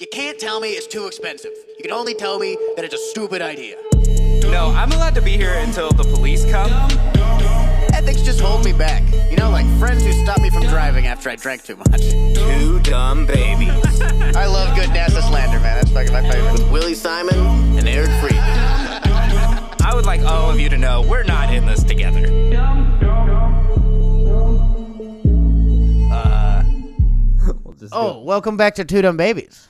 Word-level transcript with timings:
You 0.00 0.06
can't 0.10 0.38
tell 0.38 0.60
me 0.60 0.70
it's 0.70 0.86
too 0.86 1.06
expensive. 1.06 1.50
You 1.76 1.82
can 1.82 1.92
only 1.92 2.14
tell 2.14 2.38
me 2.38 2.56
that 2.74 2.86
it's 2.86 2.94
a 2.94 3.10
stupid 3.10 3.42
idea. 3.42 3.76
No, 4.50 4.72
I'm 4.74 4.90
allowed 4.92 5.14
to 5.16 5.20
be 5.20 5.32
here 5.32 5.52
until 5.56 5.90
the 5.90 6.04
police 6.04 6.50
come. 6.50 6.70
Ethics 7.92 8.22
just 8.22 8.40
hold 8.40 8.64
me 8.64 8.72
back. 8.72 9.02
You 9.30 9.36
know, 9.36 9.50
like 9.50 9.66
friends 9.78 10.02
who 10.02 10.12
stop 10.12 10.40
me 10.40 10.48
from 10.48 10.62
driving 10.62 11.06
after 11.06 11.28
I 11.28 11.36
drank 11.36 11.64
too 11.64 11.76
much. 11.76 12.00
Two 12.00 12.80
dumb 12.80 13.26
babies. 13.26 14.00
I 14.00 14.46
love 14.46 14.74
good 14.74 14.88
NASA 14.88 15.20
slander, 15.28 15.60
man. 15.60 15.76
That's 15.76 15.90
fucking 15.90 16.14
my 16.14 16.22
favorite. 16.22 16.52
With 16.52 16.72
Willie 16.72 16.94
Simon 16.94 17.36
and 17.76 17.86
Eric 17.86 18.08
Friedman. 18.22 18.40
I 19.82 19.92
would 19.94 20.06
like 20.06 20.22
all 20.22 20.50
of 20.50 20.58
you 20.58 20.70
to 20.70 20.78
know 20.78 21.02
we're 21.02 21.24
not 21.24 21.52
in 21.52 21.66
this 21.66 21.84
together. 21.84 22.24
Uh, 26.10 26.64
We'll 27.64 27.74
just 27.74 27.92
do 27.92 27.98
Oh, 27.98 28.22
welcome 28.22 28.56
back 28.56 28.76
to 28.76 28.84
Two 28.86 29.02
Dumb 29.02 29.18
Babies. 29.18 29.66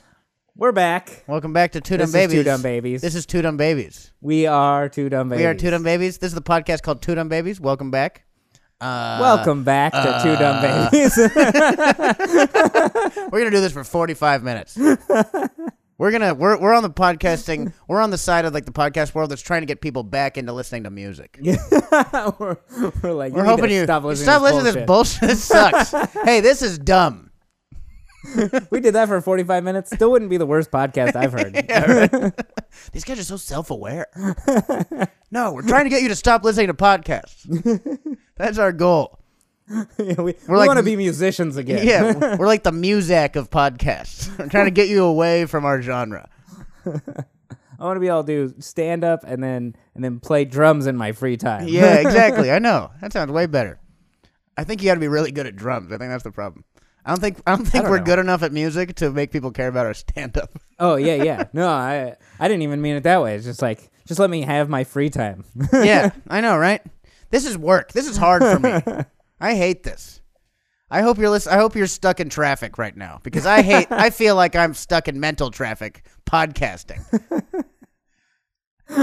We're 0.55 0.71
back. 0.73 1.23
Welcome 1.27 1.53
back 1.53 1.71
to 1.71 1.81
Two 1.81 1.97
Dumb 1.97 2.11
This 2.11 2.15
is 2.15 2.23
Two 2.23 2.27
Babies. 2.29 2.45
Dumb 2.45 2.61
Babies. 2.61 3.01
This 3.01 3.15
is 3.15 3.25
Two 3.25 3.41
Dumb 3.41 3.57
Babies. 3.57 4.11
We 4.19 4.45
are 4.47 4.89
two 4.89 5.07
dumb 5.09 5.29
babies. 5.29 5.41
We 5.41 5.45
are 5.47 5.55
Two 5.55 5.69
Dumb 5.71 5.83
Babies. 5.83 6.17
This 6.17 6.27
is 6.29 6.35
the 6.35 6.41
podcast 6.41 6.81
called 6.83 7.01
Two 7.01 7.15
Dumb 7.15 7.29
Babies. 7.29 7.59
Welcome 7.61 7.89
back. 7.89 8.25
Uh, 8.81 9.17
Welcome 9.21 9.63
back 9.63 9.93
to 9.93 10.19
Two 10.21 10.35
Dumb 10.35 10.61
Babies. 10.61 11.17
We're 13.31 13.39
gonna 13.39 13.49
do 13.51 13.61
this 13.61 13.71
for 13.71 13.85
forty-five 13.85 14.43
minutes. 14.43 14.77
we're 15.97 16.11
gonna 16.11 16.33
we're 16.33 16.59
we're 16.59 16.73
on 16.73 16.83
the 16.83 16.89
podcasting. 16.89 17.71
We're 17.87 18.01
on 18.01 18.09
the 18.09 18.17
side 18.17 18.43
of 18.43 18.53
like 18.53 18.65
the 18.65 18.71
podcast 18.73 19.15
world 19.15 19.31
that's 19.31 19.41
trying 19.41 19.61
to 19.61 19.67
get 19.67 19.79
people 19.79 20.03
back 20.03 20.37
into 20.37 20.51
listening 20.51 20.83
to 20.83 20.89
music. 20.89 21.39
we're, 21.41 22.57
we're 23.01 23.13
like, 23.13 23.31
We're 23.33 23.43
you 23.43 23.49
hoping 23.49 23.71
you 23.71 23.83
stop 23.85 24.03
listening, 24.03 24.25
stop 24.25 24.39
to, 24.39 24.43
listening 24.43 24.63
this 24.65 24.73
to 24.73 24.79
this 24.79 24.87
bullshit. 24.87 25.21
this 25.29 25.41
sucks. 25.43 25.91
hey, 26.25 26.41
this 26.41 26.61
is 26.61 26.77
dumb. 26.77 27.30
We 28.71 28.79
did 28.79 28.93
that 28.95 29.07
for 29.07 29.19
45 29.21 29.63
minutes. 29.63 29.91
Still 29.91 30.11
wouldn't 30.11 30.29
be 30.29 30.37
the 30.37 30.45
worst 30.45 30.71
podcast 30.71 31.15
I've 31.15 31.33
heard. 31.33 31.53
These 32.93 33.03
guys 33.03 33.19
are 33.19 33.23
so 33.23 33.37
self-aware. 33.37 34.07
no, 35.31 35.53
we're 35.53 35.67
trying 35.67 35.85
to 35.85 35.89
get 35.89 36.01
you 36.01 36.09
to 36.09 36.15
stop 36.15 36.43
listening 36.43 36.67
to 36.67 36.73
podcasts. 36.73 37.97
That's 38.37 38.57
our 38.57 38.71
goal. 38.71 39.19
we 39.97 40.13
we 40.15 40.35
like- 40.47 40.67
want 40.67 40.77
to 40.77 40.83
be 40.83 40.95
musicians 40.95 41.57
again. 41.57 41.85
Yeah, 41.87 42.35
we're 42.37 42.47
like 42.47 42.63
the 42.63 42.71
Muzak 42.71 43.35
of 43.35 43.49
podcasts. 43.49 44.37
We're 44.37 44.49
trying 44.49 44.65
to 44.65 44.71
get 44.71 44.87
you 44.89 45.03
away 45.03 45.45
from 45.45 45.65
our 45.65 45.81
genre. 45.81 46.29
I 46.85 47.85
want 47.85 47.95
to 47.95 47.99
be 47.99 48.07
able 48.07 48.23
to 48.23 48.49
do 48.49 48.61
stand 48.61 49.03
up 49.03 49.21
and 49.25 49.41
then 49.43 49.75
and 49.95 50.03
then 50.03 50.19
play 50.19 50.45
drums 50.45 50.85
in 50.87 50.95
my 50.97 51.13
free 51.13 51.37
time. 51.37 51.67
Yeah, 51.67 51.95
exactly. 51.95 52.51
I 52.51 52.59
know. 52.59 52.91
That 53.01 53.11
sounds 53.13 53.31
way 53.31 53.45
better. 53.47 53.79
I 54.57 54.63
think 54.65 54.81
you 54.81 54.87
got 54.89 54.95
to 54.95 54.99
be 54.99 55.07
really 55.07 55.31
good 55.31 55.47
at 55.47 55.55
drums. 55.55 55.91
I 55.91 55.97
think 55.97 56.11
that's 56.11 56.23
the 56.23 56.31
problem. 56.31 56.63
I 57.05 57.09
don't 57.11 57.19
think 57.19 57.41
I 57.47 57.55
don't 57.55 57.65
think 57.65 57.83
don't 57.83 57.91
we're 57.91 57.97
know. 57.99 58.03
good 58.05 58.19
enough 58.19 58.43
at 58.43 58.51
music 58.51 58.95
to 58.95 59.11
make 59.11 59.31
people 59.31 59.51
care 59.51 59.67
about 59.67 59.85
our 59.85 59.93
stand 59.93 60.37
up. 60.37 60.51
Oh 60.79 60.95
yeah, 60.95 61.15
yeah. 61.23 61.43
No, 61.53 61.67
I 61.67 62.15
I 62.39 62.47
didn't 62.47 62.61
even 62.63 62.81
mean 62.81 62.95
it 62.95 63.03
that 63.03 63.21
way. 63.21 63.35
It's 63.35 63.45
just 63.45 63.61
like 63.61 63.89
just 64.07 64.19
let 64.19 64.29
me 64.29 64.41
have 64.41 64.69
my 64.69 64.83
free 64.83 65.09
time. 65.09 65.43
yeah, 65.73 66.11
I 66.27 66.41
know, 66.41 66.57
right? 66.57 66.81
This 67.29 67.45
is 67.45 67.57
work. 67.57 67.91
This 67.93 68.07
is 68.07 68.17
hard 68.17 68.41
for 68.43 68.59
me. 68.59 69.03
I 69.39 69.55
hate 69.55 69.83
this. 69.83 70.21
I 70.91 71.01
hope 71.01 71.17
you're 71.17 71.29
listen- 71.29 71.53
I 71.53 71.57
hope 71.57 71.75
you're 71.75 71.87
stuck 71.87 72.19
in 72.19 72.29
traffic 72.29 72.77
right 72.77 72.95
now 72.95 73.19
because 73.23 73.45
I 73.45 73.61
hate 73.61 73.87
I 73.91 74.09
feel 74.09 74.35
like 74.35 74.55
I'm 74.55 74.73
stuck 74.73 75.07
in 75.07 75.19
mental 75.19 75.49
traffic 75.49 76.03
podcasting. 76.29 77.01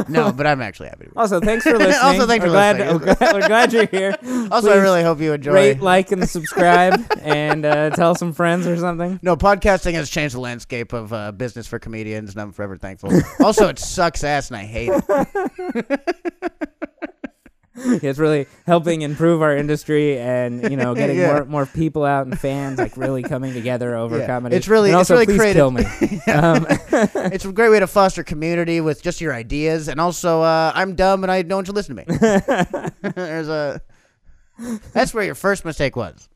No, 0.09 0.33
but 0.33 0.47
I'm 0.47 0.61
actually 0.61 0.89
happy. 0.89 1.05
To 1.05 1.11
be. 1.11 1.17
Also, 1.17 1.41
thanks 1.41 1.65
for 1.65 1.79
listening. 1.79 1.97
Also, 2.03 2.27
thanks 2.27 2.43
we're 2.43 2.49
for 2.49 2.53
glad, 2.53 2.79
listening. 2.79 2.99
We're 3.01 3.15
glad, 3.15 3.35
we're 3.35 3.47
glad 3.49 3.73
you're 3.73 3.87
here. 3.87 4.17
Also, 4.51 4.69
I 4.71 4.75
Please 4.75 4.81
really 4.83 5.03
hope 5.03 5.21
you 5.21 5.33
enjoy. 5.33 5.53
rate, 5.53 5.81
like, 5.81 6.11
and 6.13 6.29
subscribe, 6.29 7.01
and 7.21 7.65
uh, 7.65 7.91
tell 7.91 8.15
some 8.15 8.33
friends 8.33 8.67
or 8.67 8.77
something. 8.77 9.19
No, 9.23 9.37
podcasting 9.37 9.93
has 9.95 10.09
changed 10.09 10.35
the 10.35 10.41
landscape 10.41 10.93
of 10.93 11.13
uh, 11.13 11.33
business 11.33 11.67
for 11.67 11.79
comedians, 11.79 12.31
and 12.31 12.41
I'm 12.41 12.53
forever 12.53 12.77
thankful. 12.77 13.11
also, 13.41 13.69
it 13.69 13.79
sucks 13.79 14.25
ass, 14.25 14.51
and 14.51 14.57
I 14.57 14.65
hate 14.65 14.91
it. 14.93 16.17
It's 17.81 18.19
really 18.19 18.47
helping 18.67 19.03
improve 19.03 19.41
our 19.43 19.57
industry, 19.57 20.19
and 20.19 20.71
you 20.71 20.77
know, 20.77 20.95
getting 21.01 21.17
Yeah. 21.19 21.33
more 21.33 21.45
more 21.45 21.67
people 21.67 22.05
out 22.05 22.27
and 22.27 22.39
fans 22.39 22.79
like 22.79 22.97
really 22.97 23.23
coming 23.23 23.53
together 23.55 23.95
over 23.97 24.19
Yeah. 24.19 24.27
comedy. 24.27 24.57
It's 24.57 24.69
really- 24.69 24.91
and 24.91 25.01
it's 25.01 25.11
also, 25.11 25.15
really 25.15 25.27
please 25.27 25.39
creative. 25.39 25.61
kill 25.61 25.71
me. 25.71 25.85
um, 26.33 26.67
It's 27.33 27.45
a 27.45 27.53
great 27.53 27.71
way 27.71 27.81
to 27.81 27.87
foster 27.87 28.23
community 28.25 28.81
with 28.81 29.03
just 29.03 29.21
your 29.21 29.33
ideas, 29.35 29.89
and 29.89 30.01
also, 30.01 30.43
uh, 30.43 30.73
I'm 30.75 30.95
dumb 30.95 31.23
and 31.25 31.31
I 31.31 31.43
no 31.43 31.57
one 31.57 31.65
should 31.65 31.75
listen 31.77 31.97
to 31.97 32.03
me. 32.05 33.11
There's 33.15 33.49
a. 33.49 33.81
That's 34.93 35.15
where 35.15 35.25
your 35.25 35.35
first 35.37 35.65
mistake 35.65 35.95
was. 35.95 36.29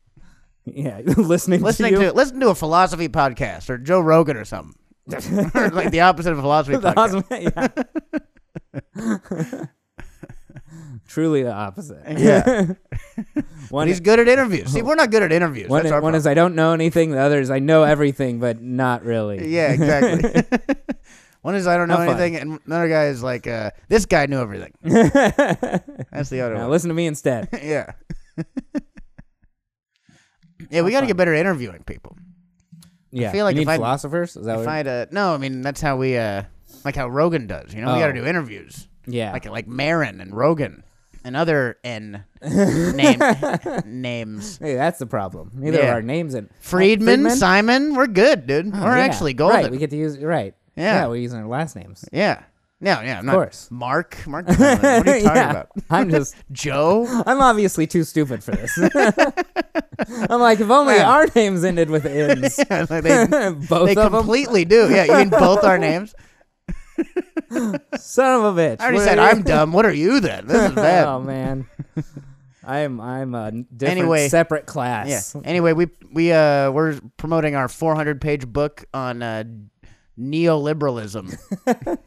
yeah, 0.65 1.01
listening, 1.17 1.61
Listening 1.61 1.93
to, 1.95 1.99
you. 1.99 2.05
to 2.07 2.13
listen 2.13 2.39
to 2.39 2.49
a 2.49 2.55
philosophy 2.55 3.09
podcast 3.09 3.69
or 3.69 3.77
Joe 3.77 3.99
Rogan 3.99 4.37
or 4.37 4.45
something, 4.45 4.73
like 5.73 5.91
the 5.91 5.99
opposite 6.01 6.31
of 6.31 6.39
philosophy 6.39 6.77
The 6.77 6.93
podcast. 6.93 7.23
opposite- 7.33 7.83
yeah. 8.95 9.65
Truly 11.07 11.43
the 11.43 11.51
opposite. 11.53 12.01
Yeah. 12.19 12.73
one 13.69 13.87
he's 13.87 13.99
good 13.99 14.19
at 14.19 14.27
interviews. 14.27 14.69
See, 14.71 14.81
we're 14.81 14.95
not 14.95 15.11
good 15.11 15.23
at 15.23 15.31
interviews. 15.31 15.69
one, 15.69 15.83
That's 15.83 15.91
our 15.93 16.01
one 16.01 16.15
is. 16.15 16.27
I 16.27 16.33
don't 16.33 16.55
know 16.55 16.73
anything. 16.73 17.11
The 17.11 17.19
other 17.19 17.39
is 17.39 17.49
I 17.49 17.59
know 17.59 17.83
everything, 17.83 18.39
but 18.39 18.61
not 18.61 19.03
really. 19.03 19.47
Yeah, 19.47 19.71
exactly. 19.71 20.43
One 21.41 21.55
is 21.55 21.67
I 21.67 21.75
don't 21.75 21.89
know 21.89 21.97
fun. 21.97 22.07
anything, 22.07 22.37
and 22.37 22.59
another 22.65 22.87
guy 22.87 23.07
is 23.07 23.21
like, 23.21 23.47
uh, 23.47 23.71
this 23.89 24.05
guy 24.05 24.27
knew 24.27 24.39
everything. 24.39 24.71
That's 24.81 26.29
the 26.29 26.39
other 26.39 26.53
Now 26.53 26.61
one. 26.61 26.71
listen 26.71 26.87
to 26.87 26.93
me 26.93 27.05
instead. 27.05 27.49
yeah. 27.61 27.91
yeah, 30.69 30.81
we 30.83 30.91
got 30.91 31.01
to 31.01 31.07
get 31.07 31.17
better 31.17 31.33
at 31.33 31.39
interviewing 31.41 31.83
people. 31.83 32.15
Yeah. 33.11 33.29
I 33.29 33.31
feel 33.33 33.43
like 33.45 33.55
you 33.55 33.61
if 33.63 33.67
need 33.67 33.73
I- 33.73 33.77
philosophers. 33.77 34.35
Is 34.37 34.45
that 34.45 34.53
If 34.53 34.59
what? 34.59 34.67
I 34.69 34.77
had 34.77 34.87
a, 34.87 35.07
no, 35.11 35.33
I 35.33 35.37
mean 35.37 35.61
that's 35.61 35.81
how 35.81 35.97
we 35.97 36.17
uh 36.17 36.43
like 36.85 36.95
how 36.95 37.07
Rogan 37.09 37.45
does. 37.47 37.73
You 37.73 37.81
know, 37.81 37.93
we 37.93 37.99
got 37.99 38.07
to 38.07 38.19
Oh. 38.19 38.23
do 38.23 38.25
interviews 38.25 38.87
yeah. 39.05 39.31
like 39.33 39.45
like 39.45 39.67
Maron 39.67 40.19
and 40.21 40.33
Rogan 40.35 40.83
and 41.25 41.35
other 41.37 41.77
N 41.83 42.23
name 42.41 43.19
names. 43.85 44.57
Hey, 44.57 44.75
that's 44.75 44.99
the 44.99 45.05
problem. 45.05 45.51
Neither 45.55 45.77
Yeah. 45.79 45.83
of 45.85 45.93
our 45.95 46.01
names 46.01 46.35
in 46.35 46.49
Friedman, 46.59 47.29
Simon, 47.31 47.95
we're 47.95 48.07
good, 48.07 48.45
dude. 48.47 48.71
Oh, 48.73 48.83
we're 48.83 48.97
yeah. 48.97 49.03
actually 49.03 49.33
golden. 49.33 49.61
Right, 49.61 49.71
we 49.71 49.77
get 49.77 49.89
to 49.91 49.97
use 49.97 50.17
right. 50.19 50.53
Yeah. 50.75 51.07
we're 51.07 51.17
using 51.17 51.39
our 51.39 51.47
last 51.47 51.75
names. 51.75 52.03
yeah. 52.11 52.43
No, 52.81 52.99
yeah, 52.99 53.19
I'm 53.19 53.25
not. 53.25 53.35
course. 53.35 53.69
Mark, 53.71 54.17
Mark. 54.27 54.45
What 54.45 54.59
are 54.59 54.97
you 55.17 55.23
talking 55.23 55.23
Yeah. 55.23 55.49
about? 55.51 55.69
I'm 55.89 56.09
just 56.17 56.35
Joe. 56.51 57.05
I'm 57.25 57.39
obviously 57.39 57.87
too 57.87 58.03
stupid 58.03 58.43
for 58.43 58.51
this. 58.51 58.77
I'm 60.29 60.41
like, 60.41 60.59
if 60.59 60.69
only 60.69 60.95
Yeah. 60.95 61.09
our 61.09 61.27
names 61.33 61.63
ended 61.63 61.89
with 61.89 62.05
N's. 62.05 62.57
Like, 62.69 62.89
they 63.03 63.25
Both 63.69 63.69
they 63.69 63.91
of 63.91 63.95
them. 63.95 64.11
completely 64.11 64.65
do. 64.65 64.89
Yeah, 64.91 65.05
you 65.05 65.13
mean 65.15 65.29
both 65.29 65.63
our 65.63 65.77
names? 65.77 66.13
Son 67.97 68.45
of 68.45 68.57
a 68.57 68.61
bitch. 68.61 68.77
I 68.79 68.83
already 68.83 68.97
What 68.97 69.03
said 69.05 69.19
are 69.19 69.25
you- 69.25 69.29
I'm 69.37 69.41
dumb. 69.43 69.73
What 69.73 69.85
are 69.85 69.93
you 69.93 70.19
then? 70.19 70.47
This 70.47 70.69
is 70.69 70.75
bad. 70.75 71.05
oh 71.07 71.19
man. 71.19 71.67
I'm 72.65 73.01
I'm 73.01 73.35
a 73.35 73.51
different 73.51 73.81
Anyway, 73.99 74.27
separate 74.29 74.65
class. 74.65 75.33
Yeah. 75.35 75.41
Anyway, 75.43 75.73
we 75.73 75.87
we 76.13 76.31
uh 76.31 76.71
we're 76.71 76.99
promoting 77.17 77.55
our 77.55 77.67
400 77.67 78.21
page 78.21 78.47
book 78.47 78.85
on 78.93 79.21
uh, 79.21 79.43
neoliberalism. 80.17 81.37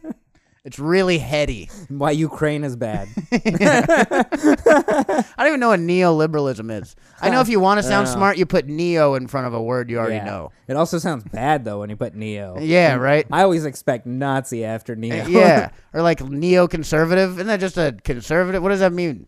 it's 0.66 0.78
really 0.78 1.18
heady. 1.18 1.70
Why 1.88 2.10
Ukraine 2.10 2.64
is 2.64 2.76
bad. 2.76 3.08
I 3.32 5.24
don't 5.38 5.46
even 5.46 5.60
know 5.60 5.68
what 5.68 5.80
neoliberalism 5.80 6.80
is. 6.82 6.96
I 7.20 7.30
know 7.30 7.40
if 7.40 7.48
you 7.48 7.60
want 7.60 7.78
to 7.78 7.82
sound 7.82 8.08
smart, 8.18 8.36
you 8.36 8.44
put 8.46 8.66
neo 8.66 9.14
in 9.14 9.28
front 9.28 9.46
of 9.46 9.54
a 9.54 9.62
word 9.62 9.88
you 9.88 9.98
already 9.98 10.16
Yeah. 10.16 10.24
know. 10.24 10.52
It 10.68 10.76
also 10.76 10.98
sounds 10.98 11.24
bad 11.24 11.64
though 11.64 11.80
when 11.80 11.90
you 11.90 11.96
put 11.96 12.14
neo. 12.14 12.58
Yeah, 12.60 12.96
right. 12.96 13.26
I 13.30 13.42
always 13.42 13.64
expect 13.64 14.06
Nazi 14.06 14.64
after 14.64 14.96
neo. 14.96 15.26
yeah, 15.26 15.70
or 15.94 16.02
like 16.02 16.18
neoconservative. 16.18 17.34
Isn't 17.34 17.46
that 17.46 17.60
just 17.60 17.78
a 17.78 17.96
conservative? 18.04 18.62
What 18.62 18.70
does 18.70 18.80
that 18.80 18.92
mean? 18.92 19.26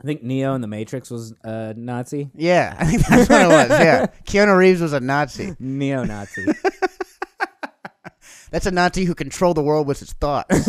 I 0.00 0.06
think 0.06 0.22
Neo 0.24 0.54
in 0.54 0.60
the 0.60 0.66
Matrix 0.66 1.08
was 1.10 1.32
uh, 1.44 1.72
Nazi. 1.76 2.28
Yeah, 2.34 2.76
I 2.78 2.84
think 2.84 3.06
that's 3.06 3.28
what 3.30 3.42
it 3.42 3.48
was. 3.48 3.68
Yeah, 3.70 4.06
Keanu 4.26 4.56
Reeves 4.56 4.80
was 4.80 4.92
a 4.92 5.00
Nazi. 5.00 5.54
Neo 5.60 6.04
Nazi. 6.04 6.46
That's 8.54 8.66
a 8.66 8.70
Nazi 8.70 9.04
who 9.04 9.16
controlled 9.16 9.56
the 9.56 9.64
world 9.64 9.88
with 9.88 9.98
his 9.98 10.12
thoughts. 10.12 10.68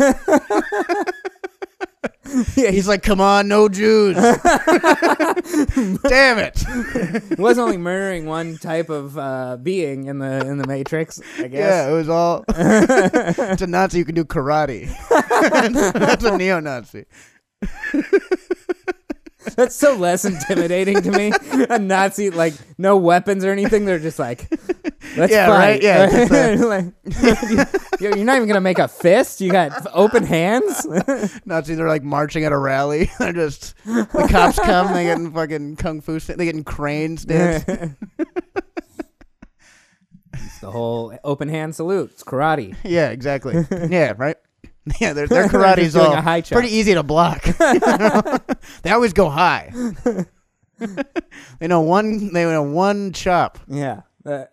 yeah, 2.56 2.72
he's 2.72 2.88
like, 2.88 3.04
"Come 3.04 3.20
on, 3.20 3.46
no 3.46 3.68
Jews." 3.68 4.16
Damn 6.02 6.40
it! 6.40 6.64
He 7.36 7.40
was 7.40 7.60
only 7.60 7.76
murdering 7.76 8.26
one 8.26 8.58
type 8.58 8.90
of 8.90 9.16
uh, 9.16 9.58
being 9.62 10.06
in 10.06 10.18
the 10.18 10.44
in 10.44 10.58
the 10.58 10.66
Matrix, 10.66 11.20
I 11.38 11.46
guess. 11.46 11.60
Yeah, 11.60 11.88
it 11.88 11.92
was 11.92 12.08
all. 12.08 12.44
it's 12.48 13.62
a 13.62 13.68
Nazi 13.68 13.98
who 13.98 14.04
can 14.04 14.16
do 14.16 14.24
karate. 14.24 14.90
That's 15.92 16.24
a 16.24 16.36
neo-Nazi. 16.36 17.04
That's 19.54 19.76
so 19.76 19.94
less 19.94 20.24
intimidating 20.24 21.02
to 21.02 21.12
me. 21.12 21.30
A 21.70 21.78
Nazi, 21.78 22.30
like 22.30 22.54
no 22.78 22.96
weapons 22.96 23.44
or 23.44 23.52
anything. 23.52 23.84
They're 23.84 24.00
just 24.00 24.18
like, 24.18 24.48
let's 25.16 25.32
Yeah, 25.32 25.48
right, 25.50 25.82
yeah, 25.82 26.08
just, 26.08 26.32
uh, 26.32 26.66
like, 26.68 27.70
you're 28.00 28.16
not 28.24 28.36
even 28.36 28.48
gonna 28.48 28.60
make 28.60 28.78
a 28.78 28.88
fist. 28.88 29.40
You 29.40 29.50
got 29.50 29.86
open 29.92 30.24
hands. 30.24 30.86
Nazis 31.46 31.78
are 31.80 31.88
like 31.88 32.02
marching 32.02 32.44
at 32.44 32.52
a 32.52 32.58
rally. 32.58 33.10
They're 33.18 33.32
just 33.32 33.74
the 33.84 34.28
cops 34.30 34.58
come. 34.58 34.92
They 34.92 35.04
get 35.04 35.18
in 35.18 35.32
fucking 35.32 35.76
kung 35.76 36.00
fu. 36.00 36.18
st- 36.18 36.38
They 36.38 36.44
get 36.44 36.54
in 36.54 36.64
crane 36.64 37.16
stance. 37.16 37.64
the 37.64 37.94
the 40.60 40.70
whole 40.70 41.16
open 41.24 41.48
hand 41.48 41.74
salute. 41.74 42.10
It's 42.12 42.22
karate. 42.24 42.76
Yeah, 42.84 43.10
exactly. 43.10 43.64
yeah, 43.90 44.14
right. 44.16 44.36
Yeah, 45.00 45.12
their 45.14 45.26
their 45.26 45.48
They're 45.48 45.60
karate's 45.76 45.96
all 45.96 46.22
pretty 46.52 46.68
easy 46.68 46.94
to 46.94 47.02
block. 47.02 47.42
they 48.82 48.90
always 48.90 49.12
go 49.12 49.28
high. 49.28 49.72
they 51.58 51.66
know 51.66 51.80
one. 51.80 52.32
They 52.32 52.44
know 52.44 52.62
one 52.62 53.12
chop. 53.12 53.58
Yeah. 53.66 54.02
Uh, 54.24 54.44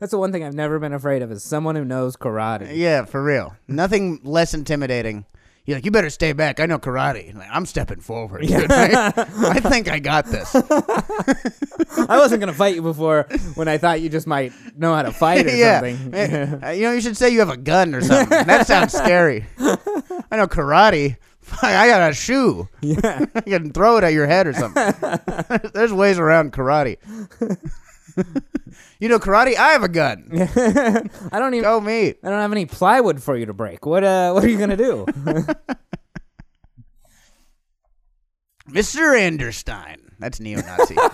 that's 0.00 0.10
the 0.10 0.18
one 0.18 0.32
thing 0.32 0.44
I've 0.44 0.54
never 0.54 0.78
been 0.78 0.92
afraid 0.92 1.22
of 1.22 1.30
is 1.32 1.42
someone 1.42 1.74
who 1.76 1.84
knows 1.84 2.16
karate. 2.16 2.76
Yeah, 2.76 3.04
for 3.04 3.22
real. 3.22 3.56
Nothing 3.66 4.20
less 4.24 4.54
intimidating. 4.54 5.24
You're 5.64 5.76
like, 5.76 5.84
you 5.84 5.90
better 5.90 6.08
stay 6.08 6.32
back. 6.32 6.60
I 6.60 6.66
know 6.66 6.78
karate. 6.78 7.34
Like, 7.34 7.48
I'm 7.52 7.66
stepping 7.66 8.00
forward. 8.00 8.40
dude. 8.46 8.72
I, 8.72 9.12
I 9.16 9.60
think 9.60 9.86
I 9.90 9.98
got 9.98 10.24
this. 10.24 10.54
I 12.08 12.16
wasn't 12.16 12.40
gonna 12.40 12.54
fight 12.54 12.74
you 12.74 12.80
before 12.80 13.26
when 13.54 13.68
I 13.68 13.76
thought 13.76 14.00
you 14.00 14.08
just 14.08 14.26
might 14.26 14.52
know 14.78 14.94
how 14.94 15.02
to 15.02 15.12
fight 15.12 15.46
or 15.46 15.50
yeah. 15.54 15.80
something. 15.80 16.14
Eh, 16.14 16.58
uh, 16.68 16.70
you 16.70 16.82
know, 16.84 16.92
you 16.92 17.02
should 17.02 17.18
say 17.18 17.28
you 17.28 17.40
have 17.40 17.50
a 17.50 17.56
gun 17.58 17.94
or 17.94 18.00
something. 18.00 18.46
that 18.46 18.66
sounds 18.66 18.94
scary. 18.94 19.44
I 19.58 20.36
know 20.38 20.46
karate. 20.46 21.16
I 21.62 21.86
got 21.88 22.10
a 22.10 22.14
shoe. 22.14 22.68
yeah. 22.80 23.26
You 23.46 23.58
can 23.58 23.70
throw 23.72 23.98
it 23.98 24.04
at 24.04 24.14
your 24.14 24.26
head 24.26 24.46
or 24.46 24.54
something. 24.54 24.94
There's 25.74 25.92
ways 25.92 26.18
around 26.18 26.52
karate. 26.54 26.96
You 29.00 29.08
know 29.08 29.18
karate? 29.18 29.56
I 29.56 29.72
have 29.72 29.82
a 29.82 29.88
gun. 29.88 30.28
I 31.32 31.38
don't 31.38 31.54
even. 31.54 31.64
Go 31.64 31.80
me. 31.80 32.08
I 32.08 32.14
don't 32.22 32.40
have 32.40 32.52
any 32.52 32.66
plywood 32.66 33.22
for 33.22 33.36
you 33.36 33.46
to 33.46 33.54
break. 33.54 33.86
What 33.86 34.04
uh? 34.04 34.32
What 34.32 34.44
are 34.44 34.48
you 34.48 34.58
gonna 34.58 34.76
do? 34.76 35.06
Mr. 38.68 39.16
Anderstein. 39.18 39.96
That's 40.18 40.40
neo-Nazi. 40.40 40.96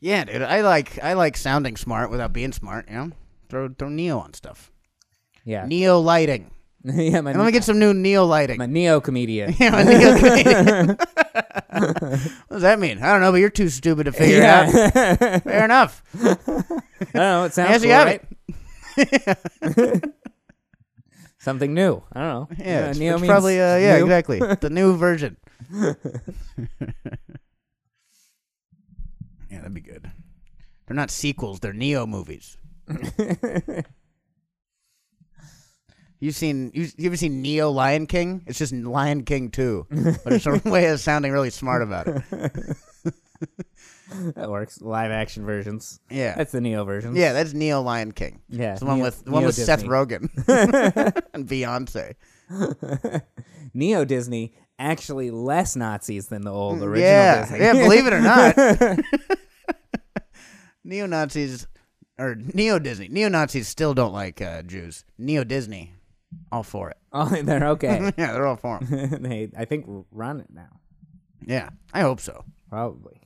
yeah, 0.00 0.24
dude. 0.24 0.42
I 0.42 0.62
like 0.62 1.02
I 1.02 1.12
like 1.14 1.36
sounding 1.36 1.76
smart 1.76 2.10
without 2.10 2.32
being 2.32 2.52
smart. 2.52 2.88
You 2.88 2.94
know, 2.96 3.10
throw 3.48 3.68
throw 3.68 3.88
neo 3.88 4.18
on 4.18 4.34
stuff. 4.34 4.70
yeah. 5.44 5.66
Neo 5.66 6.00
lighting. 6.00 6.50
yeah. 6.94 7.20
My, 7.20 7.30
And 7.30 7.38
let 7.38 7.46
me 7.46 7.52
get 7.52 7.64
some 7.64 7.78
new 7.78 7.94
neo 7.94 8.24
lighting. 8.24 8.58
my 8.58 8.66
neo 8.66 9.00
comedian. 9.00 9.54
Yeah, 9.58 9.70
my 9.70 9.82
neo 9.84 10.18
comedian. 10.18 10.86
what 10.88 12.50
does 12.50 12.62
that 12.62 12.78
mean? 12.80 12.98
I 13.02 13.12
don't 13.12 13.20
know, 13.20 13.30
but 13.30 13.38
you're 13.38 13.50
too 13.50 13.68
stupid 13.68 14.04
to 14.04 14.12
figure 14.12 14.38
it 14.38 14.44
out. 14.44 15.42
Fair 15.42 15.64
enough. 15.64 16.02
I 16.14 16.34
don't 16.34 17.14
know. 17.14 17.44
It 17.44 17.52
sounds 17.54 17.70
Yes, 17.70 17.80
cool, 17.80 17.86
you 17.88 17.92
have 17.94 18.06
right? 18.06 18.22
it. 18.96 20.14
Something 21.38 21.74
new. 21.74 22.02
I 22.12 22.20
don't 22.20 22.28
know. 22.28 22.48
Yeah, 22.58 22.90
it's, 22.90 22.98
neo 22.98 23.14
it's 23.14 23.22
means 23.22 23.30
probably 23.30 23.60
uh, 23.60 23.76
yeah, 23.76 23.96
new. 23.98 24.04
exactly. 24.04 24.38
The 24.38 24.70
new 24.70 24.96
version. 24.96 25.36
yeah, 25.72 25.94
that'd 29.50 29.74
be 29.74 29.80
good. 29.80 30.10
They're 30.86 30.94
not 30.96 31.10
sequels; 31.10 31.60
they're 31.60 31.72
Neo 31.72 32.06
movies. 32.06 32.56
You've 36.22 36.36
seen 36.36 36.70
you, 36.72 36.86
you 36.96 37.06
ever 37.06 37.16
seen 37.16 37.42
Neo 37.42 37.70
Lion 37.72 38.06
King? 38.06 38.44
It's 38.46 38.56
just 38.58 38.72
Lion 38.72 39.24
King 39.24 39.50
two, 39.50 39.88
but 40.22 40.32
it's 40.34 40.46
a 40.46 40.56
way 40.64 40.86
of 40.86 41.00
sounding 41.00 41.32
really 41.32 41.50
smart 41.50 41.82
about 41.82 42.06
it. 42.08 42.22
That 44.36 44.50
works. 44.50 44.80
Live 44.82 45.10
action 45.10 45.46
versions. 45.46 45.98
Yeah, 46.10 46.34
That's 46.36 46.52
the 46.52 46.60
neo 46.60 46.84
version. 46.84 47.16
yeah, 47.16 47.32
that's 47.32 47.54
Neo 47.54 47.80
Lion 47.80 48.12
King. 48.12 48.42
Yeah. 48.50 48.72
It's 48.72 48.80
the 48.80 48.86
one 48.86 48.96
Neo- 48.98 49.04
with 49.06 49.24
the 49.24 49.30
one 49.30 49.40
Neo 49.40 49.46
with 49.48 49.54
Seth 49.56 49.84
Rogen 49.84 50.28
and 51.32 51.48
Beyonce. 51.48 52.12
Neo 53.72 54.04
Disney 54.04 54.52
actually 54.78 55.30
less 55.30 55.76
Nazis 55.76 56.26
than 56.28 56.42
the 56.42 56.52
old 56.52 56.82
original 56.82 56.94
Mm, 56.94 57.00
yeah, 57.00 57.40
Disney. 57.40 57.58
yeah, 57.60 57.72
believe 57.72 58.06
it 58.06 58.12
or 58.12 58.20
not. 58.20 59.00
Neo 60.84 61.06
Nazis 61.06 61.66
or 62.18 62.34
Neo 62.34 62.78
Disney. 62.78 63.08
Neo 63.08 63.30
Nazis 63.30 63.66
still 63.66 63.94
don't 63.94 64.12
like 64.12 64.42
uh, 64.42 64.60
Jews. 64.62 65.04
Neo 65.16 65.42
Disney, 65.42 65.94
all 66.52 66.62
for 66.62 66.90
it. 66.90 66.96
oh, 67.12 67.28
they're 67.42 67.66
okay. 67.70 68.12
yeah, 68.18 68.32
they're 68.32 68.46
all 68.46 68.56
for 68.56 68.78
them. 68.78 69.22
they, 69.22 69.50
I 69.56 69.64
think, 69.64 69.86
run 70.12 70.40
it 70.40 70.48
now. 70.52 70.80
Yeah, 71.44 71.70
I 71.92 72.02
hope 72.02 72.20
so. 72.20 72.44
Probably. 72.70 73.20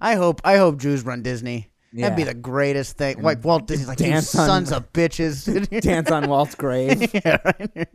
I 0.00 0.16
hope 0.16 0.40
I 0.44 0.56
hope 0.56 0.78
Jews 0.78 1.04
run 1.04 1.22
Disney. 1.22 1.70
That'd 1.92 2.16
be 2.16 2.22
Yeah. 2.22 2.28
the 2.28 2.34
greatest 2.34 2.96
thing. 2.98 3.22
Like 3.22 3.44
Walt 3.44 3.68
Disney's 3.68 3.86
like, 3.86 4.00
you 4.00 4.06
dance 4.06 4.34
on- 4.34 4.46
sons 4.46 4.72
of 4.72 4.92
bitches. 4.92 5.80
Dance 5.80 6.10
on 6.10 6.28
Walt's 6.28 6.56
grave. 6.56 7.08
yeah, 7.14 7.36
right. 7.44 7.88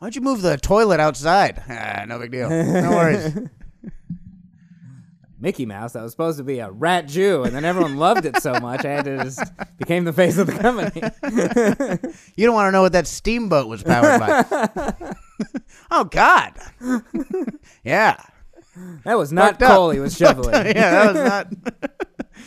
Why'd 0.00 0.14
you 0.16 0.20
move 0.20 0.42
the 0.42 0.56
toilet 0.56 0.98
outside? 1.00 1.62
Ah, 1.70 2.04
no 2.08 2.18
big 2.18 2.32
deal. 2.32 2.50
No 2.50 2.90
worries. 2.90 3.32
Mickey 5.38 5.66
Mouse, 5.66 5.92
that 5.92 6.02
was 6.02 6.12
supposed 6.12 6.38
to 6.38 6.44
be 6.44 6.60
a 6.60 6.70
rat 6.70 7.06
Jew, 7.06 7.42
and 7.44 7.54
then 7.54 7.64
everyone 7.64 7.96
loved 7.96 8.24
it 8.24 8.40
so 8.40 8.58
much, 8.58 8.84
I 8.84 8.90
had 8.90 9.04
to 9.04 9.22
just 9.24 9.42
became 9.78 10.04
the 10.04 10.12
face 10.12 10.38
of 10.38 10.46
the 10.46 10.54
company. 10.54 11.02
You 12.36 12.46
don't 12.46 12.54
want 12.54 12.68
to 12.68 12.72
know 12.72 12.82
what 12.82 12.92
that 12.92 13.06
steamboat 13.06 13.68
was 13.68 13.82
powered 13.82 14.20
by. 14.20 15.12
oh 15.90 16.04
God. 16.04 16.52
yeah. 17.84 18.16
That 19.04 19.16
was 19.16 19.32
not 19.32 19.58
Fucked 19.58 19.72
coal 19.72 19.90
he 19.90 20.00
was 20.00 20.16
shoveling. 20.16 20.54
yeah, 20.66 21.12
that 21.12 21.14
was 21.14 21.24
not. 21.24 21.52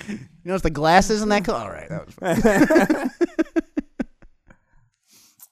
you 0.07 0.19
notice 0.45 0.61
the 0.61 0.69
glasses 0.69 1.21
in 1.21 1.29
that? 1.29 1.45
cl- 1.45 1.57
All 1.57 1.69
right, 1.69 1.89
that 1.89 2.05
was. 2.05 2.15
I 2.21 3.09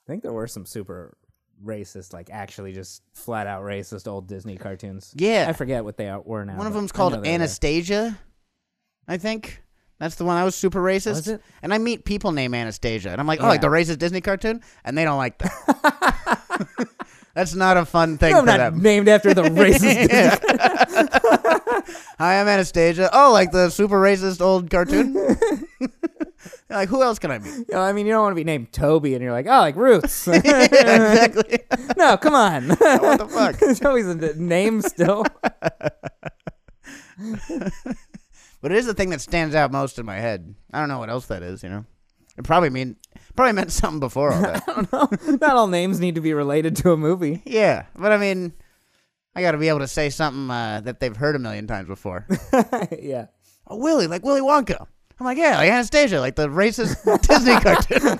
think 0.07 0.23
there 0.23 0.33
were 0.33 0.47
some 0.47 0.65
super 0.65 1.17
racist, 1.63 2.13
like 2.13 2.29
actually 2.31 2.73
just 2.73 3.01
flat 3.13 3.47
out 3.47 3.63
racist 3.63 4.07
old 4.07 4.27
Disney 4.27 4.57
cartoons. 4.57 5.13
Yeah. 5.15 5.45
I 5.49 5.53
forget 5.53 5.83
what 5.83 5.97
they 5.97 6.09
are, 6.09 6.21
were 6.21 6.45
now. 6.45 6.57
One 6.57 6.67
of 6.67 6.73
them's 6.73 6.91
called 6.91 7.13
they 7.13 7.19
there. 7.19 7.33
Anastasia. 7.33 8.17
I 9.07 9.17
think 9.17 9.61
that's 9.99 10.15
the 10.15 10.25
one. 10.25 10.37
I 10.37 10.43
was 10.43 10.55
super 10.55 10.81
racist. 10.81 11.39
And 11.61 11.73
I 11.73 11.77
meet 11.77 12.05
people 12.05 12.31
named 12.31 12.53
Anastasia, 12.53 13.09
and 13.09 13.19
I'm 13.19 13.27
like, 13.27 13.41
oh, 13.41 13.47
like 13.47 13.61
the 13.61 13.67
racist 13.67 13.99
Disney 13.99 14.21
cartoon, 14.21 14.61
and 14.83 14.97
they 14.97 15.03
don't 15.03 15.17
like 15.17 15.37
that. 15.39 16.87
that's 17.33 17.55
not 17.55 17.77
a 17.77 17.85
fun 17.85 18.17
thing 18.17 18.31
No, 18.31 18.41
for 18.41 18.45
not 18.45 18.57
them. 18.57 18.81
named 18.81 19.07
after 19.07 19.33
the 19.33 19.43
racist. 19.43 20.09
Hi, 22.19 22.41
I'm 22.41 22.47
Anastasia. 22.47 23.09
Oh, 23.13 23.31
like 23.31 23.51
the 23.51 23.69
super 23.69 23.99
racist 23.99 24.41
old 24.41 24.69
cartoon. 24.69 25.15
Like 26.77 26.89
who 26.89 27.03
else 27.03 27.19
can 27.19 27.31
I 27.31 27.39
meet? 27.39 27.53
You 27.53 27.65
know, 27.71 27.81
I 27.81 27.93
mean, 27.93 28.05
you 28.05 28.11
don't 28.11 28.21
want 28.21 28.31
to 28.31 28.39
be 28.39 28.43
named 28.43 28.71
Toby, 28.71 29.13
and 29.13 29.23
you're 29.23 29.31
like, 29.31 29.47
oh, 29.47 29.59
like 29.59 29.75
Roots. 29.75 30.27
exactly. 30.27 31.59
no, 31.97 32.17
come 32.17 32.33
on. 32.33 32.69
what 32.69 33.19
the 33.19 33.27
fuck? 33.27 33.59
Toby's 33.79 34.07
a 34.07 34.33
name 34.35 34.81
still. 34.81 35.25
But 38.61 38.71
it 38.71 38.77
is 38.77 38.85
the 38.85 38.93
thing 38.93 39.11
that 39.11 39.21
stands 39.21 39.55
out 39.55 39.71
most 39.71 39.99
in 39.99 40.05
my 40.05 40.15
head. 40.15 40.55
I 40.73 40.79
don't 40.79 40.89
know 40.89 40.99
what 40.99 41.09
else 41.09 41.27
that 41.27 41.43
is. 41.43 41.63
You 41.63 41.69
know, 41.69 41.85
it 42.37 42.43
probably 42.43 42.69
mean 42.69 42.95
probably 43.35 43.53
meant 43.53 43.71
something 43.71 43.99
before 43.99 44.33
all 44.33 44.41
that. 44.41 44.63
I 44.67 44.73
don't 44.73 44.91
know. 44.91 45.37
Not 45.37 45.55
all 45.55 45.67
names 45.67 45.99
need 45.99 46.15
to 46.15 46.21
be 46.21 46.33
related 46.33 46.75
to 46.77 46.91
a 46.91 46.97
movie. 46.97 47.43
yeah, 47.45 47.85
but 47.95 48.11
I 48.11 48.17
mean, 48.17 48.53
I 49.35 49.41
got 49.41 49.51
to 49.51 49.57
be 49.59 49.69
able 49.69 49.79
to 49.79 49.87
say 49.87 50.09
something 50.09 50.49
uh, 50.49 50.81
that 50.83 50.99
they've 50.99 51.15
heard 51.15 51.35
a 51.35 51.39
million 51.39 51.67
times 51.67 51.87
before. 51.87 52.25
yeah. 52.99 53.27
oh, 53.67 53.77
Willy, 53.77 54.07
like 54.07 54.23
Willy 54.23 54.41
Wonka. 54.41 54.87
I'm 55.19 55.25
like, 55.25 55.37
yeah, 55.37 55.57
like 55.57 55.71
Anastasia, 55.71 56.19
like 56.19 56.35
the 56.35 56.47
racist 56.47 57.03
Disney 57.27 57.59
cartoon. 57.59 58.19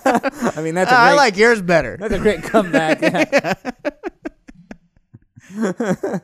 I 0.58 0.62
mean, 0.62 0.74
that's 0.74 0.92
a 0.92 0.96
great, 0.96 1.00
I 1.00 1.13
like 1.13 1.38
yours 1.38 1.62
better. 1.62 1.98
that's 1.98 2.13
a 2.13 2.20
great 2.20 2.42
comeback. 2.44 3.01
Yeah. 3.01 3.54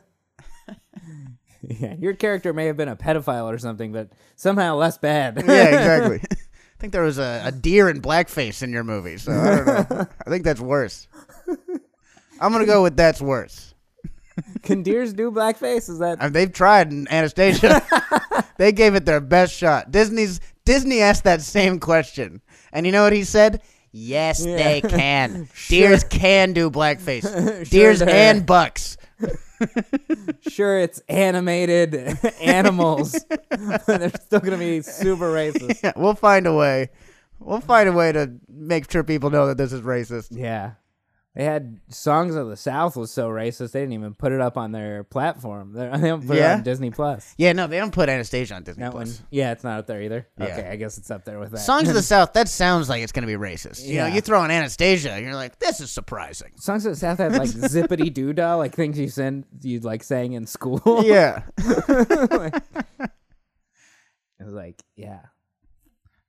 yeah, 1.62 1.96
your 2.00 2.14
character 2.14 2.54
may 2.54 2.66
have 2.66 2.78
been 2.78 2.90
a 2.90 2.96
pedophile 2.96 3.54
or 3.54 3.60
something, 3.60 3.92
but 3.92 4.10
somehow 4.36 4.76
less 4.76 4.98
bad. 4.98 5.36
yeah, 5.38 5.66
exactly. 5.66 6.22
I 6.32 6.80
think 6.80 6.92
there 6.92 7.04
was 7.04 7.20
a, 7.20 7.44
a 7.46 7.52
deer 7.52 7.88
in 7.88 8.02
blackface 8.02 8.64
in 8.64 8.74
your 8.74 8.84
movie, 8.84 9.18
so 9.18 9.32
I 9.32 9.56
don't 9.56 9.90
know. 9.90 10.08
I 10.26 10.30
think 10.30 10.44
that's 10.44 10.60
worse. 10.60 11.08
I'm 12.42 12.52
gonna 12.52 12.66
go 12.66 12.84
with 12.84 12.98
that's 12.98 13.22
worse. 13.22 13.74
Can 14.64 14.84
deers 14.84 15.14
do 15.14 15.32
blackface? 15.32 15.90
Is 15.90 16.00
that 16.00 16.18
I 16.20 16.26
mean, 16.26 16.34
they've 16.34 16.52
tried 16.52 16.92
in 16.92 17.08
Anastasia. 17.08 17.82
they 18.58 18.72
gave 18.72 18.96
it 18.96 19.06
their 19.06 19.22
best 19.22 19.54
shot. 19.54 19.92
Disney's 19.92 20.42
Disney 20.66 21.02
asked 21.02 21.24
that 21.26 21.42
same 21.42 21.80
question, 21.80 22.42
and 22.72 22.86
you 22.86 22.92
know 22.92 23.04
what 23.04 23.14
he 23.14 23.24
said? 23.24 23.62
Yes, 23.92 24.46
Yeah. 24.46 24.56
they 24.58 24.82
can. 24.82 25.48
Deers 25.68 26.04
can 26.04 26.54
do 26.54 26.70
blackface. 26.72 27.24
Sure 27.24 27.64
Deers 27.66 28.00
they're- 28.00 28.10
and 28.10 28.46
bucks. 28.46 28.98
sure 30.50 30.80
it's 30.80 31.00
animated 31.08 31.96
animals, 32.42 33.14
they're 33.88 34.10
still 34.10 34.40
gonna 34.40 34.58
be 34.58 34.82
super 34.82 35.32
racist. 35.32 35.82
Yeah, 35.84 35.94
we'll 35.96 36.16
find 36.16 36.48
a 36.48 36.54
way. 36.54 36.90
We'll 37.40 37.62
find 37.62 37.88
a 37.90 37.94
way 37.94 38.12
to 38.12 38.32
make 38.50 38.90
sure 38.92 39.04
people 39.04 39.30
know 39.30 39.48
that 39.48 39.58
this 39.58 39.72
is 39.74 39.82
racist. 39.82 40.28
Yeah. 40.32 40.72
They 41.36 41.46
had 41.46 41.80
songs 41.90 42.36
of 42.36 42.48
the 42.48 42.56
South 42.56 42.96
was 42.96 43.10
so 43.10 43.28
racist 43.28 43.72
they 43.72 43.80
didn't 43.80 43.94
even 43.94 44.14
put 44.14 44.32
it 44.32 44.40
up 44.40 44.56
on 44.56 44.72
their 44.72 45.04
platform. 45.04 45.74
They're, 45.74 45.98
they 45.98 46.10
don't 46.10 46.28
put 46.28 46.38
it 46.38 46.44
on 46.44 46.62
Disney 46.62 46.92
Plus. 46.92 47.34
Yeah, 47.40 47.54
no, 47.54 47.66
they 47.66 47.80
don't 47.80 47.94
put 47.94 48.08
Anastasia 48.08 48.54
on 48.54 48.62
Disney 48.62 48.84
That 48.84 48.92
Plus. 48.92 49.20
one, 49.20 49.28
yeah, 49.32 49.52
it's 49.52 49.64
not 49.64 49.80
up 49.80 49.88
there 49.88 50.00
either. 50.04 50.28
Yeah. 50.38 50.46
Okay, 50.46 50.70
I 50.70 50.76
guess 50.76 51.00
it's 51.00 51.10
up 51.10 51.26
there 51.26 51.40
with 51.40 51.52
that. 51.52 51.58
Songs 51.58 51.90
of 51.90 51.96
the 51.96 52.02
South, 52.04 52.34
that 52.34 52.50
sounds 52.50 52.88
like 52.88 53.02
it's 53.02 53.12
going 53.12 53.28
to 53.28 53.28
be 53.28 53.34
racist. 53.34 53.84
You 53.84 53.98
know, 53.98 54.06
you 54.06 54.22
throw 54.22 54.44
in 54.44 54.52
Anastasia, 54.52 55.20
you're 55.20 55.34
like, 55.34 55.58
this 55.58 55.80
is 55.80 55.90
surprising. 55.90 56.52
Songs 56.58 56.86
of 56.86 56.92
the 56.92 57.00
South 57.00 57.18
had 57.18 57.32
like 57.32 57.50
zippity 57.50 58.14
doo 58.14 58.34
dah, 58.34 58.56
like 58.56 58.76
things 58.76 59.00
you 59.00 59.08
send 59.08 59.46
you 59.62 59.80
like 59.80 60.04
sang 60.04 60.34
in 60.34 60.46
school. 60.46 61.02
yeah. 61.04 61.42
it 61.58 62.92
was 64.40 64.54
like, 64.54 64.84
yeah. 64.96 65.22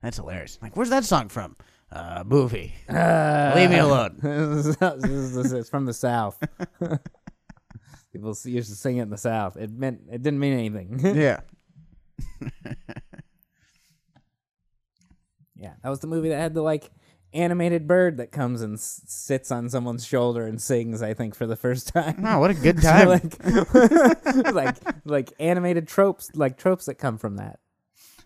That's 0.03 0.17
hilarious. 0.17 0.59
Like, 0.63 0.77
where's 0.77 0.91
that 0.91 1.05
song 1.05 1.29
from? 1.29 1.57
Uh, 1.95 2.25
movie. 2.27 2.75
Uh, 2.89 3.53
Leave 3.55 3.71
me 3.71 3.79
alone. 3.79 4.19
this 4.21 4.67
is- 4.67 4.77
this 4.77 5.37
is- 5.37 5.53
it's 5.53 5.69
from 5.71 5.87
the 5.87 5.95
South. 5.95 6.39
People 8.13 8.31
s- 8.31 8.45
used 8.47 8.69
to 8.71 8.75
sing 8.77 8.97
it 8.99 9.03
in 9.03 9.11
the 9.11 9.17
South. 9.17 9.57
It 9.57 9.71
meant 9.71 10.01
it 10.11 10.21
didn't 10.23 10.41
mean 10.41 10.53
anything. 10.55 11.01
Yeah. 11.17 11.41
yeah, 15.57 15.75
that 15.83 15.89
was 15.89 16.01
the 16.01 16.07
movie 16.07 16.29
that 16.31 16.39
had 16.39 16.55
the 16.55 16.63
like 16.63 16.91
animated 17.33 17.87
bird 17.87 18.17
that 18.19 18.31
comes 18.33 18.61
and 18.63 18.75
s- 18.75 19.03
sits 19.07 19.51
on 19.51 19.69
someone's 19.69 20.05
shoulder 20.07 20.47
and 20.47 20.61
sings. 20.61 21.03
I 21.03 21.15
think 21.15 21.35
for 21.35 21.47
the 21.47 21.57
first 21.57 21.89
time. 21.89 22.25
Oh, 22.27 22.39
what 22.39 22.51
a 22.51 22.55
good 22.55 22.81
So, 22.81 22.89
time. 22.91 23.09
like, 23.09 24.55
like 24.55 24.77
like 25.05 25.33
animated 25.39 25.87
tropes, 25.89 26.31
like 26.35 26.57
tropes 26.59 26.87
that 26.87 26.95
come 26.97 27.19
from 27.19 27.37
that. 27.37 27.61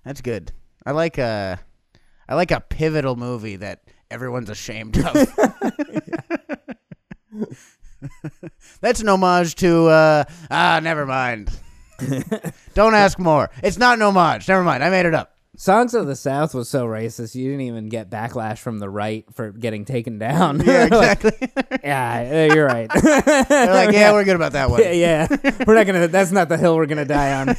That's 0.04 0.20
good. 0.20 0.52
I 0.87 0.92
like 0.92 1.18
a, 1.18 1.58
I 2.28 2.35
like 2.35 2.50
a 2.50 2.61
pivotal 2.61 3.16
movie 3.16 3.56
that 3.56 3.80
everyone's 4.11 4.50
ashamed 4.50 4.99
of. 4.99 5.14
That's 8.80 9.00
an 9.00 9.08
homage 9.08 9.54
to 9.56 9.87
uh 9.87 10.25
ah, 10.50 10.80
never 10.82 11.06
mind. 11.06 11.50
Don't 12.75 12.94
ask 12.94 13.18
more. 13.18 13.50
It's 13.62 13.78
not 13.78 13.99
an 13.99 14.02
homage. 14.02 14.49
Never 14.49 14.62
mind. 14.62 14.85
I 14.85 14.90
made 14.90 15.06
it 15.06 15.14
up. 15.14 15.37
Songs 15.60 15.92
of 15.92 16.06
the 16.06 16.14
South 16.14 16.54
was 16.54 16.68
so 16.68 16.86
racist, 16.86 17.34
you 17.34 17.46
didn't 17.46 17.62
even 17.62 17.88
get 17.88 18.08
backlash 18.08 18.58
from 18.58 18.78
the 18.78 18.88
right 18.88 19.24
for 19.34 19.50
getting 19.50 19.84
taken 19.84 20.16
down. 20.16 20.62
Yeah, 20.68 20.84
exactly. 20.86 21.32
yeah, 21.82 22.52
you're 22.52 22.66
right. 22.66 22.88
They're 23.02 23.74
like, 23.74 23.92
yeah, 23.92 24.12
we're 24.12 24.22
good 24.24 24.36
about 24.36 24.52
that 24.52 24.70
one. 24.70 24.82
yeah, 24.82 24.92
yeah, 24.92 25.26
we're 25.66 25.74
not 25.74 25.86
gonna. 25.86 26.06
That's 26.06 26.30
not 26.30 26.48
the 26.48 26.56
hill 26.58 26.76
we're 26.76 26.86
gonna 26.86 27.04
die 27.04 27.32
on. 27.40 27.56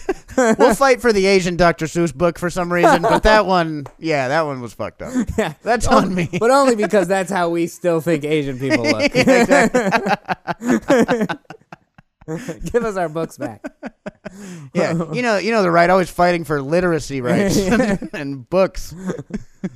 We'll 0.57 0.75
fight 0.75 1.01
for 1.01 1.11
the 1.11 1.25
Asian 1.25 1.57
Dr. 1.57 1.87
Seuss 1.87 2.13
book 2.15 2.39
for 2.39 2.49
some 2.49 2.71
reason, 2.71 3.01
but 3.01 3.23
that 3.23 3.45
one, 3.45 3.87
yeah, 3.97 4.29
that 4.29 4.43
one 4.43 4.61
was 4.61 4.73
fucked 4.73 5.01
up. 5.01 5.13
Yeah, 5.37 5.53
That's 5.63 5.87
oh, 5.87 5.97
on 5.97 6.13
me. 6.13 6.29
but 6.39 6.51
only 6.51 6.75
because 6.75 7.07
that's 7.07 7.31
how 7.31 7.49
we 7.49 7.67
still 7.67 7.99
think 7.99 8.23
Asian 8.23 8.59
people 8.59 8.85
look. 8.85 9.11
Give 12.71 12.83
us 12.83 12.97
our 12.97 13.09
books 13.09 13.37
back. 13.37 13.63
Yeah, 14.75 15.11
you 15.11 15.23
know, 15.23 15.37
you 15.39 15.51
know, 15.51 15.63
the 15.63 15.71
right 15.71 15.89
always 15.89 16.09
fighting 16.11 16.43
for 16.43 16.61
literacy 16.61 17.19
rights 17.19 17.57
and 18.13 18.47
books. 18.47 18.93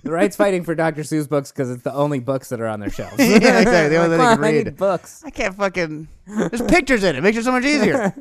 The 0.04 0.12
right's 0.12 0.36
fighting 0.36 0.64
for 0.64 0.76
Dr. 0.76 1.02
Seuss 1.02 1.28
books 1.28 1.52
because 1.52 1.72
it's 1.72 1.82
the 1.82 1.94
only 1.94 2.20
books 2.20 2.50
that 2.50 2.62
are 2.62 2.68
on 2.68 2.80
their 2.80 2.92
shelves. 2.92 3.16
yeah, 3.18 3.36
exactly. 3.60 3.90
The 3.90 3.96
only 3.98 4.18
thing 4.18 4.26
on, 4.26 4.36
can 4.36 4.44
I 4.44 4.52
read. 4.52 4.66
need 4.66 4.78
books. 4.78 5.24
I 5.26 5.32
can't 5.32 5.56
fucking. 5.56 6.08
There's 6.28 6.62
pictures 6.62 7.04
in 7.04 7.16
it. 7.16 7.22
Makes 7.22 7.38
it 7.40 7.44
so 7.46 7.52
much 7.52 7.64
easier. 7.66 8.14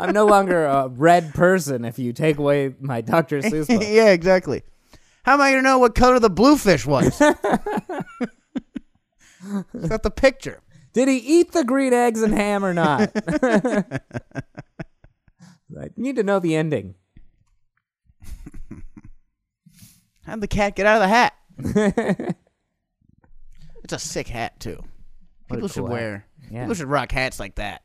I'm 0.00 0.12
no 0.12 0.26
longer 0.26 0.64
a 0.64 0.88
red 0.88 1.32
person 1.32 1.84
if 1.84 1.98
you 1.98 2.12
take 2.12 2.38
away 2.38 2.74
my 2.80 3.00
Dr. 3.00 3.40
Seuss 3.40 3.68
book. 3.68 3.82
yeah, 3.82 4.10
exactly. 4.10 4.62
How 5.22 5.34
am 5.34 5.40
I 5.40 5.50
gonna 5.52 5.62
know 5.62 5.78
what 5.78 5.94
color 5.94 6.18
the 6.18 6.30
bluefish 6.30 6.86
was? 6.86 7.20
it's 9.74 9.88
got 9.88 10.02
the 10.02 10.10
picture. 10.10 10.60
Did 10.94 11.08
he 11.08 11.16
eat 11.18 11.52
the 11.52 11.64
green 11.64 11.92
eggs 11.92 12.22
and 12.22 12.32
ham 12.32 12.64
or 12.64 12.72
not? 12.72 13.10
I 15.78 15.88
need 15.96 16.16
to 16.16 16.22
know 16.22 16.38
the 16.38 16.54
ending. 16.56 16.94
How'd 20.24 20.40
the 20.40 20.48
cat 20.48 20.76
get 20.76 20.86
out 20.86 21.02
of 21.02 21.02
the 21.02 21.08
hat? 21.08 21.34
it's 23.84 23.92
a 23.92 23.98
sick 23.98 24.28
hat 24.28 24.58
too. 24.60 24.76
What 25.48 25.56
People 25.56 25.68
should 25.68 25.82
hat. 25.84 25.92
wear. 25.92 26.26
Yeah. 26.50 26.62
People 26.62 26.74
should 26.74 26.86
rock 26.88 27.12
hats 27.12 27.38
like 27.40 27.56
that. 27.56 27.82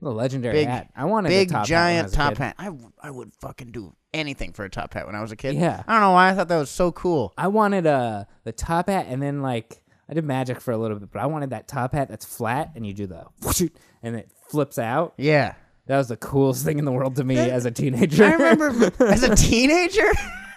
The 0.00 0.10
legendary 0.10 0.54
Big- 0.54 0.68
hat. 0.68 0.90
I 0.96 1.04
wanted 1.06 1.28
Big 1.30 1.50
top 1.50 1.66
giant 1.66 2.10
hat 2.12 2.18
when 2.18 2.20
I 2.20 2.24
top 2.24 2.32
kid. 2.34 2.42
hat. 2.42 2.54
I, 2.58 2.64
w- 2.66 2.92
I 3.02 3.10
would 3.10 3.32
fucking 3.40 3.70
do 3.72 3.94
anything 4.12 4.52
for 4.52 4.64
a 4.64 4.70
top 4.70 4.92
hat 4.94 5.06
when 5.06 5.14
I 5.14 5.20
was 5.22 5.32
a 5.32 5.36
kid. 5.36 5.54
Yeah. 5.54 5.82
I 5.86 5.92
don't 5.92 6.00
know 6.02 6.10
why 6.12 6.28
I 6.30 6.34
thought 6.34 6.48
that 6.48 6.58
was 6.58 6.70
so 6.70 6.92
cool. 6.92 7.32
I 7.38 7.48
wanted 7.48 7.86
uh 7.86 8.24
the 8.44 8.52
top 8.52 8.88
hat 8.88 9.06
and 9.08 9.22
then 9.22 9.42
like 9.42 9.82
I 10.12 10.14
did 10.14 10.24
magic 10.24 10.60
for 10.60 10.72
a 10.72 10.76
little 10.76 10.98
bit, 10.98 11.10
but 11.10 11.22
I 11.22 11.26
wanted 11.26 11.48
that 11.50 11.66
top 11.68 11.94
hat 11.94 12.10
that's 12.10 12.26
flat 12.26 12.72
and 12.76 12.86
you 12.86 12.92
do 12.92 13.06
the 13.06 13.24
whoosh, 13.40 13.62
and 14.02 14.14
it 14.14 14.30
flips 14.50 14.78
out. 14.78 15.14
Yeah. 15.16 15.54
That 15.86 15.96
was 15.96 16.08
the 16.08 16.18
coolest 16.18 16.66
thing 16.66 16.78
in 16.78 16.84
the 16.84 16.92
world 16.92 17.16
to 17.16 17.24
me 17.24 17.38
as 17.38 17.64
a 17.64 17.70
teenager. 17.70 18.24
I 18.26 18.32
remember 18.34 18.92
as 19.06 19.22
a 19.22 19.34
teenager. 19.34 20.06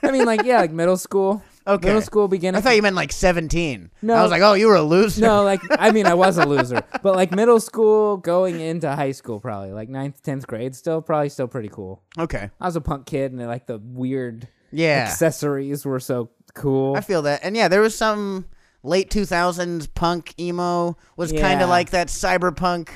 I 0.04 0.12
mean, 0.12 0.26
like 0.26 0.44
yeah, 0.44 0.60
like 0.60 0.72
middle 0.72 0.98
school. 0.98 1.42
Okay. 1.66 1.88
Middle 1.88 2.02
school 2.02 2.28
beginning. 2.28 2.58
I 2.60 2.62
thought 2.62 2.76
you 2.76 2.82
meant 2.82 2.98
like 2.98 3.14
17. 3.14 3.92
No. 4.02 4.14
I 4.14 4.22
was 4.24 4.30
like, 4.30 4.42
oh, 4.42 4.56
you 4.56 4.68
were 4.68 4.76
a 4.76 4.82
loser. 4.82 5.22
no, 5.22 5.44
like 5.44 5.62
I 5.80 5.92
mean, 5.92 6.06
I 6.06 6.16
was 6.16 6.38
a 6.38 6.46
loser, 6.46 6.84
but 7.02 7.16
like 7.16 7.32
middle 7.32 7.62
school, 7.62 8.18
going 8.18 8.60
into 8.60 8.92
high 8.94 9.14
school, 9.14 9.40
probably 9.40 9.72
like 9.72 9.88
ninth, 9.88 10.22
tenth 10.22 10.46
grade, 10.48 10.76
still 10.76 11.02
probably 11.02 11.30
still 11.30 11.48
pretty 11.48 11.70
cool. 11.70 12.04
Okay. 12.20 12.50
I 12.60 12.66
was 12.66 12.76
a 12.76 12.82
punk 12.82 13.06
kid, 13.06 13.32
and 13.32 13.42
like 13.48 13.68
the 13.68 13.78
weird 13.80 14.50
Yeah. 14.74 15.06
accessories 15.10 15.86
were 15.86 16.02
so 16.02 16.30
cool. 16.56 16.98
I 16.98 17.00
feel 17.02 17.22
that. 17.22 17.40
And 17.44 17.56
yeah, 17.56 17.70
there 17.70 17.82
was 17.82 17.98
some 17.98 18.46
late 18.86 19.10
2000s 19.10 19.88
punk 19.94 20.34
emo 20.40 20.96
was 21.18 21.32
kind 21.32 21.62
of 21.62 21.70
like 21.70 21.90
that 21.92 22.08
cyberpunk 22.08 22.90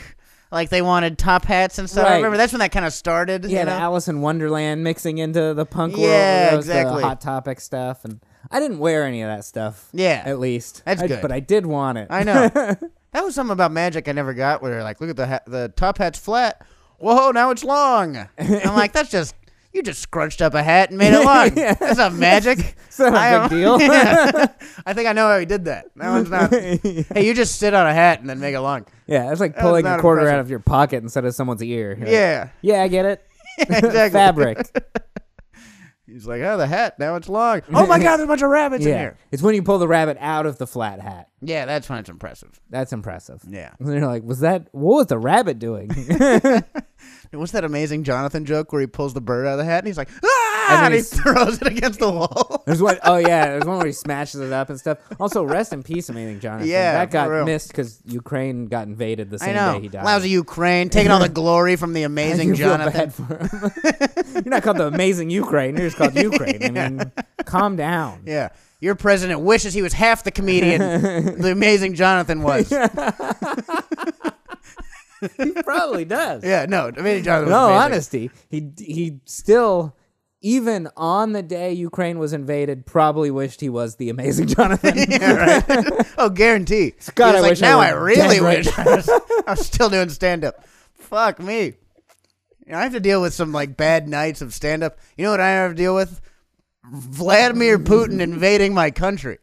like 0.51 0.69
they 0.69 0.81
wanted 0.81 1.17
top 1.17 1.45
hats 1.45 1.77
and 1.77 1.89
stuff. 1.89 2.07
I 2.07 2.15
remember 2.15 2.37
that's 2.37 2.51
when 2.53 2.59
that 2.59 2.71
kind 2.71 2.85
of 2.85 2.93
started, 2.93 3.45
yeah, 3.45 3.59
you 3.59 3.65
the 3.65 3.71
know? 3.71 3.77
Alice 3.77 4.07
in 4.07 4.21
Wonderland 4.21 4.83
mixing 4.83 5.17
into 5.19 5.53
the 5.53 5.65
punk 5.65 5.93
world. 5.93 6.05
Yeah, 6.09 6.55
exactly. 6.55 7.01
The 7.01 7.07
hot 7.07 7.21
topic 7.21 7.59
stuff, 7.59 8.03
and 8.05 8.19
I 8.49 8.59
didn't 8.59 8.79
wear 8.79 9.03
any 9.05 9.21
of 9.21 9.27
that 9.27 9.45
stuff. 9.45 9.89
Yeah. 9.93 10.23
at 10.25 10.39
least 10.39 10.83
That's 10.85 11.01
I- 11.03 11.07
good. 11.07 11.21
But 11.21 11.31
I 11.31 11.39
did 11.39 11.65
want 11.65 11.97
it. 11.99 12.07
I 12.09 12.23
know. 12.23 12.47
that 13.11 13.23
was 13.23 13.35
something 13.35 13.53
about 13.53 13.71
magic 13.71 14.07
I 14.07 14.11
never 14.11 14.33
got 14.33 14.61
where 14.61 14.81
like, 14.83 15.01
look 15.01 15.09
at 15.11 15.17
the 15.17 15.27
ha- 15.27 15.39
the 15.45 15.71
top 15.75 15.97
hat's 15.99 16.17
flat. 16.19 16.65
Whoa, 16.97 17.31
now 17.31 17.51
it's 17.51 17.63
long. 17.63 18.17
I'm 18.37 18.75
like, 18.75 18.91
that's 18.91 19.09
just 19.09 19.33
you 19.73 19.83
just 19.83 20.01
scrunched 20.01 20.41
up 20.41 20.53
a 20.53 20.63
hat 20.63 20.89
and 20.89 20.97
made 20.97 21.13
it 21.13 21.23
long. 21.25 21.55
Yeah. 21.57 21.73
That's 21.73 21.97
not 21.97 22.13
magic. 22.13 22.75
It's 22.89 22.99
not 22.99 23.13
a 23.13 23.17
I 23.17 23.47
big 23.47 23.49
deal. 23.57 23.79
Yeah. 23.81 24.47
I 24.85 24.93
think 24.93 25.07
I 25.07 25.13
know 25.13 25.27
how 25.29 25.39
he 25.39 25.45
did 25.45 25.65
that. 25.65 25.85
That 25.95 26.09
one's 26.09 26.29
not. 26.29 26.51
hey, 26.51 27.25
you 27.25 27.33
just 27.33 27.57
sit 27.59 27.73
on 27.73 27.87
a 27.87 27.93
hat 27.93 28.19
and 28.19 28.29
then 28.29 28.39
make 28.39 28.53
it 28.55 28.59
long. 28.59 28.85
yeah, 29.07 29.31
it's 29.31 29.39
like 29.39 29.55
was 29.55 29.61
pulling 29.61 29.85
a 29.85 29.89
not 29.89 30.01
quarter 30.01 30.21
out 30.21 30.25
impressive. 30.25 30.45
of 30.47 30.49
your 30.49 30.59
pocket 30.59 31.03
instead 31.03 31.23
of 31.23 31.33
someone's 31.33 31.63
ear. 31.63 31.91
You're 31.91 31.99
like, 31.99 32.09
Yeah. 32.09 32.49
yeah, 32.61 32.81
I 32.83 32.87
get 32.89 33.05
it. 33.05 33.25
exactly. 33.59 34.09
Fabric. 34.09 34.67
He's 36.07 36.25
like, 36.25 36.41
oh, 36.41 36.57
the 36.57 36.65
hat. 36.65 36.97
Now 36.97 37.15
it's 37.15 37.29
long. 37.29 37.61
Oh 37.71 37.85
my 37.85 37.99
God, 37.99 38.17
there's 38.17 38.21
a 38.21 38.27
bunch 38.27 38.41
of 38.41 38.49
rabbits 38.49 38.83
in 38.83 38.89
yeah, 38.91 38.97
here. 38.99 39.17
it's 39.31 39.43
when 39.43 39.53
you 39.53 39.61
pull 39.61 39.77
the 39.77 39.87
rabbit 39.87 40.17
out 40.19 40.47
of 40.47 40.57
the 40.57 40.65
flat 40.65 40.99
hat. 40.99 41.29
Yeah, 41.41 41.65
that's 41.65 41.87
when 41.87 41.99
it's 41.99 42.09
impressive. 42.09 42.59
That's 42.71 42.91
impressive. 42.91 43.43
Yeah. 43.47 43.73
And 43.79 43.87
you're 43.93 44.07
like, 44.07 44.23
was 44.23 44.39
that 44.39 44.67
what 44.71 44.95
was 44.97 45.07
the 45.07 45.19
rabbit 45.19 45.59
doing? 45.59 45.89
What's 47.31 47.51
that 47.51 47.63
amazing 47.63 48.03
Jonathan 48.05 48.45
joke 48.45 48.71
where 48.73 48.81
he 48.81 48.87
pulls 48.87 49.13
the 49.13 49.21
bird 49.21 49.45
out 49.45 49.53
of 49.53 49.57
the 49.59 49.65
hat 49.65 49.79
and 49.79 49.87
he's 49.87 49.97
like, 49.97 50.09
ah, 50.23 50.67
then 50.69 50.85
and, 50.85 50.95
he 50.95 51.01
throws 51.01 51.61
it 51.61 51.67
against 51.67 51.99
the 51.99 52.09
wall. 52.09 52.63
There's 52.65 52.81
one 52.81 52.97
oh 53.03 53.17
yeah, 53.17 53.45
there's 53.49 53.65
one 53.65 53.77
where 53.77 53.87
he 53.87 53.93
smashes 53.93 54.41
it 54.41 54.51
up 54.51 54.69
and 54.69 54.79
stuff. 54.79 54.97
Also, 55.19 55.43
rest 55.43 55.71
in 55.71 55.83
peace, 55.83 56.09
Amazing 56.09 56.39
Jonathan. 56.39 56.67
Yeah, 56.67 56.93
that 56.93 57.11
got 57.11 57.29
real. 57.29 57.45
missed 57.45 57.69
because 57.69 57.99
Ukraine 58.05 58.65
got 58.65 58.87
invaded 58.87 59.29
the 59.29 59.35
I 59.41 59.45
same 59.45 59.55
know. 59.55 59.73
day 59.75 59.81
he 59.81 59.87
died. 59.89 60.05
Lousy 60.05 60.29
Ukraine 60.29 60.89
taking 60.89 61.11
all 61.11 61.19
the 61.19 61.29
glory 61.29 61.75
from 61.75 61.93
the 61.93 62.03
amazing 62.09 62.55
Jonathan. 62.55 63.13
you're 64.33 64.43
not 64.45 64.63
called 64.63 64.77
the 64.77 64.87
Amazing 64.87 65.29
Ukraine. 65.29 65.77
You're 65.77 65.87
just 65.87 65.97
called 65.97 66.15
Ukraine. 66.15 66.63
I 66.63 66.69
mean, 66.89 67.11
calm 67.45 67.75
down. 67.75 68.23
Yeah. 68.25 68.49
Your 68.81 68.95
president 68.95 69.41
wishes 69.41 69.73
he 69.73 69.81
was 69.81 69.93
half 69.93 70.23
the 70.23 70.31
comedian 70.31 70.79
the 71.41 71.51
amazing 71.51 71.95
Jonathan 71.95 72.41
was. 72.41 72.71
He 75.37 75.51
probably 75.63 76.05
does. 76.05 76.43
Yeah, 76.43 76.65
no, 76.67 76.87
amazing 76.89 77.23
Jonathan 77.23 77.49
No, 77.49 77.65
amazing. 77.67 77.81
honesty, 77.83 78.31
he 78.49 78.71
he 78.77 79.19
still. 79.25 79.95
Even 80.41 80.87
on 80.95 81.33
the 81.33 81.43
day 81.43 81.73
Ukraine 81.73 82.17
was 82.17 82.31
invaded, 82.31 82.85
probably 82.85 83.29
wished 83.29 83.59
he 83.59 83.67
was 83.67 83.97
the 83.97 84.09
amazing 84.09 84.47
Jonathan. 84.55 84.93
yeah, 85.09 85.33
right. 85.65 86.07
oh, 86.17 86.29
guarantee. 86.29 86.93
He 86.97 87.21
I 87.21 87.41
like, 87.41 87.49
wish 87.49 87.59
now 87.59 87.79
were 87.79 87.83
I 87.83 87.89
really 87.89 88.39
right 88.39 88.65
wish 88.65 88.79
I 88.79 88.83
was, 88.85 89.09
I 89.09 89.51
was 89.51 89.65
still 89.65 89.89
doing 89.89 90.07
stand 90.07 90.45
up. 90.45 90.63
Fuck 90.93 91.41
me. 91.41 91.73
You 92.65 92.71
know, 92.71 92.77
I 92.77 92.83
have 92.83 92.93
to 92.93 93.01
deal 93.01 93.21
with 93.21 93.33
some 93.33 93.51
like 93.51 93.75
bad 93.75 94.07
nights 94.07 94.41
of 94.41 94.53
stand 94.53 94.81
up. 94.81 94.97
You 95.17 95.25
know 95.25 95.31
what 95.31 95.41
I 95.41 95.49
have 95.49 95.71
to 95.71 95.75
deal 95.75 95.93
with? 95.93 96.21
Vladimir 96.89 97.77
Putin 97.77 98.21
invading 98.21 98.73
my 98.73 98.91
country. 98.91 99.39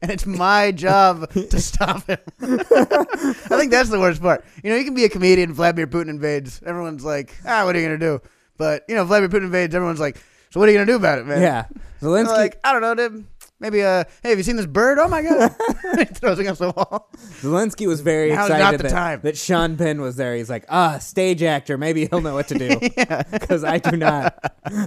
And 0.00 0.10
it's 0.12 0.26
my 0.26 0.70
job 0.70 1.30
to 1.32 1.60
stop 1.60 2.06
him. 2.06 2.18
I 2.40 3.56
think 3.56 3.72
that's 3.72 3.88
the 3.88 3.98
worst 3.98 4.22
part. 4.22 4.44
You 4.62 4.70
know, 4.70 4.76
you 4.76 4.84
can 4.84 4.94
be 4.94 5.04
a 5.04 5.08
comedian, 5.08 5.52
Vladimir 5.52 5.88
Putin 5.88 6.08
invades. 6.08 6.62
Everyone's 6.64 7.04
like, 7.04 7.36
ah, 7.44 7.64
what 7.64 7.74
are 7.74 7.80
you 7.80 7.88
going 7.88 7.98
to 7.98 8.06
do? 8.06 8.20
But, 8.56 8.84
you 8.88 8.94
know, 8.94 9.04
Vladimir 9.04 9.28
Putin 9.28 9.46
invades. 9.46 9.74
Everyone's 9.74 10.00
like, 10.00 10.16
so 10.50 10.60
what 10.60 10.68
are 10.68 10.72
you 10.72 10.78
going 10.78 10.86
to 10.86 10.92
do 10.92 10.96
about 10.96 11.18
it, 11.18 11.26
man? 11.26 11.42
yeah, 11.42 11.66
Zelensky. 12.00 12.28
like, 12.28 12.60
I 12.62 12.72
don't 12.72 12.82
know, 12.82 12.94
dude. 12.94 13.26
Maybe 13.60 13.82
uh, 13.82 14.04
hey, 14.22 14.30
have 14.30 14.38
you 14.38 14.44
seen 14.44 14.56
this 14.56 14.66
bird? 14.66 14.98
Oh 14.98 15.08
my 15.08 15.22
god! 15.22 15.54
he 15.98 16.04
throws 16.04 16.38
it 16.38 16.42
against 16.42 16.60
the 16.60 16.70
wall. 16.70 17.08
Zelensky 17.40 17.88
was 17.88 18.00
very 18.00 18.28
Now's 18.30 18.46
excited 18.50 18.62
not 18.62 18.76
the 18.76 18.82
that, 18.84 18.90
time. 18.90 19.20
that 19.22 19.36
Sean 19.36 19.76
Penn 19.76 20.00
was 20.00 20.14
there. 20.14 20.36
He's 20.36 20.48
like, 20.48 20.64
ah, 20.68 20.98
stage 20.98 21.42
actor. 21.42 21.76
Maybe 21.76 22.06
he'll 22.06 22.20
know 22.20 22.34
what 22.34 22.48
to 22.48 22.58
do. 22.58 22.78
Because 23.30 23.64
I 23.64 23.78
do 23.78 23.96
not. 23.96 24.38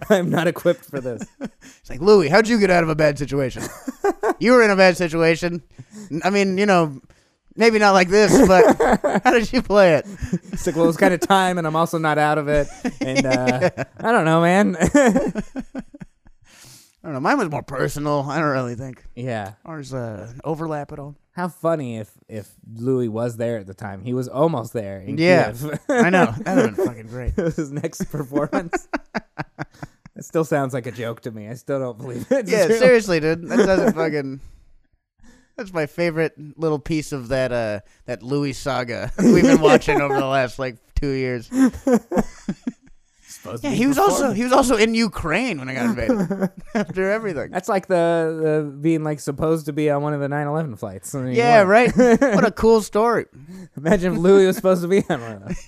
I'm 0.10 0.30
not 0.30 0.48
equipped 0.48 0.86
for 0.86 1.00
this. 1.02 1.26
It's 1.40 1.90
like 1.90 2.02
Louis, 2.02 2.30
how'd 2.30 2.48
you 2.48 2.60
get 2.60 2.70
out 2.70 2.84
of 2.84 2.90
a 2.90 2.96
bad 2.96 3.18
situation? 3.18 3.64
you 4.40 4.52
were 4.54 4.64
in 4.64 4.70
a 4.70 4.76
bad 4.76 4.98
situation. 4.98 5.64
I 6.24 6.30
mean, 6.30 6.58
you 6.58 6.66
know, 6.66 7.02
maybe 7.56 7.80
not 7.80 7.92
like 7.92 8.10
this, 8.10 8.48
but 8.48 9.24
how 9.24 9.32
did 9.32 9.52
you 9.52 9.62
play 9.62 9.96
it? 9.96 10.06
It's 10.52 10.66
like, 10.68 10.76
well, 10.76 10.88
it's 10.88 10.98
kind 10.98 11.14
of 11.14 11.20
time, 11.20 11.58
and 11.58 11.66
I'm 11.66 11.76
also 11.76 11.98
not 11.98 12.18
out 12.18 12.38
of 12.38 12.48
it. 12.48 12.68
And 13.00 13.26
uh, 13.26 13.70
I 13.98 14.12
don't 14.12 14.26
know, 14.26 14.42
man. 14.42 14.78
I 17.04 17.08
don't 17.08 17.14
know. 17.14 17.20
Mine 17.20 17.38
was 17.40 17.50
more 17.50 17.64
personal. 17.64 18.26
I 18.30 18.38
don't 18.40 18.50
really 18.50 18.76
think 18.76 19.04
yeah. 19.16 19.54
ours 19.66 19.92
uh, 19.94 20.32
overlap 20.44 20.92
at 20.92 21.00
all. 21.00 21.16
How 21.32 21.48
funny 21.48 21.98
if 21.98 22.12
if 22.28 22.52
Louis 22.76 23.08
was 23.08 23.38
there 23.38 23.58
at 23.58 23.66
the 23.66 23.74
time. 23.74 24.04
He 24.04 24.14
was 24.14 24.28
almost 24.28 24.74
there. 24.74 25.00
In 25.00 25.18
Yeah. 25.18 25.52
Kiev. 25.52 25.80
I 25.90 26.10
know 26.12 26.26
that 26.40 26.56
would 26.56 26.66
have 26.66 26.76
been 26.76 26.86
fucking 26.86 27.08
great. 27.08 27.34
It 27.38 27.44
was 27.44 27.56
his 27.58 27.72
next 27.72 28.04
performance. 28.12 28.88
it 30.16 30.24
still 30.26 30.44
sounds 30.44 30.74
like 30.74 30.86
a 30.86 30.92
joke 30.92 31.22
to 31.22 31.32
me. 31.32 31.48
I 31.48 31.56
still 31.56 31.80
don't 31.80 31.98
believe 31.98 32.28
it. 32.30 32.48
Yeah, 32.48 32.68
seriously, 32.68 33.20
dude. 33.20 33.48
That 33.48 33.58
doesn't 33.66 33.94
fucking. 33.94 34.40
That's 35.58 35.74
my 35.74 35.86
favorite 35.88 36.34
little 36.58 36.80
piece 36.80 37.12
of 37.12 37.30
that 37.30 37.52
uh 37.52 37.80
that 38.06 38.24
Louis 38.24 38.54
saga 38.54 39.12
we've 39.18 39.44
been 39.44 39.62
watching 39.62 40.02
over 40.02 40.16
the 40.18 40.26
last 40.26 40.60
like 40.60 40.78
two 41.00 41.12
years. 41.12 41.50
Yeah, 43.62 43.72
he 43.72 43.88
was 43.88 43.98
also 43.98 44.32
he 44.34 44.44
was 44.44 44.54
also 44.54 44.76
in 44.78 44.94
Ukraine 44.94 45.58
when 45.60 45.68
I 45.70 45.74
got 45.74 45.86
invaded 45.86 46.52
after 46.76 47.10
everything. 47.12 47.50
That's 47.52 47.68
like 47.70 47.88
the, 47.88 48.64
the 48.72 48.78
being 48.82 49.04
like 49.04 49.20
supposed 49.20 49.66
to 49.66 49.74
be 49.74 49.90
on 49.90 50.02
one 50.04 50.14
of 50.14 50.20
the 50.20 50.28
9/11 50.28 50.78
flights. 50.78 51.16
I 51.16 51.22
mean, 51.22 51.34
Yeah, 51.36 51.60
what? 51.60 51.68
right. 51.68 51.98
What 51.98 52.46
a 52.46 52.52
cool 52.56 52.82
story. 52.82 53.26
Imagine 53.76 54.14
if 54.14 54.20
Louis 54.20 54.46
was 54.46 54.56
supposed 54.58 54.82
to 54.84 54.88
be 54.88 55.04
on 55.10 55.22
one 55.22 55.32
of 55.32 55.44
those. 55.48 55.66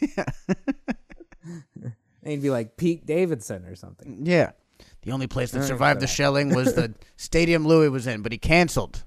He'd 2.26 2.42
be 2.42 2.50
like 2.50 2.78
Pete 2.78 3.06
Davidson 3.06 3.66
or 3.66 3.76
something. 3.76 4.20
Yeah. 4.24 4.52
The 5.02 5.12
only 5.12 5.28
place 5.28 5.52
that 5.52 5.60
Very 5.60 5.68
survived 5.68 6.00
the 6.00 6.08
shelling 6.08 6.54
was 6.56 6.74
the 6.76 6.94
stadium 7.18 7.66
Louis 7.68 7.90
was 7.90 8.08
in, 8.08 8.22
but 8.22 8.32
he 8.32 8.38
canceled. 8.38 9.04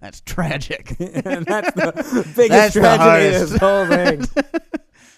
That's 0.00 0.20
tragic. 0.22 0.96
and 0.98 1.46
that's 1.46 1.72
the 1.72 1.92
biggest 2.36 2.48
That's 2.48 2.74
the 2.74 2.80
tragedy 2.80 3.36
of 3.36 3.50
hardest. 3.50 3.52
this 3.52 3.60
whole 3.60 3.86
thing. 3.86 4.44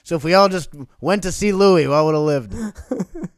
So 0.03 0.17
if 0.17 0.25
we 0.25 0.35
all 0.35 0.49
just 0.49 0.71
went 1.01 1.23
to 1.25 1.33
see 1.33 1.53
Louis, 1.53 1.87
I 1.87 2.01
would 2.03 2.15
have 2.15 2.23
lived? 2.25 2.55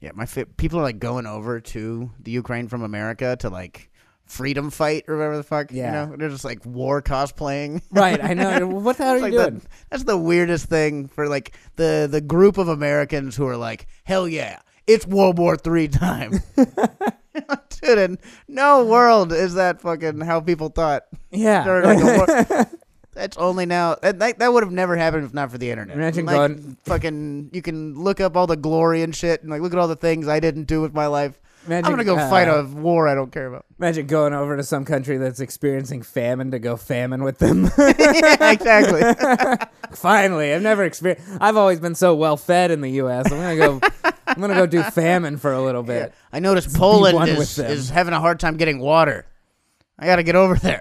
yeah, 0.00 0.10
my 0.14 0.26
fa- 0.26 0.46
people 0.46 0.78
are 0.78 0.82
like 0.82 0.98
going 0.98 1.26
over 1.26 1.60
to 1.60 2.10
the 2.20 2.30
Ukraine 2.30 2.68
from 2.68 2.82
America 2.82 3.36
to 3.40 3.48
like 3.50 3.90
freedom 4.24 4.70
fight 4.70 5.04
or 5.08 5.16
whatever 5.16 5.36
the 5.36 5.42
fuck. 5.42 5.70
Yeah. 5.72 5.86
you 6.04 6.10
know, 6.10 6.16
they're 6.16 6.28
just 6.28 6.44
like 6.44 6.64
war 6.64 7.02
cosplaying. 7.02 7.82
right, 7.90 8.22
I 8.22 8.34
know. 8.34 8.66
What 8.82 8.96
the 8.98 9.04
hell 9.04 9.14
are 9.14 9.16
you 9.18 9.22
like 9.22 9.32
doing? 9.32 9.58
the- 9.60 9.66
that's 9.90 10.04
the 10.04 10.16
weirdest 10.18 10.66
thing 10.66 11.08
for 11.08 11.28
like 11.28 11.56
the 11.76 12.08
the 12.10 12.20
group 12.20 12.58
of 12.58 12.68
Americans 12.68 13.36
who 13.36 13.46
are 13.46 13.56
like, 13.56 13.86
hell 14.04 14.26
yeah, 14.26 14.60
it's 14.86 15.06
World 15.06 15.38
War 15.38 15.56
Three 15.56 15.88
time. 15.88 16.32
Dude, 16.56 17.98
in 17.98 18.18
no 18.46 18.84
world 18.84 19.32
is 19.32 19.54
that 19.54 19.80
fucking 19.80 20.20
how 20.20 20.40
people 20.40 20.68
thought. 20.68 21.02
Yeah. 21.30 21.64
during, 21.64 21.84
like, 22.00 22.28
war. 22.28 22.66
That's 23.14 23.36
only 23.36 23.66
now. 23.66 23.96
That, 23.96 24.18
that, 24.20 24.38
that 24.38 24.52
would 24.52 24.62
have 24.62 24.72
never 24.72 24.96
happened 24.96 25.24
if 25.24 25.34
not 25.34 25.50
for 25.50 25.58
the 25.58 25.70
internet. 25.70 25.96
Imagine 25.96 26.26
like, 26.26 26.36
going- 26.36 26.76
fucking. 26.84 27.50
You 27.52 27.62
can 27.62 27.94
look 27.94 28.20
up 28.20 28.36
all 28.36 28.46
the 28.46 28.56
glory 28.56 29.02
and 29.02 29.14
shit, 29.14 29.42
and 29.42 29.50
like 29.50 29.60
look 29.60 29.72
at 29.72 29.78
all 29.78 29.88
the 29.88 29.96
things 29.96 30.28
I 30.28 30.40
didn't 30.40 30.64
do 30.64 30.80
with 30.80 30.94
my 30.94 31.06
life. 31.06 31.38
Imagine, 31.66 31.84
I'm 31.84 31.92
gonna 31.92 32.04
go 32.04 32.16
uh, 32.16 32.28
fight 32.28 32.48
a 32.48 32.64
war 32.64 33.06
I 33.06 33.14
don't 33.14 33.30
care 33.30 33.46
about. 33.46 33.66
Imagine 33.78 34.06
going 34.08 34.32
over 34.32 34.56
to 34.56 34.64
some 34.64 34.84
country 34.84 35.16
that's 35.16 35.38
experiencing 35.38 36.02
famine 36.02 36.50
to 36.50 36.58
go 36.58 36.76
famine 36.76 37.22
with 37.22 37.38
them. 37.38 37.64
yeah, 37.78 38.50
exactly. 38.50 39.02
Finally, 39.92 40.54
I've 40.54 40.62
never 40.62 40.82
experienced. 40.82 41.24
I've 41.40 41.56
always 41.56 41.78
been 41.78 41.94
so 41.94 42.14
well 42.14 42.36
fed 42.36 42.72
in 42.72 42.80
the 42.80 42.90
U.S. 42.92 43.30
I'm 43.30 43.38
gonna 43.38 43.56
go. 43.56 44.12
I'm 44.26 44.40
gonna 44.40 44.54
go 44.54 44.66
do 44.66 44.82
famine 44.90 45.36
for 45.36 45.52
a 45.52 45.62
little 45.62 45.84
bit. 45.84 46.12
I 46.32 46.40
noticed 46.40 46.74
Poland 46.74 47.28
is, 47.28 47.58
is 47.58 47.90
having 47.90 48.14
a 48.14 48.20
hard 48.20 48.40
time 48.40 48.56
getting 48.56 48.80
water. 48.80 49.26
I 49.98 50.06
got 50.06 50.16
to 50.16 50.24
get 50.24 50.34
over 50.34 50.56
there. 50.56 50.80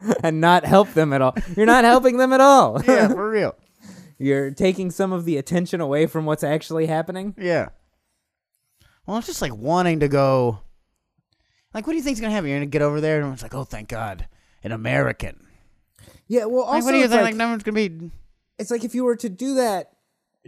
and 0.22 0.40
not 0.40 0.64
help 0.64 0.92
them 0.94 1.12
at 1.12 1.22
all. 1.22 1.34
You're 1.56 1.66
not 1.66 1.84
helping 1.84 2.16
them 2.16 2.32
at 2.32 2.40
all. 2.40 2.82
yeah, 2.86 3.08
for 3.08 3.30
real. 3.30 3.54
You're 4.18 4.50
taking 4.50 4.90
some 4.90 5.12
of 5.12 5.24
the 5.24 5.36
attention 5.36 5.80
away 5.80 6.06
from 6.06 6.24
what's 6.24 6.42
actually 6.44 6.86
happening. 6.86 7.34
Yeah. 7.38 7.68
Well, 9.06 9.18
it's 9.18 9.26
just 9.26 9.42
like 9.42 9.54
wanting 9.54 10.00
to 10.00 10.08
go. 10.08 10.60
Like, 11.74 11.86
what 11.86 11.92
do 11.92 11.96
you 11.98 12.02
think's 12.02 12.20
gonna 12.20 12.32
happen? 12.32 12.48
You're 12.50 12.58
gonna 12.58 12.66
get 12.66 12.82
over 12.82 13.00
there, 13.00 13.20
and 13.20 13.32
it's 13.32 13.42
like, 13.42 13.54
oh, 13.54 13.64
thank 13.64 13.88
God, 13.88 14.26
an 14.64 14.72
American. 14.72 15.46
Yeah, 16.26 16.46
well, 16.46 16.64
Like, 16.66 16.74
also 16.76 16.86
what 16.86 16.92
do 16.92 16.98
you 16.98 17.04
it's 17.04 17.12
think? 17.12 17.22
like, 17.22 17.32
Like, 17.34 17.38
no 17.38 17.48
one's 17.50 17.62
gonna 17.62 17.74
be. 17.88 18.10
it's 18.58 18.70
like 18.70 18.84
if 18.84 18.94
you 18.94 19.04
were 19.04 19.16
to 19.16 19.28
do 19.28 19.54
that 19.56 19.92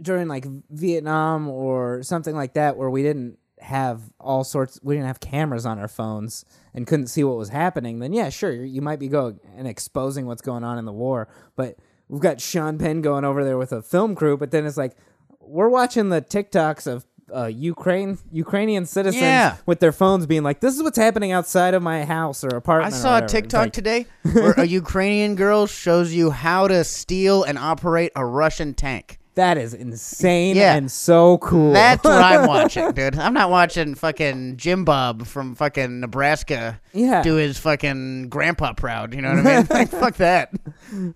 during 0.01 0.27
like 0.27 0.45
Vietnam 0.69 1.47
or 1.47 2.03
something 2.03 2.35
like 2.35 2.55
that, 2.55 2.75
where 2.77 2.89
we 2.89 3.01
didn't 3.03 3.37
have 3.61 4.01
all 4.19 4.43
sorts, 4.43 4.79
we 4.83 4.95
didn't 4.95 5.07
have 5.07 5.19
cameras 5.19 5.65
on 5.65 5.79
our 5.79 5.87
phones 5.87 6.45
and 6.73 6.87
couldn't 6.87 7.07
see 7.07 7.23
what 7.23 7.37
was 7.37 7.49
happening. 7.49 7.99
Then 7.99 8.13
yeah, 8.13 8.29
sure, 8.29 8.51
you 8.51 8.81
might 8.81 8.99
be 8.99 9.07
going 9.07 9.39
and 9.57 9.67
exposing 9.67 10.25
what's 10.25 10.41
going 10.41 10.63
on 10.63 10.77
in 10.77 10.85
the 10.85 10.93
war. 10.93 11.27
But 11.55 11.77
we've 12.07 12.21
got 12.21 12.39
Sean 12.41 12.77
Penn 12.77 13.01
going 13.01 13.25
over 13.25 13.43
there 13.43 13.57
with 13.57 13.71
a 13.71 13.81
film 13.81 14.15
crew, 14.15 14.37
but 14.37 14.51
then 14.51 14.65
it's 14.65 14.77
like 14.77 14.95
we're 15.41 15.69
watching 15.69 16.09
the 16.09 16.21
TikToks 16.21 16.87
of. 16.87 17.05
Uh, 17.31 17.45
Ukraine 17.45 18.17
Ukrainian 18.31 18.87
citizens 18.87 19.21
Yeah. 19.21 19.57
with 19.67 19.79
their 19.79 19.91
phones 19.91 20.25
being 20.25 20.41
like, 20.41 20.61
"This 20.61 20.75
is 20.75 20.81
what's 20.81 20.97
happening 20.97 21.31
outside 21.31 21.75
of 21.75 21.83
my 21.83 22.03
house 22.03 22.43
or 22.43 22.55
I 22.55 22.57
apartment." 22.57 22.95
or 22.95 22.97
saw 22.97 23.17
a 23.19 23.27
TikTok 23.27 23.65
like, 23.65 23.73
today 23.73 24.07
where 24.33 24.53
a 24.53 24.65
Ukrainian 24.65 25.35
girl 25.35 25.67
shows 25.67 26.11
you 26.11 26.31
how 26.31 26.67
to 26.67 26.83
steal 26.83 27.43
and 27.43 27.59
operate 27.59 28.11
a 28.15 28.25
Russian 28.25 28.73
tank. 28.73 29.18
That 29.39 29.57
is 29.57 29.73
insane 29.73 30.57
Yeah. 30.57 30.75
and 30.75 30.91
so 30.91 31.37
cool. 31.37 31.71
That's 31.71 32.03
what 32.03 32.21
I'm 32.21 32.45
watching, 32.55 32.91
dude. 32.91 33.17
I'm 33.17 33.33
not 33.33 33.49
watching 33.49 33.95
fucking 33.95 34.57
Jim 34.57 34.83
Bob 34.83 35.25
from 35.25 35.55
fucking 35.55 36.01
Nebraska 36.01 36.81
Yeah. 36.91 37.23
do 37.23 37.35
his 37.35 37.57
fucking 37.57 38.27
grandpa 38.27 38.73
proud. 38.73 39.13
You 39.13 39.21
know 39.21 39.35
what 39.35 39.47
I 39.47 39.57
mean? 39.59 39.67
like, 39.69 39.89
fuck 39.89 40.15
that. 40.17 40.51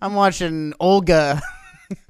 I'm 0.02 0.14
watching 0.14 0.74
Olga 0.80 1.42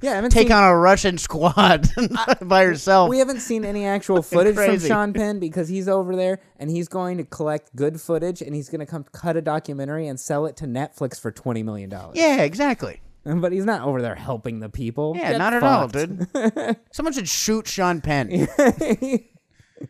yeah, 0.00 0.20
take 0.28 0.46
seen- 0.48 0.52
on 0.52 0.64
a 0.64 0.76
Russian 0.76 1.18
squad 1.18 1.88
by 2.42 2.64
herself. 2.64 3.10
We 3.10 3.18
haven't 3.18 3.40
seen 3.40 3.64
any 3.64 3.84
actual 3.84 4.22
footage 4.22 4.54
from. 4.54 4.78
Sean 4.78 5.12
Penn 5.12 5.40
because 5.40 5.68
he's 5.68 5.88
over 5.88 6.14
there 6.16 6.38
and 6.58 6.70
he's 6.70 6.86
going 6.88 7.18
to 7.18 7.24
collect 7.24 7.74
good 7.76 8.00
footage 8.00 8.40
and 8.40 8.54
he's 8.54 8.68
going 8.68 8.80
to 8.80 8.86
come 8.86 9.04
cut 9.12 9.36
a 9.36 9.42
documentary 9.42 10.06
and 10.06 10.18
sell 10.18 10.46
it 10.46 10.56
to 10.58 10.66
Netflix 10.66 11.20
for 11.20 11.30
twenty 11.32 11.62
million 11.64 11.90
dollars. 11.90 12.16
yeah, 12.16 12.42
exactly. 12.42 13.00
but 13.40 13.52
he's 13.52 13.64
not 13.64 13.82
over 13.82 14.02
there 14.02 14.14
helping 14.14 14.60
the 14.60 14.68
people. 14.68 15.14
Yeah, 15.16 15.32
Get 15.32 15.38
not 15.38 15.54
at 15.54 15.62
all, 15.62 15.88
dude. 15.88 16.26
Someone 16.92 17.12
should 17.12 17.28
shoot 17.28 17.66
Sean 17.66 18.00
Penn 18.00 18.28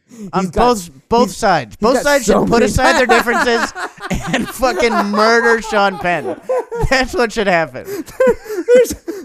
He's 0.09 0.29
on 0.33 0.47
got- 0.49 0.55
both 0.55 1.09
both 1.09 1.31
sides. 1.31 1.77
Both 1.77 1.95
got 1.97 2.03
sides 2.03 2.27
so 2.27 2.41
should 2.41 2.49
put 2.49 2.61
many- 2.61 2.65
aside 2.67 2.95
their 2.99 3.07
differences 3.07 3.73
and 4.35 4.49
fucking 4.49 4.93
murder 5.11 5.61
Sean 5.63 5.99
Penn. 5.99 6.41
That's 6.91 7.15
what 7.15 7.31
should 7.33 7.47
happen. 7.47 7.85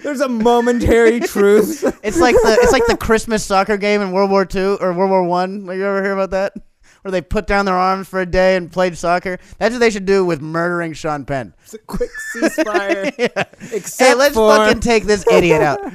There's 0.04 0.22
a 0.22 0.30
momentary 0.30 1.22
truth. 1.22 1.84
It's 2.04 2.20
like 2.20 2.36
the 2.36 2.58
it's 2.62 2.72
like 2.72 2.86
the 2.88 2.98
Christmas 2.98 3.44
soccer 3.44 3.78
game 3.78 4.02
in 4.02 4.12
World 4.12 4.30
War 4.32 4.46
Two 4.46 4.78
or 4.82 4.94
World 4.94 5.10
War 5.12 5.24
One. 5.24 5.66
Like, 5.66 5.78
you 5.78 5.86
ever 5.86 6.04
hear 6.04 6.14
about 6.14 6.32
that? 6.32 6.54
Where 7.02 7.12
they 7.12 7.22
put 7.22 7.48
down 7.48 7.66
their 7.66 7.78
arms 7.78 8.08
for 8.08 8.20
a 8.20 8.26
day 8.26 8.56
and 8.58 8.72
played 8.72 8.98
soccer. 8.98 9.40
That's 9.58 9.74
what 9.74 9.80
they 9.80 9.90
should 9.90 10.06
do 10.06 10.26
with 10.26 10.42
murdering 10.42 10.94
Sean 10.94 11.26
Penn. 11.26 11.54
It's 11.64 11.74
a 11.74 11.78
quick 11.80 12.10
ceasefire. 12.36 13.14
Except 13.74 14.10
Hey, 14.10 14.16
let's 14.16 14.36
for 14.36 14.56
fucking 14.56 14.82
take 14.82 15.06
this 15.06 15.26
idiot 15.32 15.62
out. 15.62 15.80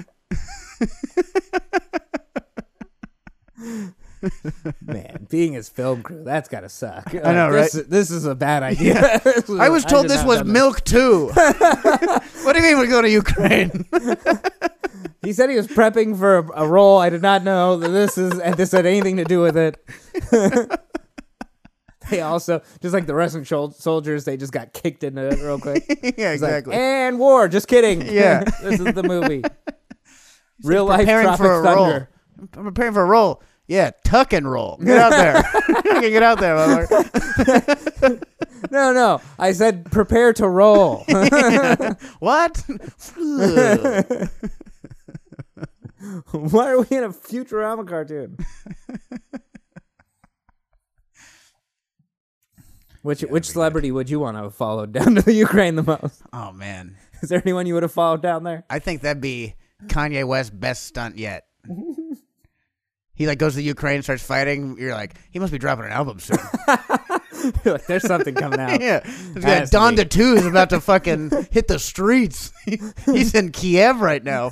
man, 4.80 5.26
being 5.30 5.52
his 5.52 5.68
film 5.68 6.02
crew, 6.02 6.22
that's 6.24 6.48
gotta 6.48 6.68
suck. 6.68 7.14
I 7.14 7.32
know, 7.32 7.52
this, 7.52 7.74
right? 7.74 7.88
This 7.88 8.10
is 8.10 8.24
a 8.24 8.34
bad 8.34 8.62
idea. 8.62 8.94
This 9.24 9.48
is- 9.48 9.60
I 9.60 9.68
was 9.68 9.84
told 9.84 10.04
should 10.04 10.10
this 10.10 10.24
was 10.24 10.44
milk 10.44 10.82
too. 10.84 11.30
what 11.34 12.52
do 12.52 12.56
you 12.56 12.62
mean 12.62 12.78
we're 12.78 12.88
going 12.88 13.04
to 13.04 13.10
Ukraine? 13.10 13.84
He 15.24 15.32
said 15.32 15.50
he 15.50 15.56
was 15.56 15.66
prepping 15.66 16.18
for 16.18 16.38
a, 16.38 16.64
a 16.64 16.68
role. 16.68 16.98
I 16.98 17.08
did 17.10 17.22
not 17.22 17.42
know 17.42 17.76
that 17.78 17.88
this 17.88 18.16
is 18.18 18.38
and 18.38 18.54
this 18.56 18.72
had 18.72 18.86
anything 18.86 19.16
to 19.16 19.24
do 19.24 19.40
with 19.40 19.56
it. 19.56 19.76
they 22.10 22.20
also, 22.20 22.60
just 22.82 22.92
like 22.94 23.06
the 23.06 23.14
Russian 23.14 23.42
shol- 23.42 23.72
soldiers, 23.74 24.24
they 24.24 24.36
just 24.36 24.52
got 24.52 24.72
kicked 24.72 25.02
into 25.04 25.26
it 25.28 25.40
real 25.40 25.58
quick. 25.58 25.84
yeah, 25.88 26.32
It's 26.32 26.42
like, 26.42 26.50
exactly. 26.50 26.74
and 26.74 27.18
war. 27.18 27.48
Just 27.48 27.66
kidding. 27.68 28.02
Yeah. 28.14 28.44
this 28.62 28.78
is 28.80 28.92
the 28.94 29.02
movie. 29.02 29.42
Real 30.62 30.84
life 30.84 31.00
preparing 31.00 31.24
Tropic 31.26 31.38
for 31.46 31.60
a 31.60 31.62
Thunder. 31.62 32.08
role. 32.38 32.48
I'm 32.56 32.64
preparing 32.64 32.92
for 32.92 33.02
a 33.02 33.06
role. 33.06 33.42
Yeah, 33.66 33.92
tuck 34.04 34.34
and 34.34 34.50
roll. 34.50 34.76
Get 34.76 34.98
out 34.98 35.10
there. 35.10 35.42
Okay, 35.96 36.10
Get 36.10 36.22
out 36.22 36.38
there, 36.38 36.54
motherfucker. 36.54 38.22
No, 38.70 38.92
no. 38.92 39.20
I 39.38 39.52
said 39.52 39.90
prepare 39.90 40.34
to 40.34 40.46
roll. 40.48 41.04
What? 42.18 42.62
Why 46.32 46.70
are 46.70 46.80
we 46.80 46.96
in 46.96 47.04
a 47.04 47.10
Futurama 47.10 47.86
cartoon? 47.88 48.36
which 53.02 53.22
yeah, 53.22 53.30
which 53.30 53.46
celebrity 53.46 53.88
good. 53.88 53.94
would 53.94 54.10
you 54.10 54.20
want 54.20 54.36
to 54.36 54.42
have 54.44 54.54
followed 54.54 54.92
down 54.92 55.14
to 55.16 55.22
the 55.22 55.32
Ukraine 55.46 55.76
the 55.76 55.82
most? 55.82 56.22
Oh 56.32 56.52
man, 56.52 56.96
is 57.22 57.28
there 57.28 57.40
anyone 57.44 57.66
you 57.66 57.74
would 57.74 57.82
have 57.82 57.92
followed 57.92 58.22
down 58.22 58.44
there? 58.44 58.64
I 58.68 58.78
think 58.78 59.02
that'd 59.02 59.22
be 59.22 59.54
Kanye 59.86 60.26
West's 60.26 60.50
best 60.50 60.84
stunt 60.84 61.16
yet. 61.18 61.44
he 63.14 63.26
like 63.26 63.38
goes 63.38 63.52
to 63.52 63.58
the 63.58 63.64
Ukraine, 63.64 64.02
starts 64.02 64.22
fighting. 64.22 64.76
You're 64.78 64.94
like, 64.94 65.14
he 65.30 65.38
must 65.38 65.52
be 65.52 65.58
dropping 65.58 65.86
an 65.86 65.92
album 65.92 66.18
soon. 66.18 66.38
like, 67.64 67.86
there's 67.86 68.06
something 68.06 68.34
coming 68.34 68.60
out. 68.60 68.80
yeah 68.80 69.00
Donda 69.34 70.08
Two 70.08 70.34
is 70.34 70.46
about 70.46 70.70
to 70.70 70.80
fucking 70.80 71.30
hit 71.50 71.68
the 71.68 71.78
streets. 71.78 72.52
He's 73.06 73.34
in 73.34 73.52
Kiev 73.52 74.00
right 74.00 74.24
now. 74.24 74.50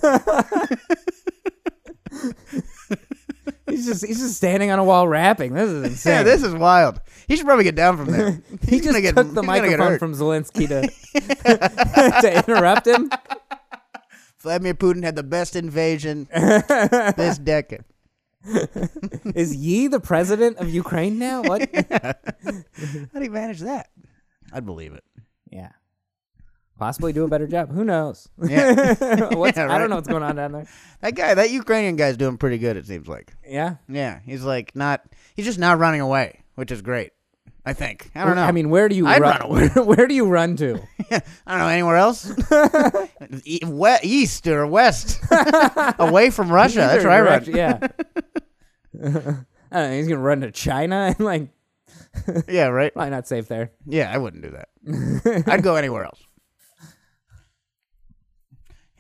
He's 3.73 3.87
just 3.87 4.05
he's 4.07 4.19
just 4.19 4.37
standing 4.37 4.71
on 4.71 4.79
a 4.79 4.85
wall 4.85 5.09
rapping. 5.09 5.55
This 5.55 5.71
is 5.71 5.85
insane. 5.85 6.13
Yeah, 6.13 6.23
this 6.25 6.43
is 6.43 6.55
wild. 6.55 7.01
He 7.27 7.37
should 7.37 7.47
probably 7.47 7.65
get 7.65 7.75
down 7.75 7.97
from 7.97 8.11
there. 8.11 8.33
he 8.69 8.77
He's 8.77 8.81
just 8.83 8.85
gonna 8.89 9.01
get- 9.01 9.15
took 9.17 9.33
the 9.33 9.41
he's 9.41 9.47
gonna 9.49 9.69
get 9.71 9.79
microphone 9.79 9.99
from 9.99 10.15
Zelensky 10.15 10.69
to 10.69 10.83
to 12.23 12.37
interrupt 12.47 12.87
him. 12.87 13.11
Vladimir 14.41 14.75
Putin 14.75 15.05
had 15.05 15.17
the 15.17 15.23
best 15.23 15.57
invasion 15.57 16.29
this 16.33 17.39
decade. 17.39 17.85
Is 19.35 19.55
Ye 19.55 19.87
the 19.87 20.01
president 20.01 20.59
of 20.59 20.69
Ukraine 20.69 21.19
now? 21.19 21.43
What? 21.43 21.69
How 21.75 22.13
do 23.19 23.23
you 23.23 23.31
manage 23.31 23.61
that? 23.61 23.89
I'd 24.53 24.67
believe 24.67 24.93
it. 24.95 25.05
yeah. 25.51 25.71
Possibly 26.83 27.12
do 27.12 27.23
a 27.23 27.29
better 27.29 27.47
job. 27.47 27.71
Who 27.73 27.85
knows? 27.85 28.29
Yeah. 28.42 28.75
What's, 29.35 29.57
Yeah, 29.57 29.73
I 29.73 29.79
don't 29.79 29.88
know 29.88 29.95
what's 29.95 30.09
going 30.09 30.25
on 30.25 30.35
down 30.35 30.51
there. 30.51 30.66
that 31.01 31.14
guy, 31.14 31.33
that 31.33 31.51
Ukrainian 31.51 31.95
guy's 31.95 32.16
doing 32.16 32.38
pretty 32.38 32.59
good. 32.59 32.77
It 32.77 32.87
seems 32.87 33.07
like. 33.07 33.33
Yeah. 33.47 33.77
Yeah, 33.88 34.18
he's 34.25 34.42
like 34.42 34.75
not. 34.75 35.01
He's 35.37 35.45
just 35.45 35.61
not 35.61 35.79
running 35.79 36.01
away, 36.01 36.40
which 36.57 36.73
is 36.73 36.83
great. 36.83 37.12
I 37.64 37.73
think. 37.73 38.11
I 38.16 38.25
don't 38.25 38.35
know. 38.35 38.42
I 38.42 38.51
mean, 38.51 38.68
where 38.68 38.88
do 38.88 38.97
you 38.97 39.07
I'd 39.07 39.21
run? 39.23 39.38
run 39.38 39.42
away. 39.42 39.68
Where, 39.75 39.85
where 39.85 40.07
do 40.09 40.14
you 40.16 40.27
run 40.27 40.57
to? 40.57 40.81
I 41.12 41.21
don't 41.47 41.59
know 41.61 41.68
anywhere 41.68 41.97
else. 41.99 42.29
e- 43.45 43.61
we- 43.64 43.99
east 44.03 44.49
or 44.49 44.66
west, 44.66 45.21
away 46.01 46.31
from 46.31 46.51
Russia. 46.51 46.81
That's 46.81 47.05
where 47.05 47.12
I 47.12 47.21
run. 47.21 47.45
Yeah. 47.45 47.79
I 49.01 49.01
don't 49.01 49.45
know. 49.73 49.92
He's 49.92 50.09
gonna 50.09 50.21
run 50.21 50.40
to 50.40 50.51
China 50.51 51.14
and 51.16 51.21
like 51.21 51.47
Yeah, 52.49 52.66
right. 52.66 52.92
probably 52.92 53.11
not 53.11 53.29
safe 53.29 53.47
there. 53.47 53.71
Yeah, 53.87 54.11
I 54.12 54.18
wouldn't 54.18 54.42
do 54.42 54.51
that. 54.51 55.45
I'd 55.47 55.62
go 55.62 55.77
anywhere 55.77 56.03
else. 56.05 56.21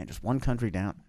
And 0.02 0.08
just 0.08 0.22
one 0.24 0.40
country 0.40 0.70
down. 0.70 1.00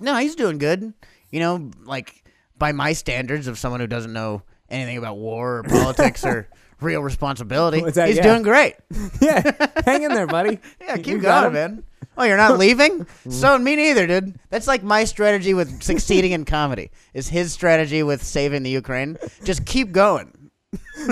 No, 0.00 0.16
he's 0.16 0.34
doing 0.34 0.58
good. 0.58 0.92
You 1.30 1.40
know, 1.40 1.70
like 1.84 2.24
by 2.58 2.72
my 2.72 2.92
standards 2.92 3.46
of 3.46 3.58
someone 3.58 3.80
who 3.80 3.86
doesn't 3.86 4.12
know 4.12 4.42
anything 4.68 4.98
about 4.98 5.16
war 5.16 5.58
or 5.58 5.62
politics 5.62 6.24
or 6.26 6.48
real 6.80 7.00
responsibility, 7.02 7.80
that? 7.80 8.08
he's 8.08 8.18
Yeah. 8.18 8.22
doing 8.22 8.42
great. 8.42 8.74
Yeah, 9.20 9.52
hang 9.84 10.02
in 10.02 10.12
there, 10.12 10.26
buddy. 10.26 10.58
Yeah, 10.80 10.96
keep 10.98 11.22
got 11.22 11.42
going, 11.44 11.54
man. 11.54 11.84
Oh, 12.18 12.24
you're 12.24 12.36
not 12.36 12.58
leaving? 12.58 13.06
Mm. 13.06 13.32
so 13.32 13.58
me 13.58 13.76
neither, 13.76 14.06
dude. 14.06 14.38
That's 14.50 14.66
like 14.66 14.82
my 14.82 15.04
strategy 15.04 15.54
with 15.54 15.82
succeeding 15.82 16.32
in 16.32 16.44
comedy. 16.44 16.90
Is 17.14 17.28
his 17.28 17.52
strategy 17.52 18.02
with 18.02 18.22
saving 18.22 18.62
the 18.62 18.70
Ukraine? 18.70 19.16
Just 19.42 19.64
keep 19.64 19.90
going. 19.90 20.43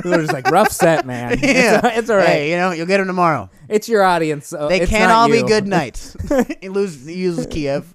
They're 0.03 0.20
just 0.20 0.33
like 0.33 0.48
rough 0.51 0.72
set, 0.72 1.05
man. 1.07 1.38
Yeah, 1.42 1.81
It's, 1.87 1.98
it's 1.98 2.11
all 2.11 2.16
right. 2.16 2.27
Hey, 2.27 2.51
you 2.51 2.57
know, 2.57 2.70
you'll 2.72 2.87
get 2.87 2.98
them 2.98 3.07
tomorrow. 3.07 3.51
It's 3.68 3.88
your 3.88 4.03
audience. 4.03 4.46
So 4.46 4.68
They 4.68 4.87
can't 4.87 5.11
all 5.12 5.29
be 5.29 5.42
good 5.42 5.66
nights. 5.66 6.16
you 6.62 6.72
lose, 6.72 7.07
you 7.07 7.33
lose 7.33 7.46
Kiev. 7.46 7.94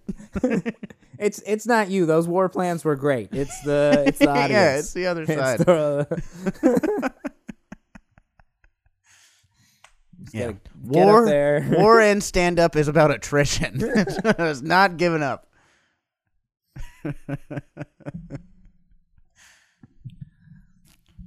It's 1.19 1.41
it's 1.47 1.65
not 1.65 1.89
you. 1.89 2.05
Those 2.05 2.27
war 2.27 2.47
plans 2.49 2.85
were 2.85 2.95
great. 2.95 3.29
It's 3.31 3.59
the 3.61 4.03
it's 4.05 4.19
the 4.19 4.29
audience. 4.29 4.51
yeah, 4.51 4.77
it's 4.77 4.93
the 4.93 5.07
other 5.07 5.23
It's 5.23 5.33
side. 5.33 5.59
the- 5.59 7.13
yeah. 10.33 10.51
Get 10.51 10.57
War, 10.83 11.65
war 11.71 11.99
and 12.01 12.23
stand 12.23 12.59
up 12.59 12.75
is 12.75 12.87
about 12.87 13.11
attrition. 13.11 13.79
it's 13.81 14.61
not 14.61 14.97
giving 14.97 15.23
up. 15.23 15.47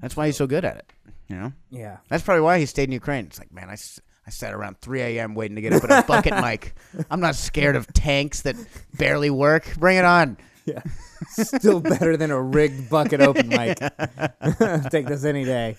That's 0.01 0.17
why 0.17 0.27
he's 0.27 0.37
so 0.37 0.47
good 0.47 0.65
at 0.65 0.77
it. 0.77 0.93
You 1.29 1.37
know, 1.37 1.53
yeah. 1.71 1.99
that's 2.09 2.25
probably 2.25 2.41
why 2.43 2.59
he 2.59 2.67
stayed 2.67 2.85
in 2.89 2.93
Ukraine. 2.93 3.27
It's 3.27 3.39
like, 3.39 3.53
man, 3.53 3.69
I, 3.71 3.75
s- 3.75 4.01
I 4.27 4.31
sat 4.31 4.53
around 4.53 4.79
3 4.81 5.01
a.m. 5.03 5.35
waiting 5.37 5.55
to 5.55 5.61
get 5.63 5.73
up 5.73 5.85
in 5.85 5.91
a 5.93 6.03
bucket 6.09 6.35
mic. 6.43 6.75
I'm 7.09 7.21
not 7.21 7.37
scared 7.37 7.77
of 7.77 7.87
tanks 7.93 8.43
that 8.43 8.57
barely 8.99 9.31
work. 9.31 9.77
Bring 9.79 9.97
it 9.97 10.05
on. 10.05 10.37
Yeah. 10.67 10.83
Still 11.29 11.81
better 11.81 12.17
than 12.17 12.31
a 12.33 12.41
rigged 12.43 12.91
bucket 12.91 13.21
open 13.21 13.49
mic. 13.51 13.79
Take 14.91 15.07
this 15.07 15.25
any 15.25 15.45
day. 15.45 15.77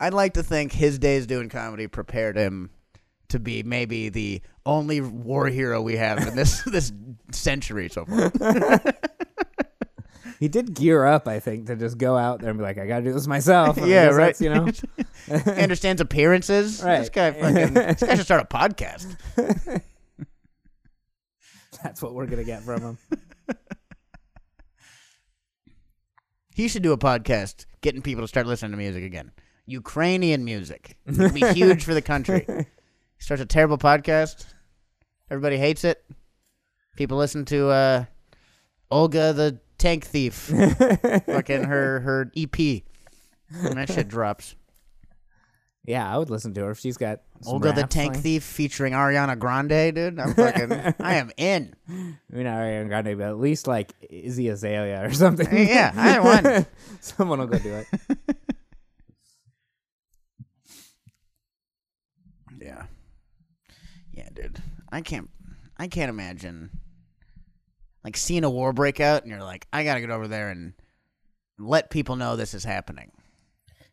I'd 0.00 0.14
like 0.14 0.34
to 0.34 0.42
think 0.42 0.72
his 0.72 0.98
days 0.98 1.26
doing 1.26 1.48
comedy 1.48 1.86
prepared 1.88 2.36
him 2.36 2.70
to 3.28 3.38
be 3.38 3.62
maybe 3.62 4.08
the 4.08 4.40
only 4.64 5.00
war 5.00 5.48
hero 5.48 5.82
we 5.82 5.96
have 5.96 6.26
in 6.26 6.34
this 6.36 6.62
this 6.62 6.92
century 7.32 7.88
so 7.88 8.04
far. 8.06 8.30
He 10.38 10.46
did 10.48 10.74
gear 10.74 11.04
up, 11.04 11.26
I 11.26 11.40
think, 11.40 11.66
to 11.66 11.74
just 11.76 11.98
go 11.98 12.16
out 12.16 12.40
there 12.40 12.50
and 12.50 12.58
be 12.58 12.62
like, 12.62 12.78
I 12.78 12.86
gotta 12.86 13.02
do 13.04 13.12
this 13.12 13.26
myself. 13.26 13.76
And 13.76 13.86
Yeah, 13.90 14.06
right. 14.06 14.40
You 14.40 14.50
know, 14.54 14.66
he 15.26 15.50
understands 15.50 16.00
appearances. 16.00 16.78
This 16.78 16.84
Right. 16.84 17.12
guy 17.12 17.32
fucking 17.32 17.74
this 17.74 18.00
guy 18.02 18.14
should 18.14 18.24
start 18.24 18.42
a 18.42 18.44
podcast. 18.46 19.16
that's 21.82 22.00
what 22.02 22.14
we're 22.14 22.26
gonna 22.26 22.44
get 22.44 22.62
from 22.62 22.80
him. 22.82 22.98
He 26.54 26.68
should 26.68 26.82
do 26.82 26.92
a 26.92 26.98
podcast 26.98 27.66
getting 27.82 28.02
people 28.02 28.22
to 28.24 28.28
start 28.28 28.46
listening 28.46 28.72
to 28.72 28.78
music 28.78 29.04
again. 29.04 29.30
Ukrainian 29.66 30.44
music. 30.44 30.96
It'd 31.06 31.34
be 31.34 31.46
huge 31.52 31.84
for 31.84 31.94
the 31.94 32.02
country. 32.02 32.44
He 32.48 32.64
starts 33.18 33.42
a 33.42 33.46
terrible 33.46 33.78
podcast. 33.78 34.46
Everybody 35.30 35.56
hates 35.58 35.84
it. 35.84 36.04
People 36.96 37.18
listen 37.18 37.44
to 37.46 37.68
uh, 37.68 38.04
Olga 38.90 39.32
the 39.32 39.60
Tank 39.78 40.04
Thief. 40.04 40.34
fucking 41.26 41.64
her 41.64 42.00
her 42.00 42.32
EP. 42.36 42.58
And 42.58 43.78
that 43.78 43.90
shit 43.90 44.08
drops. 44.08 44.54
Yeah, 45.84 46.12
I 46.12 46.18
would 46.18 46.28
listen 46.28 46.52
to 46.52 46.64
her 46.64 46.72
if 46.72 46.78
she's 46.80 46.98
got 46.98 47.20
some 47.40 47.54
Olga 47.54 47.72
the 47.72 47.84
Tank 47.84 48.12
playing. 48.12 48.22
Thief 48.22 48.44
featuring 48.44 48.92
Ariana 48.92 49.38
Grande, 49.38 49.94
dude. 49.94 50.20
I'm 50.20 50.34
fucking 50.34 50.70
I 51.00 51.14
am 51.14 51.30
in. 51.38 51.74
I 51.88 51.92
mean, 52.30 52.44
Ariana 52.46 52.88
Grande, 52.88 53.16
but 53.16 53.28
at 53.28 53.38
least 53.38 53.66
like 53.66 53.94
Iggy 54.02 54.52
Azalea 54.52 55.02
or 55.06 55.12
something. 55.14 55.48
Yeah, 55.50 55.92
I 55.96 56.20
won. 56.20 56.66
Someone 57.00 57.38
will 57.38 57.46
go 57.46 57.58
do 57.58 57.72
it. 57.72 57.86
Yeah. 62.60 62.84
Yeah, 64.12 64.28
dude. 64.34 64.62
I 64.90 65.00
can't 65.00 65.30
I 65.78 65.86
can't 65.86 66.10
imagine 66.10 66.70
like 68.04 68.16
seeing 68.16 68.44
a 68.44 68.50
war 68.50 68.72
break 68.72 69.00
out 69.00 69.22
and 69.22 69.30
you're 69.30 69.42
like, 69.42 69.66
I 69.72 69.84
gotta 69.84 70.00
get 70.00 70.10
over 70.10 70.28
there 70.28 70.50
and 70.50 70.72
let 71.58 71.90
people 71.90 72.16
know 72.16 72.36
this 72.36 72.54
is 72.54 72.64
happening. 72.64 73.10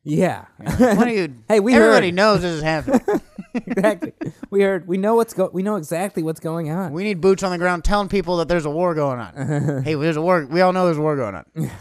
Yeah. 0.05 0.45
What 0.59 1.05
do 1.05 1.11
you 1.11 1.35
Hey, 1.47 1.59
we 1.59 1.73
everybody 1.73 2.07
heard. 2.07 2.15
knows 2.15 2.41
this 2.43 2.53
is 2.53 2.61
happening. 2.61 3.01
exactly. 3.55 4.13
We 4.51 4.61
heard. 4.61 4.87
We 4.87 4.97
know 4.97 5.15
what's 5.15 5.33
go. 5.33 5.49
We 5.51 5.63
know 5.63 5.77
exactly 5.77 6.21
what's 6.21 6.39
going 6.39 6.69
on. 6.69 6.93
we 6.93 7.03
need 7.03 7.21
boots 7.21 7.41
on 7.41 7.51
the 7.51 7.57
ground 7.57 7.83
telling 7.83 8.07
people 8.07 8.37
that 8.37 8.47
there's 8.47 8.65
a 8.65 8.69
war 8.69 8.93
going 8.93 9.19
on. 9.19 9.83
hey, 9.83 9.95
there's 9.95 10.15
a 10.15 10.21
war 10.21 10.45
we 10.45 10.61
all 10.61 10.73
know 10.73 10.85
there's 10.85 10.99
a 10.99 11.01
war 11.01 11.15
going 11.15 11.35
on. 11.35 11.71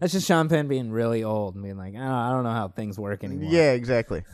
That's 0.00 0.14
just 0.14 0.26
Sean 0.26 0.48
Penn 0.48 0.68
being 0.68 0.90
really 0.90 1.22
old 1.22 1.54
and 1.54 1.62
being 1.62 1.76
like, 1.76 1.94
oh, 1.96 2.02
I 2.02 2.30
don't 2.30 2.44
know 2.44 2.50
how 2.50 2.68
things 2.68 2.98
work 2.98 3.22
anymore. 3.22 3.52
Yeah, 3.52 3.72
exactly. 3.72 4.24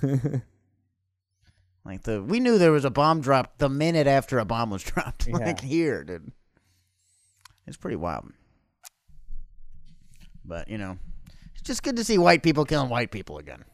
like 1.84 2.02
the 2.04 2.22
we 2.22 2.38
knew 2.38 2.58
there 2.58 2.72
was 2.72 2.84
a 2.84 2.90
bomb 2.90 3.20
dropped 3.20 3.58
the 3.58 3.68
minute 3.68 4.06
after 4.06 4.38
a 4.38 4.44
bomb 4.44 4.70
was 4.70 4.82
dropped. 4.84 5.28
like 5.28 5.60
here, 5.60 6.04
dude. 6.04 6.30
It's 7.66 7.76
pretty 7.76 7.96
wild. 7.96 8.32
But, 10.44 10.68
you 10.68 10.78
know, 10.78 10.98
it's 11.52 11.62
just 11.62 11.82
good 11.82 11.96
to 11.96 12.04
see 12.04 12.18
white 12.18 12.42
people 12.42 12.64
killing 12.64 12.88
white 12.90 13.10
people 13.10 13.38
again. 13.38 13.64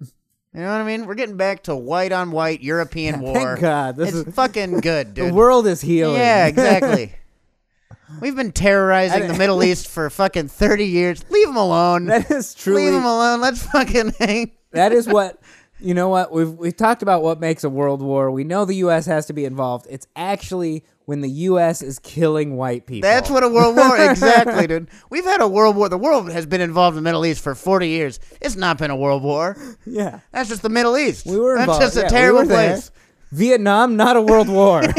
You 0.54 0.62
know 0.62 0.68
what 0.72 0.80
I 0.80 0.84
mean? 0.84 1.04
We're 1.04 1.16
getting 1.16 1.36
back 1.36 1.64
to 1.64 1.76
white 1.76 2.12
on 2.12 2.30
white 2.30 2.62
European 2.62 3.20
war. 3.20 3.34
Thank 3.34 3.60
God. 3.60 3.96
This 3.96 4.14
it's 4.14 4.26
is 4.28 4.34
fucking 4.34 4.80
good, 4.80 5.12
dude. 5.14 5.28
the 5.28 5.34
world 5.34 5.66
is 5.66 5.82
healing. 5.82 6.16
Yeah, 6.16 6.46
exactly. 6.46 7.12
We've 8.22 8.34
been 8.34 8.52
terrorizing 8.52 9.28
the 9.28 9.34
Middle 9.34 9.62
East 9.62 9.86
for 9.86 10.08
fucking 10.08 10.48
30 10.48 10.86
years. 10.86 11.24
Leave 11.28 11.46
them 11.46 11.58
alone. 11.58 12.06
that 12.06 12.30
is 12.30 12.54
truly. 12.54 12.84
Leave 12.84 12.94
them 12.94 13.04
alone. 13.04 13.42
Let's 13.42 13.64
fucking 13.66 14.14
hang. 14.18 14.52
that 14.70 14.92
is 14.92 15.06
what 15.06 15.38
you 15.80 15.94
know. 15.94 16.08
What 16.08 16.32
we've 16.32 16.52
we've 16.52 16.76
talked 16.76 17.02
about 17.02 17.22
what 17.22 17.40
makes 17.40 17.64
a 17.64 17.70
world 17.70 18.02
war. 18.02 18.30
We 18.30 18.44
know 18.44 18.64
the 18.64 18.74
U.S. 18.76 19.06
has 19.06 19.26
to 19.26 19.32
be 19.32 19.44
involved. 19.44 19.86
It's 19.90 20.06
actually 20.16 20.84
when 21.04 21.20
the 21.20 21.28
U.S. 21.30 21.82
is 21.82 21.98
killing 22.00 22.56
white 22.56 22.86
people. 22.86 23.08
That's 23.08 23.30
what 23.30 23.44
a 23.44 23.48
world 23.48 23.76
war 23.76 23.96
exactly, 24.10 24.66
dude. 24.66 24.88
We've 25.10 25.24
had 25.24 25.40
a 25.40 25.48
world 25.48 25.76
war. 25.76 25.88
The 25.88 25.98
world 25.98 26.30
has 26.32 26.46
been 26.46 26.60
involved 26.60 26.96
in 26.96 27.02
the 27.04 27.08
Middle 27.08 27.24
East 27.26 27.42
for 27.42 27.54
40 27.54 27.88
years. 27.88 28.18
It's 28.40 28.56
not 28.56 28.78
been 28.78 28.90
a 28.90 28.96
world 28.96 29.22
war. 29.22 29.56
Yeah, 29.86 30.20
That's 30.32 30.48
just 30.48 30.62
the 30.62 30.68
Middle 30.68 30.96
East. 30.98 31.26
we 31.26 31.38
were 31.38 31.56
involved. 31.58 31.80
That's 31.82 31.94
just 31.94 31.96
a 31.96 32.00
Yeah, 32.00 32.06
we 32.06 32.10
terrible 32.10 32.44
there. 32.46 32.70
place. 32.74 32.90
Vietnam, 33.32 33.96
not 33.96 34.16
a 34.16 34.22
world 34.22 34.48
war. 34.48 34.80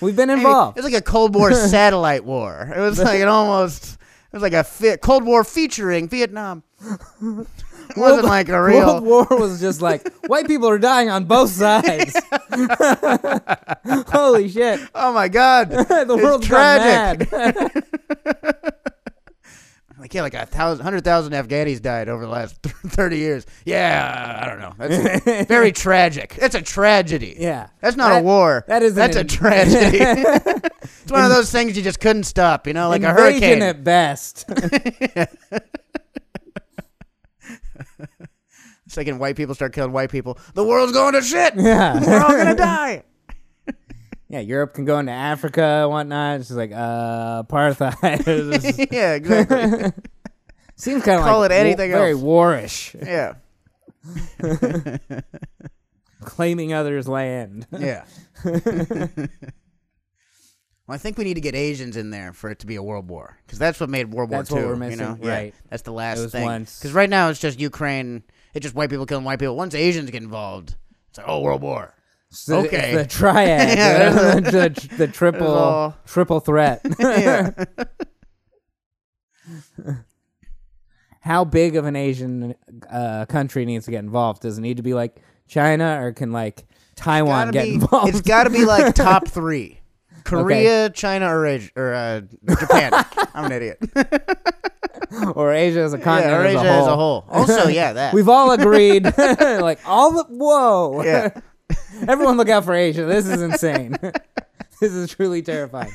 We've 0.00 0.14
been 0.16 0.30
It 0.30 0.34
involved. 0.34 0.76
was 0.76 0.84
like 0.84 0.94
a 0.94 1.02
Cold 1.02 1.34
War 1.34 1.52
satellite 1.52 2.24
war. 2.24 2.72
It 2.74 2.80
was 2.80 2.98
like 3.00 3.20
it 3.20 3.26
almost 3.28 3.94
it 3.94 3.98
was 4.32 4.42
like 4.42 4.52
a 4.52 4.62
fi- 4.64 4.96
Cold 4.96 5.24
War 5.24 5.42
featuring 5.44 6.08
Vietnam. 6.08 6.62
It 6.82 7.46
wasn't 7.96 8.26
like 8.26 8.48
a 8.48 8.62
real. 8.62 9.00
World 9.00 9.30
War 9.30 9.38
was 9.40 9.60
just 9.60 9.80
like 9.80 10.06
white 10.26 10.46
people 10.46 10.68
are 10.68 10.78
dying 10.78 11.08
on 11.08 11.24
both 11.24 11.50
sides. 11.64 12.14
Holy 14.12 14.48
shit! 14.48 14.80
oh 14.94 15.12
my 15.12 15.28
God. 15.28 15.70
the 15.70 16.20
world's 16.22 16.46
tragic. 16.46 17.30
mad. 17.32 17.82
Like 19.98 20.12
yeah, 20.12 20.22
like 20.22 20.34
a 20.34 20.44
thousand, 20.46 20.84
hundred 20.84 21.02
thousand 21.04 21.32
Afghanis 21.32 21.80
died 21.80 22.08
over 22.08 22.24
the 22.26 22.30
last 22.30 22.56
thirty 22.62 23.16
years. 23.16 23.46
Yeah, 23.64 24.38
I 24.42 24.46
don't 24.46 24.60
know. 24.60 24.74
That's 24.78 25.48
very 25.48 25.72
tragic. 25.72 26.34
That's 26.38 26.54
a 26.54 26.62
tragedy. 26.62 27.34
yeah, 27.38 27.68
That's 27.80 27.96
not 27.96 28.10
That- 28.10 28.20
a 28.20 28.22
war. 28.22 28.64
that 28.68 28.82
isn't 28.82 28.94
That's 28.96 29.16
a 29.16 29.24
tragedy. 29.24 29.98
it's 30.00 31.10
one 31.10 31.24
of 31.24 31.30
those 31.30 31.50
things 31.50 31.76
you 31.76 31.82
just 31.82 31.98
couldn't 32.00 32.24
stop. 32.24 32.66
You 32.66 32.74
know, 32.74 32.88
like 32.90 33.02
a 33.02 33.12
hurricane. 33.12 33.62
at 33.62 33.82
best. 33.82 34.44
Second, 38.96 39.18
white 39.18 39.36
people 39.36 39.54
start 39.54 39.74
killing 39.74 39.92
white 39.92 40.10
people. 40.10 40.38
The 40.54 40.64
world's 40.64 40.92
going 40.92 41.12
to 41.12 41.20
shit. 41.20 41.52
yeah, 41.58 42.00
We're 42.02 42.18
all 42.18 42.30
gonna 42.34 42.54
die. 42.54 43.02
yeah. 44.30 44.40
Europe 44.40 44.72
can 44.72 44.86
go 44.86 44.98
into 44.98 45.12
Africa 45.12 45.62
and 45.62 45.90
whatnot. 45.90 46.40
It's 46.40 46.48
just 46.48 46.56
like 46.56 46.72
uh, 46.72 47.42
apartheid. 47.42 48.88
yeah, 48.90 49.12
exactly. 49.12 49.92
Seems 50.76 51.02
kind 51.04 51.18
of 51.20 51.26
Call 51.26 51.40
like 51.40 51.50
it 51.50 51.54
anything 51.56 51.90
very 51.90 52.12
else. 52.12 52.22
warish, 52.22 52.94
Yeah, 53.06 53.34
claiming 56.22 56.72
others' 56.72 57.06
land. 57.06 57.66
yeah. 57.78 58.04
well, 58.44 58.54
I 60.88 60.96
think 60.98 61.18
we 61.18 61.24
need 61.24 61.34
to 61.34 61.40
get 61.40 61.54
Asians 61.54 61.96
in 61.98 62.10
there 62.10 62.32
for 62.32 62.50
it 62.50 62.60
to 62.60 62.66
be 62.66 62.76
a 62.76 62.82
world 62.82 63.08
war, 63.08 63.38
because 63.46 63.58
that's 63.58 63.78
what 63.80 63.90
made 63.90 64.12
World 64.12 64.30
That's 64.30 64.50
War 64.50 64.60
what 64.60 64.64
II. 64.64 64.66
we're 64.68 64.74
You 64.74 64.78
missing, 64.80 64.98
know, 65.06 65.18
Yeah, 65.22 65.30
right. 65.34 65.54
That's 65.70 65.82
the 65.82 65.92
last 65.92 66.18
It 66.18 66.22
was 66.22 66.32
thing. 66.32 66.44
once- 66.44 66.78
Because 66.78 66.92
right 66.94 67.10
now 67.10 67.28
it's 67.28 67.40
just 67.40 67.58
Ukraine. 67.60 68.22
It's 68.56 68.64
just 68.64 68.74
white 68.74 68.88
people 68.88 69.04
killing 69.04 69.24
white 69.24 69.38
people. 69.38 69.54
Once 69.54 69.74
Asians 69.74 70.10
get 70.10 70.22
involved, 70.22 70.76
it's 71.10 71.18
like 71.18 71.28
oh, 71.28 71.40
World 71.42 71.60
War. 71.60 71.92
So 72.30 72.60
Okay. 72.60 72.94
the 72.96 73.04
triad, 73.06 73.76
Yeah. 73.78 74.10
the, 74.40 74.40
the, 74.90 74.96
the 74.96 75.06
triple 75.08 75.46
all- 75.46 75.94
triple 76.06 76.40
threat. 76.40 76.80
How 81.20 81.44
big 81.44 81.76
of 81.76 81.84
an 81.84 81.96
Asian 81.96 82.54
uh, 82.90 83.26
country 83.26 83.64
needs 83.66 83.84
to 83.86 83.90
get 83.90 83.98
involved? 83.98 84.42
Does 84.42 84.58
it 84.58 84.60
need 84.62 84.76
to 84.78 84.82
be 84.82 84.94
like 84.94 85.20
China, 85.48 85.98
or 86.02 86.12
can 86.12 86.32
like 86.32 86.64
Taiwan 86.94 87.50
get 87.50 87.64
be- 87.64 87.74
involved? 87.74 88.08
It's 88.08 88.20
got 88.22 88.44
to 88.44 88.50
be 88.50 88.64
like 88.64 88.94
top 88.94 89.28
three: 89.28 89.80
Korea, 90.26 90.90
China, 90.90 91.34
or 91.34 91.46
Asia, 91.46 91.70
or 91.76 91.94
uh, 91.94 92.20
Japan. 92.48 92.92
I'm 93.34 93.44
an 93.46 93.52
idiot. 93.52 93.78
or 95.34 95.52
Asia 95.52 95.80
as 95.80 95.92
a 95.92 95.98
continent 95.98 96.32
yeah, 96.32 96.38
or 96.40 96.44
as, 96.46 96.54
a 96.54 96.58
whole. 96.58 96.80
as 96.82 96.86
a 96.86 96.96
whole. 96.96 97.24
Also, 97.30 97.68
yeah, 97.68 97.92
that. 97.92 98.14
We've 98.14 98.28
all 98.28 98.50
agreed, 98.52 99.04
like 99.04 99.80
all 99.86 100.12
the 100.12 100.24
whoa. 100.28 101.02
yeah. 101.04 101.40
Everyone 102.06 102.36
look 102.36 102.48
out 102.48 102.64
for 102.64 102.74
Asia. 102.74 103.04
This 103.04 103.26
is 103.26 103.42
insane. 103.42 103.96
this 104.80 104.92
is 104.92 105.10
truly 105.10 105.42
terrifying. 105.42 105.92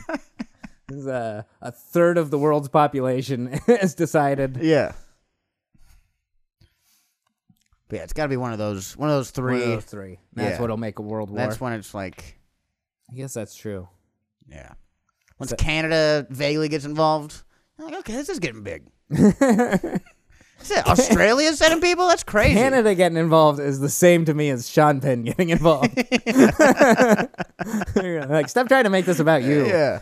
This 0.87 0.97
is 0.97 1.07
a, 1.07 1.45
a 1.61 1.71
third 1.71 2.17
of 2.17 2.31
the 2.31 2.37
world's 2.37 2.67
population 2.69 3.59
has 3.67 3.95
decided. 3.95 4.57
Yeah. 4.61 4.93
But 7.87 7.97
yeah, 7.97 8.03
it's 8.03 8.13
got 8.13 8.23
to 8.23 8.29
be 8.29 8.37
one 8.37 8.53
of 8.53 8.57
those, 8.57 8.95
one 8.95 9.09
of 9.09 9.15
those 9.17 9.31
One 9.37 9.51
three. 9.51 9.63
of 9.63 9.69
those 9.69 9.83
three. 9.85 10.19
That's 10.33 10.55
Yeah. 10.55 10.61
what'll 10.61 10.77
make 10.77 10.99
a 10.99 11.01
world 11.01 11.29
war. 11.29 11.37
That's 11.37 11.59
when 11.59 11.73
it's 11.73 11.93
like, 11.93 12.39
I 13.11 13.15
guess 13.15 13.33
that's 13.33 13.53
true. 13.53 13.89
Yeah. 14.51 14.73
Once 15.39 15.49
So- 15.51 15.55
Canada 15.55 16.27
vaguely 16.29 16.69
gets 16.69 16.85
involved, 16.85 17.43
I'm 17.79 17.85
like, 17.85 17.95
okay, 17.99 18.13
this 18.13 18.29
is 18.29 18.39
getting 18.39 18.63
big. 18.63 18.83
Is 20.61 20.69
it 20.69 20.85
Australia 20.85 21.51
sending 21.53 21.81
people? 21.81 22.07
That's 22.07 22.21
crazy. 22.21 22.53
Canada 22.53 22.93
getting 22.93 23.17
involved 23.17 23.59
is 23.59 23.79
the 23.79 23.89
same 23.89 24.25
to 24.25 24.33
me 24.35 24.51
as 24.51 24.69
Sean 24.69 25.01
Penn 25.01 25.23
getting 25.23 25.49
involved. 25.49 25.89
Like, 27.95 28.47
stop 28.49 28.67
trying 28.67 28.83
to 28.85 28.89
make 28.89 29.05
this 29.05 29.19
about 29.19 29.43
you. 29.43 29.65
Yeah. 29.65 29.99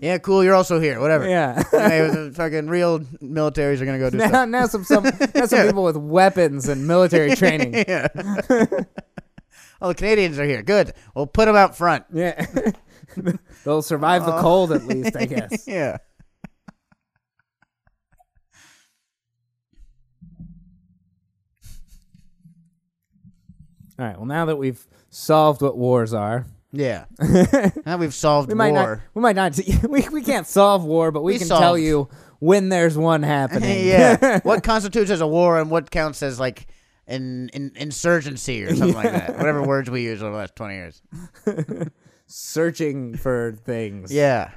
yeah, 0.00 0.18
cool. 0.18 0.42
You're 0.44 0.54
also 0.54 0.80
here. 0.80 1.00
Whatever. 1.00 1.28
Yeah. 1.28 1.62
Hey, 1.70 2.00
the 2.08 2.32
fucking 2.34 2.68
real 2.68 3.00
militaries 3.22 3.80
are 3.80 3.86
gonna 3.86 3.98
go 3.98 4.10
do 4.10 4.18
now, 4.18 4.28
stuff. 4.28 4.48
now 4.48 4.66
some 4.66 4.84
some 4.84 5.04
now 5.34 5.46
some 5.46 5.66
people 5.66 5.84
with 5.84 5.96
weapons 5.96 6.68
and 6.68 6.86
military 6.86 7.34
training. 7.36 7.74
Yeah. 7.88 8.08
Oh, 9.82 9.88
the 9.88 9.94
Canadians 9.94 10.38
are 10.38 10.44
here. 10.44 10.62
Good. 10.62 10.92
We'll 11.14 11.26
put 11.26 11.44
them 11.46 11.56
out 11.56 11.76
front. 11.76 12.04
Yeah. 12.12 12.46
They'll 13.64 13.82
survive 13.82 14.24
the 14.24 14.32
uh, 14.32 14.40
cold 14.40 14.72
at 14.72 14.86
least, 14.86 15.14
I 15.16 15.24
guess. 15.26 15.66
Yeah. 15.68 15.98
All 23.98 24.06
right. 24.06 24.16
Well, 24.16 24.26
now 24.26 24.46
that 24.46 24.56
we've 24.56 24.84
solved 25.10 25.60
what 25.62 25.76
wars 25.76 26.14
are, 26.14 26.46
Yeah. 26.72 27.04
now 27.86 27.98
we've 27.98 28.14
solved 28.14 28.48
we 28.48 28.54
might 28.54 28.72
war. 28.72 28.96
not. 28.96 29.00
We 29.14 29.20
might 29.22 29.36
not. 29.36 29.58
We 29.88 30.08
we 30.08 30.22
can't 30.22 30.46
solve 30.46 30.84
war, 30.84 31.10
but 31.10 31.22
we, 31.22 31.34
We 31.34 31.38
can 31.38 31.48
tell 31.48 31.60
solved. 31.60 31.80
you 31.82 32.08
when 32.40 32.68
there's 32.70 32.96
one 32.96 33.22
happening. 33.22 33.86
yeah. 33.86 34.40
what 34.42 34.62
constitutes 34.64 35.10
as 35.10 35.20
a 35.20 35.26
war 35.26 35.60
and 35.60 35.70
what 35.70 35.90
counts 35.90 36.22
as 36.22 36.40
like 36.40 36.66
an, 37.06 37.50
an 37.54 37.72
insurgency 37.76 38.62
or 38.64 38.74
something 38.74 38.94
like 38.94 39.10
that. 39.10 39.36
Whatever 39.36 39.62
words 39.62 39.90
we 39.90 40.02
use 40.02 40.22
over 40.22 40.32
the 40.32 40.38
last 40.38 40.56
20 40.56 40.74
years. 40.74 41.02
Searching 42.26 43.16
for 43.16 43.58
things. 43.64 44.12
Yeah. 44.12 44.50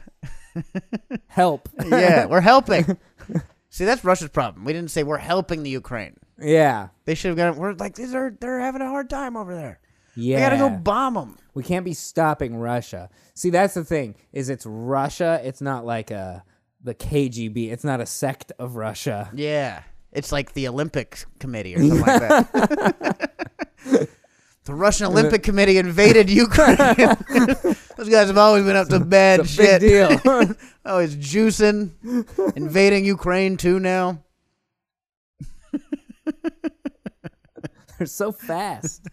Help. 1.28 1.70
Yeah. 1.86 2.26
We're 2.26 2.42
helping. 2.42 2.98
See, 3.70 3.84
that's 3.84 4.06
Russia's 4.06 4.30
problem. 4.30 4.64
We 4.64 4.72
didn't 4.74 4.92
say 4.92 5.04
we're 5.04 5.18
helping 5.18 5.64
the 5.64 5.70
Ukraine. 5.70 6.16
yeah. 6.40 6.90
They 7.06 7.16
should 7.16 7.30
have 7.30 7.38
got. 7.38 7.58
We're 7.58 7.74
like 7.74 7.96
these 7.96 8.16
are 8.16 8.36
they're 8.40 8.60
having 8.60 8.82
a 8.82 8.88
hard 8.88 9.10
time 9.10 9.36
over 9.36 9.54
there. 9.54 9.80
Yeah. 10.16 10.38
We 10.38 10.42
gotta 10.42 10.58
go 10.58 10.70
bomb 10.70 11.16
them. 11.16 11.38
We 11.54 11.64
can't 11.64 11.84
be 11.84 11.94
stopping 11.94 12.56
Russia. 12.58 13.10
See, 13.34 13.50
that's 13.50 13.74
the 13.74 13.84
thing. 13.84 14.16
Is 14.32 14.48
it's 14.50 14.66
Russia. 14.66 15.42
It's 15.44 15.60
not 15.62 15.86
like 15.86 16.10
a 16.12 16.44
the 16.82 16.96
KGB. 16.96 17.70
It's 17.72 17.84
not 17.84 18.00
a 18.00 18.06
sect 18.06 18.54
of 18.58 18.78
Russia. 18.78 19.30
Yeah, 19.36 19.84
it's 20.16 20.32
like 20.32 20.54
the 20.54 20.68
Olympic 20.68 21.26
Committee 21.40 21.76
or 21.76 21.80
something 21.80 22.00
like 22.02 22.20
that. 22.22 23.32
the 24.66 24.74
Russian 24.74 25.08
Olympic 25.08 25.44
Committee 25.44 25.78
invaded 25.78 26.30
Ukraine. 26.30 26.78
Those 26.78 28.10
guys 28.10 28.28
have 28.28 28.38
always 28.38 28.64
been 28.64 28.76
up 28.76 28.88
to 28.90 29.00
bad 29.00 29.42
It's 29.42 29.54
a 29.56 29.58
big 29.58 29.82
shit. 29.82 30.24
deal. 30.24 30.56
Always 30.86 31.16
juicing, 31.16 31.92
invading 32.56 33.06
Ukraine 33.06 33.58
too 33.58 33.80
now. 33.80 34.24
They're 37.98 38.08
so 38.08 38.32
fast. 38.32 39.08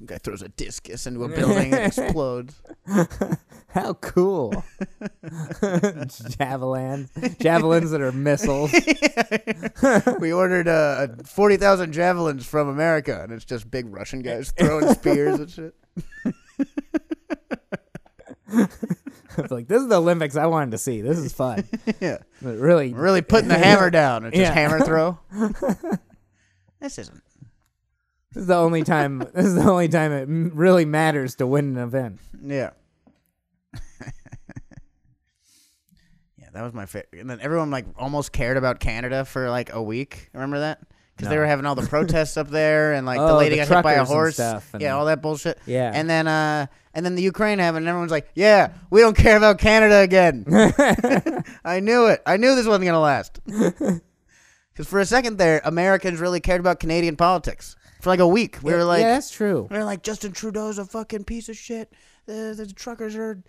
Some 0.00 0.06
guy 0.06 0.16
throws 0.16 0.40
a 0.40 0.48
discus 0.48 1.06
into 1.06 1.24
a 1.24 1.28
building 1.28 1.74
and 1.74 1.84
explodes. 1.86 2.54
How 3.68 3.92
cool. 3.92 4.64
Javelin. 6.38 7.10
Javelins 7.38 7.90
that 7.90 8.00
are 8.00 8.10
missiles. 8.10 8.72
We 10.18 10.32
ordered 10.32 10.68
uh, 10.68 11.08
forty 11.26 11.58
thousand 11.58 11.92
javelins 11.92 12.46
from 12.46 12.68
America, 12.68 13.20
and 13.22 13.30
it's 13.30 13.44
just 13.44 13.70
big 13.70 13.92
Russian 13.92 14.22
guys 14.22 14.54
throwing 14.58 14.88
spears 14.94 15.38
and 15.38 15.50
shit. 15.50 15.74
It's 19.38 19.50
like 19.50 19.68
this 19.68 19.82
is 19.82 19.88
the 19.88 19.96
Olympics 19.98 20.36
I 20.36 20.46
wanted 20.46 20.70
to 20.70 20.78
see. 20.78 21.02
This 21.02 21.18
is 21.18 21.34
fun. 21.34 21.64
Yeah, 22.00 22.18
But 22.40 22.56
really, 22.56 22.94
really 22.94 23.20
putting 23.20 23.48
the 23.48 23.58
hammer 23.58 23.90
down. 23.90 24.24
It's 24.24 24.34
just 24.36 24.48
Yeah. 24.48 24.58
hammer 24.58 24.80
throw. 24.80 25.18
this 26.80 26.98
isn't. 26.98 27.22
This 28.32 28.42
is 28.42 28.46
the 28.46 28.56
only 28.56 28.82
time. 28.84 29.18
This 29.34 29.46
is 29.46 29.54
the 29.54 29.68
only 29.70 29.88
time 29.88 30.12
it 30.12 30.22
m- 30.22 30.52
really 30.54 30.84
matters 30.84 31.34
to 31.36 31.46
win 31.46 31.76
an 31.76 31.82
event. 31.82 32.20
Yeah. 32.42 32.70
yeah, 36.38 36.48
that 36.52 36.62
was 36.62 36.72
my 36.72 36.86
favorite. 36.86 37.20
And 37.20 37.28
then 37.30 37.40
everyone 37.40 37.70
like 37.70 37.86
almost 37.96 38.32
cared 38.32 38.56
about 38.56 38.80
Canada 38.80 39.24
for 39.24 39.50
like 39.50 39.72
a 39.72 39.82
week. 39.82 40.30
Remember 40.32 40.60
that? 40.60 40.80
Because 41.16 41.28
they 41.28 41.34
No. 41.34 41.42
were 41.42 41.46
having 41.46 41.66
all 41.66 41.74
the 41.74 41.86
protests 41.86 42.36
up 42.38 42.48
there, 42.48 42.94
and 42.94 43.04
like 43.06 43.18
the 43.18 43.28
Oh, 43.28 43.36
lady 43.36 43.56
the 43.58 43.66
got 43.66 43.68
hit 43.76 43.82
by 43.82 43.92
a 43.92 43.96
truckers 43.96 44.08
and 44.10 44.16
horse. 44.16 44.34
stuff, 44.34 44.70
and- 44.72 44.82
yeah, 44.82 44.96
all 44.96 45.04
that 45.04 45.20
bullshit. 45.20 45.58
Yeah. 45.66 45.90
And 45.94 46.08
then 46.08 46.26
uh, 46.26 46.66
and 46.94 47.04
then 47.04 47.14
the 47.14 47.22
Ukraine 47.22 47.58
happened, 47.58 47.78
and 47.82 47.88
everyone's 47.88 48.10
like, 48.10 48.30
"Yeah, 48.34 48.72
we 48.90 49.00
don't 49.02 49.16
care 49.16 49.36
about 49.36 49.58
Canada 49.58 49.98
again." 50.00 50.44
I 51.64 51.80
knew 51.80 52.06
it. 52.06 52.22
I 52.24 52.38
knew 52.38 52.54
this 52.54 52.66
wasn't 52.66 52.86
gonna 52.86 53.00
last. 53.00 53.38
Because 53.44 54.86
for 54.86 54.98
a 54.98 55.04
second 55.04 55.36
there, 55.36 55.60
Americans 55.64 56.20
really 56.20 56.40
cared 56.40 56.60
about 56.60 56.80
Canadian 56.80 57.16
politics 57.16 57.76
for 58.00 58.10
like 58.10 58.20
a 58.20 58.28
week. 58.28 58.58
We 58.62 58.72
were 58.72 58.84
like, 58.84 59.02
yeah, 59.02 59.14
that's 59.14 59.30
true. 59.30 59.68
they're 59.70 59.84
like 59.84 60.02
Justin 60.02 60.32
Trudeau's 60.32 60.78
a 60.78 60.84
fucking 60.84 61.24
piece 61.24 61.48
of 61.48 61.56
shit. 61.56 61.92
The, 62.26 62.54
the 62.56 62.72
truckers 62.72 63.16
are 63.16 63.42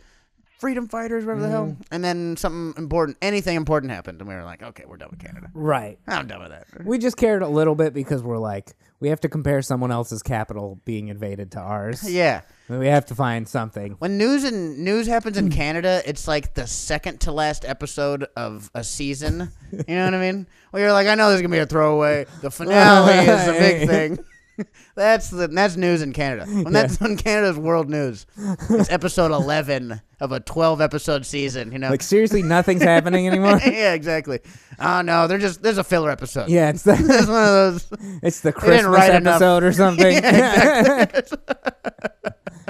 freedom 0.61 0.87
fighters, 0.87 1.25
whatever 1.25 1.41
the 1.41 1.49
hell. 1.49 1.65
Mm-hmm. 1.65 1.81
And 1.91 2.03
then 2.03 2.37
something 2.37 2.81
important, 2.81 3.17
anything 3.21 3.57
important 3.57 3.91
happened, 3.91 4.21
and 4.21 4.29
we 4.29 4.35
were 4.35 4.43
like, 4.43 4.61
okay, 4.61 4.83
we're 4.87 4.97
done 4.97 5.09
with 5.09 5.19
Canada. 5.19 5.49
Right. 5.55 5.97
I'm 6.07 6.27
done 6.27 6.39
with 6.39 6.51
that. 6.51 6.85
We 6.85 6.99
just 6.99 7.17
cared 7.17 7.41
a 7.41 7.47
little 7.47 7.73
bit 7.73 7.95
because 7.95 8.21
we're 8.21 8.37
like, 8.37 8.75
we 8.99 9.09
have 9.09 9.19
to 9.21 9.29
compare 9.29 9.63
someone 9.63 9.91
else's 9.91 10.21
capital 10.21 10.79
being 10.85 11.07
invaded 11.07 11.51
to 11.53 11.59
ours. 11.59 12.07
Yeah. 12.07 12.41
We 12.69 12.87
have 12.87 13.07
to 13.07 13.15
find 13.15 13.49
something. 13.49 13.95
When 13.97 14.19
news 14.19 14.43
and 14.43 14.85
news 14.85 15.07
happens 15.07 15.35
in 15.35 15.49
Canada, 15.49 16.03
it's 16.05 16.27
like 16.27 16.53
the 16.53 16.67
second 16.67 17.21
to 17.21 17.31
last 17.31 17.65
episode 17.65 18.27
of 18.37 18.69
a 18.75 18.83
season. 18.83 19.51
You 19.71 19.95
know 19.95 20.05
what 20.05 20.13
I 20.13 20.31
mean? 20.31 20.47
Well, 20.71 20.81
you're 20.81 20.93
like, 20.93 21.07
I 21.07 21.15
know 21.15 21.27
there's 21.27 21.41
gonna 21.41 21.53
be 21.53 21.59
a 21.59 21.65
throwaway. 21.65 22.25
The 22.41 22.49
finale 22.49 23.27
is 23.27 23.45
the 23.45 23.51
big 23.51 23.89
thing. 23.89 24.23
That's 24.95 25.29
the 25.29 25.47
that's 25.47 25.75
news 25.77 26.01
in 26.01 26.13
Canada. 26.13 26.45
When 26.63 26.73
that's 26.73 26.99
when 26.99 27.17
Canada's 27.17 27.57
world 27.57 27.89
news. 27.89 28.25
It's 28.69 28.91
episode 28.91 29.31
eleven 29.31 30.01
of 30.19 30.31
a 30.31 30.39
twelve 30.39 30.81
episode 30.81 31.25
season. 31.25 31.71
You 31.71 31.79
know? 31.79 31.89
Like 31.89 32.03
seriously, 32.03 32.43
nothing's 32.43 32.83
happening 32.83 33.27
anymore. 33.27 33.59
yeah, 33.65 33.93
exactly. 33.93 34.39
Oh 34.79 35.01
no, 35.01 35.27
they're 35.27 35.37
just 35.39 35.63
there's 35.63 35.77
a 35.79 35.83
filler 35.83 36.11
episode. 36.11 36.49
Yeah, 36.49 36.69
it's 36.69 36.83
the 36.83 36.91
It's 36.93 37.27
one 37.27 37.43
of 37.43 37.87
those. 37.87 37.87
it's 38.21 38.41
the 38.41 38.51
Christmas 38.53 38.85
write 38.85 39.15
enough. 39.15 39.35
episode 39.35 39.63
or 39.63 39.71
something. 39.73 40.13
Yeah, 40.13 41.21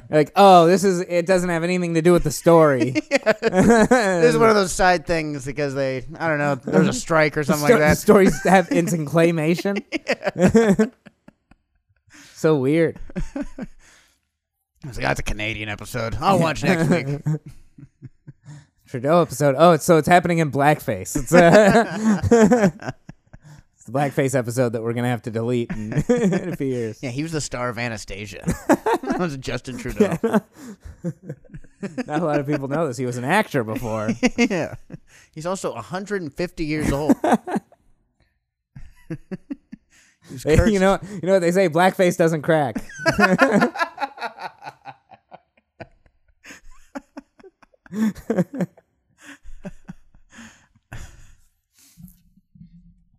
like, 0.09 0.31
oh, 0.35 0.67
this 0.67 0.83
is 0.83 0.99
it 1.07 1.25
doesn't 1.25 1.49
have 1.49 1.63
anything 1.63 1.93
to 1.93 2.01
do 2.01 2.11
with 2.11 2.23
the 2.23 2.31
story. 2.31 2.91
This 2.91 4.25
is 4.25 4.37
one 4.37 4.49
of 4.49 4.55
those 4.55 4.71
side 4.73 5.05
things 5.07 5.45
because 5.45 5.73
they 5.73 6.05
I 6.19 6.27
don't 6.27 6.37
know 6.37 6.55
there's 6.55 6.87
a 6.87 6.93
strike 6.93 7.37
or 7.37 7.43
something 7.43 7.65
Sto- 7.65 7.73
like 7.75 7.79
the 7.81 7.87
that. 7.87 7.97
stories 7.97 8.43
have 8.43 8.71
instant 8.71 9.07
claymation. 9.09 9.81
So 12.41 12.57
weird. 12.57 12.99
I 13.15 14.87
was 14.87 14.97
like, 14.97 15.05
that's 15.05 15.19
a 15.19 15.23
Canadian 15.23 15.69
episode. 15.69 16.17
I'll 16.19 16.39
watch 16.39 16.63
next 16.63 16.89
week. 16.89 17.19
Trudeau 18.87 19.21
episode. 19.21 19.55
Oh, 19.57 19.73
it's, 19.73 19.85
so 19.85 19.97
it's 19.97 20.07
happening 20.07 20.39
in 20.39 20.51
blackface. 20.51 21.15
It's, 21.15 21.31
uh, 21.31 22.19
it's 23.75 23.85
the 23.85 23.91
blackface 23.91 24.33
episode 24.33 24.73
that 24.73 24.81
we're 24.81 24.93
gonna 24.93 25.07
have 25.07 25.21
to 25.21 25.31
delete 25.31 25.71
in, 25.71 25.93
in 26.09 26.49
a 26.49 26.55
few 26.55 26.67
years. 26.67 26.99
Yeah, 27.01 27.11
he 27.11 27.21
was 27.23 27.31
the 27.31 27.41
star 27.41 27.69
of 27.69 27.77
Anastasia. 27.77 28.43
that 28.67 29.17
was 29.19 29.37
Justin 29.37 29.77
Trudeau. 29.77 30.17
Not 32.07 32.21
a 32.21 32.25
lot 32.25 32.39
of 32.39 32.47
people 32.47 32.67
know 32.67 32.87
this. 32.87 32.97
He 32.97 33.05
was 33.05 33.17
an 33.17 33.23
actor 33.23 33.63
before. 33.63 34.09
Yeah. 34.35 34.75
He's 35.33 35.45
also 35.45 35.73
150 35.73 36.65
years 36.65 36.91
old. 36.91 37.15
He's 40.31 40.43
Hey, 40.43 40.55
you 40.69 40.79
know, 40.79 40.99
you 41.11 41.21
know 41.23 41.33
what 41.33 41.39
they 41.39 41.51
say: 41.51 41.69
blackface 41.69 42.17
doesn't 42.17 42.41
crack. 42.41 42.83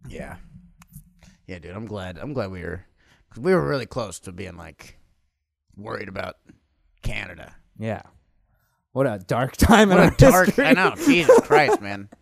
Yeah. 0.08 0.36
Yeah, 1.46 1.58
dude, 1.58 1.74
I'm 1.74 1.86
glad. 1.86 2.18
I'm 2.18 2.32
glad 2.32 2.50
we 2.50 2.62
were 2.62 2.84
cuz 3.30 3.42
we 3.42 3.54
were 3.54 3.66
really 3.66 3.86
close 3.86 4.20
to 4.20 4.32
being 4.32 4.56
like 4.56 4.98
worried 5.76 6.08
about 6.08 6.36
Canada. 7.02 7.54
Yeah. 7.78 8.02
What 8.92 9.06
a 9.06 9.18
dark 9.18 9.56
time 9.56 9.90
in 9.90 9.96
What 9.96 10.04
our 10.04 10.10
dark 10.16 10.46
history. 10.46 10.66
I 10.66 10.72
know. 10.72 10.94
Jesus 10.96 11.40
Christ, 11.40 11.80
man. 11.80 12.08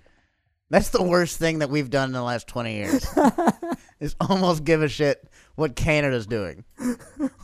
That's 0.71 0.91
the 0.91 1.03
worst 1.03 1.39
thing 1.39 1.59
that 1.59 1.69
we've 1.69 1.91
done 1.91 2.11
in 2.11 2.13
the 2.13 2.23
last 2.23 2.47
20 2.47 2.75
years. 2.75 3.07
is 4.01 4.17
almost 4.21 4.65
give 4.65 4.83
a 4.83 4.89
shit 4.89 5.29
what 5.57 5.77
Canada's 5.77 6.27
doing. 6.27 6.65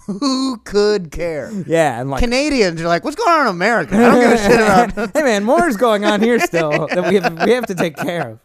Who 0.06 0.58
could 0.58 1.10
care? 1.10 1.50
Yeah, 1.66 2.00
and 2.00 2.10
like, 2.10 2.22
Canadians 2.22 2.80
are 2.80 2.86
like, 2.86 3.04
what's 3.04 3.16
going 3.16 3.28
on 3.28 3.40
in 3.42 3.46
America? 3.48 3.94
I 3.96 3.98
don't 3.98 4.20
give 4.20 4.32
a 4.32 4.38
shit 4.38 4.60
about. 4.60 5.12
hey 5.16 5.22
man, 5.22 5.44
more 5.44 5.68
is 5.68 5.76
going 5.76 6.04
on 6.04 6.22
here 6.22 6.38
still 6.38 6.70
that 6.88 7.08
we 7.08 7.16
have 7.16 7.44
we 7.44 7.52
have 7.52 7.66
to 7.66 7.74
take 7.74 7.96
care 7.96 8.38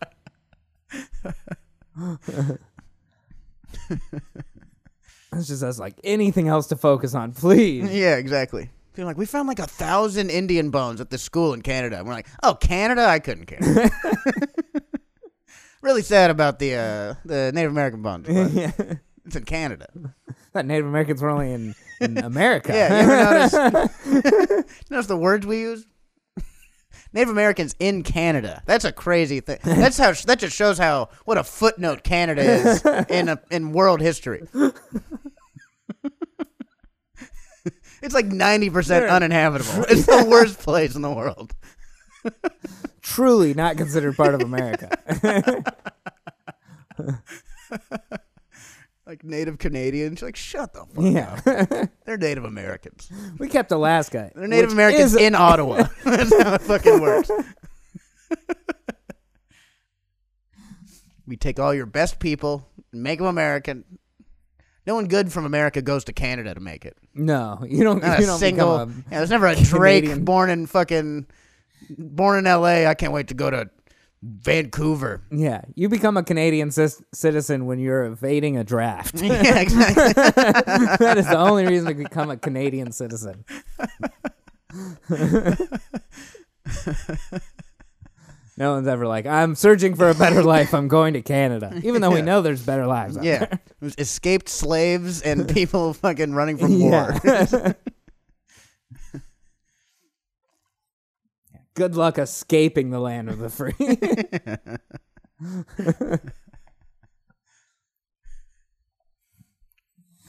of. 1.98 2.58
It's 5.34 5.48
just 5.48 5.64
us 5.64 5.80
like 5.80 5.96
anything 6.04 6.50
else 6.50 6.68
to 6.68 6.76
focus 6.76 7.16
on, 7.16 7.32
please. 7.32 7.90
Yeah, 7.94 8.18
exactly. 8.18 8.70
They're 8.94 9.06
like, 9.06 9.18
we 9.18 9.26
found 9.26 9.48
like 9.48 9.60
a 9.60 9.68
thousand 9.68 10.30
Indian 10.30 10.70
bones 10.70 11.00
at 11.00 11.10
the 11.10 11.18
school 11.18 11.54
in 11.54 11.62
Canada. 11.62 11.98
And 11.98 12.06
we're 12.06 12.14
like, 12.14 12.28
oh, 12.44 12.56
Canada? 12.56 13.06
I 13.06 13.20
couldn't 13.20 13.46
care. 13.46 13.60
Really 15.82 16.02
sad 16.02 16.30
about 16.30 16.60
the 16.60 16.76
uh, 16.76 17.14
the 17.26 17.52
Native 17.54 17.72
American 17.72 18.02
but 18.02 18.28
yeah. 18.52 18.72
It's 19.26 19.36
in 19.36 19.44
Canada. 19.46 19.88
That 20.54 20.66
Native 20.66 20.86
Americans 20.86 21.22
were 21.22 21.30
only 21.30 21.54
in, 21.54 21.76
in 22.02 22.18
America. 22.26 22.74
Yeah, 22.74 23.06
you 23.06 23.10
ever 23.10 23.80
notice? 24.04 24.66
notice 24.90 25.08
the 25.08 25.16
words 25.16 25.48
we 25.48 25.62
use? 25.62 25.86
Native 27.14 27.30
Americans 27.30 27.74
in 27.80 28.04
Canada. 28.04 28.62
That's 28.66 28.84
a 28.84 28.92
crazy 28.92 29.40
thing. 29.40 29.60
That's 29.64 29.98
how 29.98 30.12
that 30.12 30.40
just 30.40 30.54
shows 30.54 30.78
how 30.78 31.08
what 31.24 31.38
a 31.38 31.44
footnote 31.46 32.04
Canada 32.04 32.42
is 32.42 32.86
in 33.08 33.30
a, 33.30 33.40
in 33.50 33.72
world 33.72 34.02
history. 34.02 34.46
it's 38.02 38.14
like 38.14 38.26
ninety 38.26 38.70
percent 38.70 39.06
uninhabitable. 39.06 39.86
It's 39.88 40.06
the 40.06 40.28
worst 40.30 40.60
place 40.60 40.98
in 40.98 41.02
the 41.02 41.12
world. 41.14 41.54
Truly 43.12 43.54
not 43.54 43.78
considered 43.78 44.16
part 44.16 44.34
of 44.34 44.42
America. 44.42 44.90
Like 49.12 49.26
Native 49.26 49.58
Canadians, 49.58 50.22
like 50.22 50.38
shut 50.38 50.72
the 50.72 50.86
fuck 50.86 51.04
yeah. 51.04 51.82
up. 51.84 51.90
They're 52.06 52.16
Native 52.16 52.46
Americans. 52.46 53.12
we 53.40 53.50
kept 53.50 53.70
Alaska. 53.74 54.32
They're 54.34 54.48
Native 54.48 54.72
Americans 54.72 55.18
in 55.18 55.36
Ottawa. 55.36 55.88
That's 56.06 56.42
how 56.42 56.54
it 56.54 56.62
fucking 56.62 57.02
works. 57.02 57.30
we 61.28 61.36
take 61.36 61.60
all 61.60 61.74
your 61.74 61.88
best 61.88 62.20
people, 62.20 62.66
make 62.94 63.20
them 63.20 63.28
American. 63.28 63.84
No 64.88 64.96
one 64.96 65.08
good 65.10 65.30
from 65.30 65.46
America 65.46 65.82
goes 65.82 66.06
to 66.06 66.14
Canada 66.14 66.54
to 66.54 66.62
make 66.62 66.86
it. 66.86 66.96
No, 67.14 67.66
you 67.68 67.84
don't. 67.84 68.02
Not 68.02 68.20
you 68.20 68.24
a 68.24 68.28
don't 68.28 68.40
single. 68.40 68.86
become 68.86 69.04
yeah, 69.12 69.18
there's 69.18 69.30
never 69.30 69.48
a 69.48 69.56
Drake 69.56 70.04
Canadian. 70.04 70.24
born 70.24 70.50
in 70.50 70.68
fucking 70.68 71.26
born 71.98 72.40
in 72.40 72.48
L.A. 72.48 72.88
I 72.88 72.94
can't 72.94 73.14
wait 73.14 73.28
to 73.30 73.34
go 73.34 73.50
to 73.50 73.70
Vancouver. 74.24 75.24
yeah, 75.32 75.62
you 75.74 75.90
become 75.90 76.16
a 76.16 76.24
Canadian 76.24 76.70
cis- 76.70 77.02
citizen 77.12 77.66
when 77.66 77.80
you're 77.80 78.04
evading 78.04 78.56
a 78.56 78.64
draft. 78.64 79.16
yeah, 79.22 79.60
exactly. 79.60 80.14
that 80.14 81.16
is 81.18 81.28
the 81.28 81.38
only 81.38 81.66
reason 81.66 81.88
to 81.88 81.96
become 81.96 82.30
a 82.30 82.38
Canadian 82.38 82.92
citizen. 82.92 83.44
no 88.58 88.74
one's 88.74 88.88
ever 88.88 89.08
like, 89.08 89.26
I'm 89.26 89.56
searching 89.56 89.96
for 89.96 90.10
a 90.10 90.14
better 90.14 90.44
life. 90.44 90.76
I'm 90.76 90.88
going 90.88 91.14
to 91.14 91.24
Canada, 91.24 91.82
even 91.84 92.02
though 92.02 92.12
we 92.12 92.22
know 92.22 92.44
there's 92.44 92.62
better 92.64 92.86
lives. 92.86 93.18
Out 93.18 93.24
yeah, 93.24 93.40
there. 93.40 93.50
it 93.54 93.82
was 93.82 93.96
escaped 93.98 94.50
slaves 94.50 95.24
and 95.24 95.50
people 95.50 95.96
fucking 95.96 96.34
running 96.36 96.58
from 96.58 96.80
war. 96.80 97.16
Yeah. 97.24 97.74
Good 101.74 101.96
luck 101.96 102.18
escaping 102.18 102.90
the 102.90 103.00
land 103.00 103.30
of 103.30 103.40
the 103.40 103.50
free. 103.50 103.74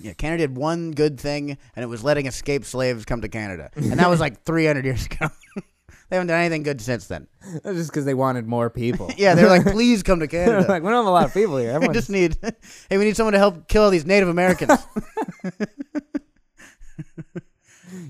Yeah, 0.02 0.14
Canada 0.14 0.48
did 0.48 0.56
one 0.56 0.90
good 0.90 1.20
thing, 1.20 1.56
and 1.76 1.82
it 1.82 1.86
was 1.86 2.02
letting 2.02 2.26
escaped 2.26 2.66
slaves 2.66 3.04
come 3.04 3.20
to 3.20 3.28
Canada, 3.28 3.70
and 3.76 4.00
that 4.00 4.10
was 4.10 4.18
like 4.18 4.42
300 4.44 4.84
years 4.84 5.06
ago. 5.06 5.28
they 6.10 6.16
haven't 6.16 6.26
done 6.26 6.40
anything 6.40 6.64
good 6.64 6.80
since 6.80 7.06
then. 7.06 7.28
That's 7.62 7.76
just 7.76 7.90
because 7.90 8.04
they 8.04 8.14
wanted 8.14 8.48
more 8.48 8.68
people. 8.68 9.12
Yeah, 9.16 9.36
they're 9.36 9.48
like, 9.48 9.64
please 9.64 10.02
come 10.02 10.18
to 10.18 10.26
Canada. 10.26 10.66
like, 10.68 10.82
we 10.82 10.88
don't 10.88 10.98
have 10.98 11.06
a 11.06 11.10
lot 11.10 11.26
of 11.26 11.32
people 11.32 11.56
here. 11.56 11.78
we 11.78 11.88
just 11.90 12.10
need, 12.10 12.36
hey, 12.90 12.98
we 12.98 13.04
need 13.04 13.16
someone 13.16 13.34
to 13.34 13.38
help 13.38 13.68
kill 13.68 13.84
all 13.84 13.90
these 13.90 14.04
Native 14.04 14.28
Americans. 14.28 14.76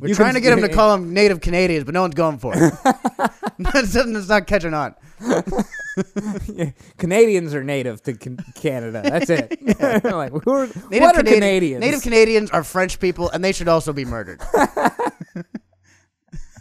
We're 0.02 0.08
You 0.08 0.14
trying 0.16 0.34
can- 0.34 0.36
to 0.36 0.40
get 0.40 0.50
them 0.50 0.62
to 0.68 0.74
call 0.74 0.96
them 0.96 1.14
Native 1.14 1.40
Canadians, 1.40 1.84
but 1.84 1.94
no 1.94 2.02
one's 2.02 2.16
going 2.16 2.38
for 2.38 2.52
it. 2.56 2.74
That's 3.58 3.92
something 3.92 4.14
that's 4.14 4.28
not 4.28 4.48
catching 4.48 4.74
on. 4.74 4.96
Canadians 6.98 7.54
are 7.54 7.62
native 7.62 8.02
to 8.02 8.14
can- 8.14 8.38
Canada. 8.56 9.02
That's 9.04 9.30
it. 9.30 10.04
like, 10.04 10.32
who 10.32 10.50
are, 10.50 10.66
Native 10.90 11.00
what 11.02 11.16
are 11.18 11.22
Canadians? 11.22 11.80
Native 11.80 12.02
Canadians 12.02 12.50
are 12.50 12.64
French 12.64 12.98
people, 12.98 13.30
and 13.30 13.44
they 13.44 13.52
should 13.52 13.68
also 13.68 13.92
be 13.92 14.04
murdered. 14.04 14.40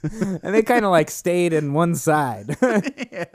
and 0.03 0.53
they 0.53 0.61
kind 0.61 0.85
of 0.85 0.91
like 0.91 1.09
stayed 1.09 1.53
in 1.53 1.73
one 1.73 1.95
side. 1.95 2.47
They're 2.59 3.31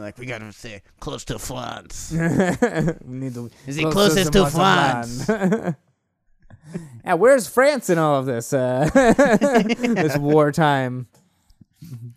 like, 0.00 0.16
we 0.16 0.24
got 0.26 0.38
to 0.38 0.50
stay 0.52 0.80
close 1.00 1.24
to 1.26 1.38
France. 1.38 2.10
we 2.12 3.16
need 3.16 3.34
to 3.34 3.50
Is 3.66 3.76
he 3.76 3.82
close 3.82 4.14
closest 4.14 4.32
some 4.32 4.44
to 4.44 4.50
France? 4.50 5.28
land. 5.28 5.76
Yeah, 7.04 7.14
where's 7.14 7.48
France 7.48 7.90
in 7.90 7.98
all 7.98 8.16
of 8.16 8.26
this? 8.26 8.52
Uh, 8.52 8.88
this 8.94 10.16
wartime. 10.16 11.08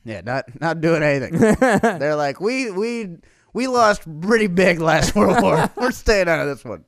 Yeah, 0.03 0.21
not 0.21 0.45
not 0.61 0.81
doing 0.81 1.01
anything. 1.01 1.37
They're 1.59 2.15
like, 2.15 2.39
we 2.39 2.69
we 2.71 3.17
we 3.53 3.67
lost 3.67 4.03
pretty 4.21 4.47
big 4.47 4.79
last 4.79 5.15
World 5.15 5.41
War. 5.41 5.69
We're 5.77 5.91
staying 5.91 6.27
out 6.27 6.39
of 6.39 6.47
this 6.47 6.63
one. 6.63 6.85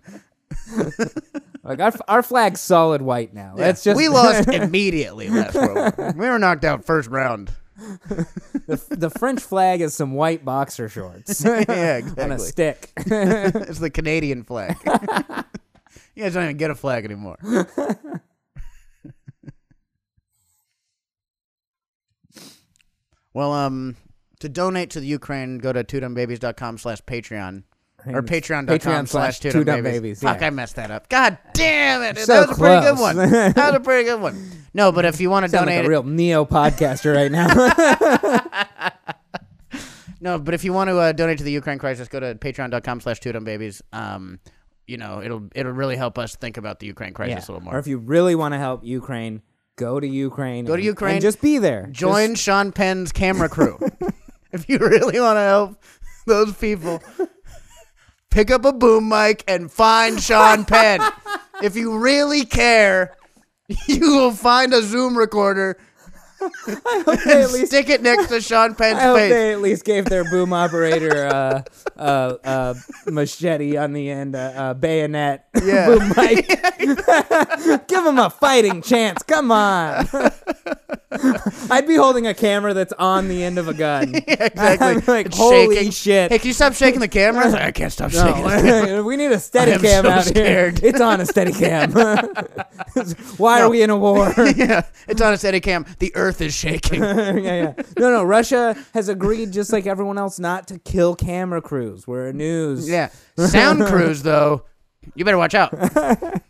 Like 1.63 1.79
our 1.81 1.91
our 2.07 2.23
flag's 2.23 2.61
solid 2.61 3.01
white 3.01 3.33
now. 3.33 3.55
Yeah, 3.57 3.65
That's 3.65 3.83
just 3.83 3.97
we 3.97 4.09
lost 4.09 4.47
immediately 4.47 5.29
last 5.29 5.55
World 5.55 5.97
War. 5.97 6.13
We 6.15 6.27
were 6.29 6.39
knocked 6.39 6.65
out 6.65 6.85
first 6.85 7.09
round. 7.09 7.51
The, 8.67 8.83
the 8.89 9.09
French 9.09 9.41
flag 9.41 9.81
is 9.81 9.93
some 9.93 10.13
white 10.13 10.43
boxer 10.43 10.89
shorts 10.89 11.43
yeah, 11.45 12.01
on 12.17 12.31
a 12.31 12.39
stick. 12.39 12.91
it's 12.95 13.79
the 13.79 13.91
Canadian 13.91 14.43
flag. 14.43 14.77
You 16.18 16.24
guys 16.24 16.34
don't 16.34 16.45
even 16.45 16.57
get 16.57 16.72
a 16.72 16.76
flag 16.76 17.05
anymore. 17.05 17.38
well, 23.36 23.53
um, 23.53 23.95
to 24.39 24.49
donate 24.49 24.89
to 24.91 24.99
the 24.99 25.05
Ukraine, 25.05 25.59
go 25.59 25.72
to 25.72 25.84
twodumbabies.com 25.84 26.80
slash 26.80 27.03
Patreon. 27.03 27.61
Or 28.07 28.24
patreon.com 28.24 28.80
Patreon 28.80 29.07
slash 29.07 29.09
slash 29.09 29.39
two 29.41 29.51
Two 29.51 29.63
dumb 29.63 29.76
Dumb 29.76 29.84
babies. 29.84 30.01
Babies, 30.01 30.22
Fuck, 30.22 30.41
yeah. 30.41 30.47
I 30.47 30.49
messed 30.49 30.78
that 30.78 30.89
up. 30.89 31.07
God 31.09 31.38
damn 31.53 32.01
it. 32.01 32.18
So 32.18 32.34
that 32.34 32.47
was 32.47 32.57
a 32.57 32.59
pretty 32.59 32.82
good 32.82 32.95
close. 32.95 33.15
one. 33.15 33.30
That 33.30 33.55
was 33.55 33.76
a 33.76 33.80
pretty 33.80 34.05
good 34.05 34.20
one. 34.20 34.49
No, 34.74 34.91
but 34.91 35.05
if 35.05 35.22
you 35.22 35.30
want 35.30 35.45
to 35.45 35.49
Sound 35.55 35.68
donate 35.68 35.82
like 35.82 35.86
a 35.86 35.89
real 35.89 36.01
neo 36.03 36.45
podcaster 36.45 37.13
right 37.13 37.32
now. 37.32 37.47
No, 40.20 40.39
but 40.39 40.53
if 40.55 40.63
you 40.63 40.74
want 40.74 40.89
to 40.89 40.97
uh, 40.97 41.11
donate 41.11 41.38
to 41.38 41.43
the 41.43 41.51
Ukraine 41.51 41.78
crisis, 41.78 42.07
go 42.07 42.20
to 42.20 42.34
patreon.com 42.36 43.01
slash 43.01 43.20
two 43.20 43.32
dumb 43.32 43.43
babies. 43.43 43.82
Um, 43.93 44.39
you 44.88 44.97
know, 44.97 45.21
it'll 45.21 45.47
it'll 45.53 45.73
really 45.73 45.97
help 45.97 46.17
us 46.17 46.35
think 46.35 46.57
about 46.57 46.79
the 46.79 46.88
Ukraine 46.88 47.13
crisis 47.13 47.35
yeah. 47.35 47.39
a 47.39 47.49
little 47.53 47.65
more. 47.65 47.75
Or 47.75 47.79
if 47.79 47.88
you 47.88 47.97
really 47.97 48.35
want 48.35 48.53
to 48.53 48.57
help 48.57 48.83
Ukraine, 48.83 49.41
go 49.75 49.99
to 49.99 50.07
Ukraine. 50.07 50.65
Go 50.65 50.73
to 50.73 50.75
and- 50.75 50.85
Ukraine. 50.85 51.13
and 51.15 51.21
just 51.21 51.41
be 51.41 51.57
there. 51.59 51.88
Join 51.91 52.35
Sean 52.35 52.71
Penn's 52.71 53.11
camera 53.11 53.49
crew. 53.49 53.77
if 54.51 54.67
you 54.69 54.77
really 54.79 55.19
want 55.19 55.38
to 55.38 55.41
help 55.41 55.83
those 56.25 56.55
people, 56.55 57.01
pick 58.31 58.49
up 58.49 58.65
a 58.65 58.73
boom 58.73 59.09
mic 59.09 59.43
and 59.47 59.71
find 59.71 60.21
Sean 60.21 60.65
Penn. 60.65 61.01
if 61.63 61.75
you 61.75 61.97
really 61.97 62.45
care, 62.45 63.15
you 63.88 63.99
will 63.99 64.31
find 64.31 64.73
a 64.73 64.81
Zoom 64.81 65.17
recorder 65.17 65.77
they 66.67 67.41
at 67.43 67.51
least 67.51 67.67
stick 67.67 67.89
it 67.89 68.01
next 68.01 68.27
to 68.27 68.41
Sean 68.41 68.75
Penn's 68.75 68.99
I 68.99 69.03
hope 69.03 69.17
face. 69.17 69.31
they 69.31 69.53
at 69.53 69.61
least 69.61 69.83
gave 69.85 70.05
their 70.05 70.23
boom 70.29 70.53
operator 70.53 71.25
uh, 71.27 71.63
uh, 71.97 72.35
uh, 72.43 72.73
machete 73.07 73.77
on 73.77 73.93
the 73.93 74.09
end, 74.09 74.35
uh, 74.35 74.73
bayonet, 74.75 75.47
Yeah. 75.63 75.88
boom 75.97 76.09
mic. 76.15 76.47
Give 77.88 78.05
him 78.05 78.19
a 78.19 78.29
fighting 78.29 78.81
chance. 78.81 79.23
Come 79.23 79.51
on. 79.51 80.07
I'd 81.71 81.88
be 81.88 81.95
holding 81.95 82.27
a 82.27 82.33
camera 82.33 82.73
that's 82.73 82.93
on 82.93 83.27
the 83.29 83.41
end 83.43 83.57
of 83.57 83.67
a 83.67 83.73
gun. 83.73 84.13
exactly. 84.15 84.67
I'm 84.88 85.01
like, 85.07 85.27
It's 85.27 85.38
holy 85.38 85.75
shaking. 85.75 85.91
shit. 85.91 86.31
Hey, 86.31 86.38
can 86.39 86.47
you 86.47 86.53
stop 86.53 86.73
shaking 86.73 86.99
the 86.99 87.07
camera? 87.07 87.45
I 87.45 87.49
like, 87.49 87.61
I 87.61 87.71
can't 87.71 87.91
stop 87.91 88.11
shaking. 88.11 88.43
the 88.43 88.49
camera. 88.49 89.03
We 89.03 89.15
need 89.15 89.31
a 89.31 89.39
steady 89.39 89.71
cam 89.81 90.03
so 90.03 90.09
out 90.11 90.25
scared. 90.25 90.79
here. 90.79 90.89
It's 90.89 91.01
on 91.01 91.21
a 91.21 91.25
steady 91.25 91.53
cam. 91.53 91.93
Why 93.38 93.61
are 93.61 93.69
we 93.69 93.81
in 93.81 93.89
a 93.89 93.97
war? 93.97 94.33
yeah, 94.55 94.83
it's 95.07 95.21
on 95.21 95.33
a 95.33 95.38
steady 95.38 95.59
cam. 95.61 95.85
The 95.99 96.13
earth 96.15 96.26
is 96.41 96.53
shaking. 96.53 97.01
yeah, 97.03 97.34
yeah. 97.38 97.73
No, 97.97 98.09
no. 98.11 98.23
Russia 98.23 98.75
has 98.93 99.09
agreed, 99.09 99.51
just 99.51 99.71
like 99.73 99.86
everyone 99.88 100.17
else, 100.17 100.39
not 100.39 100.67
to 100.67 100.80
kill 100.80 101.15
camera 101.15 101.61
crews. 101.61 102.07
We're 102.07 102.28
a 102.28 102.34
news. 102.34 102.89
yeah. 102.89 103.09
Sound 103.38 103.86
crews, 103.86 104.23
though, 104.23 104.65
you 105.15 105.23
better 105.25 105.38
watch 105.38 105.55
out. 105.55 105.73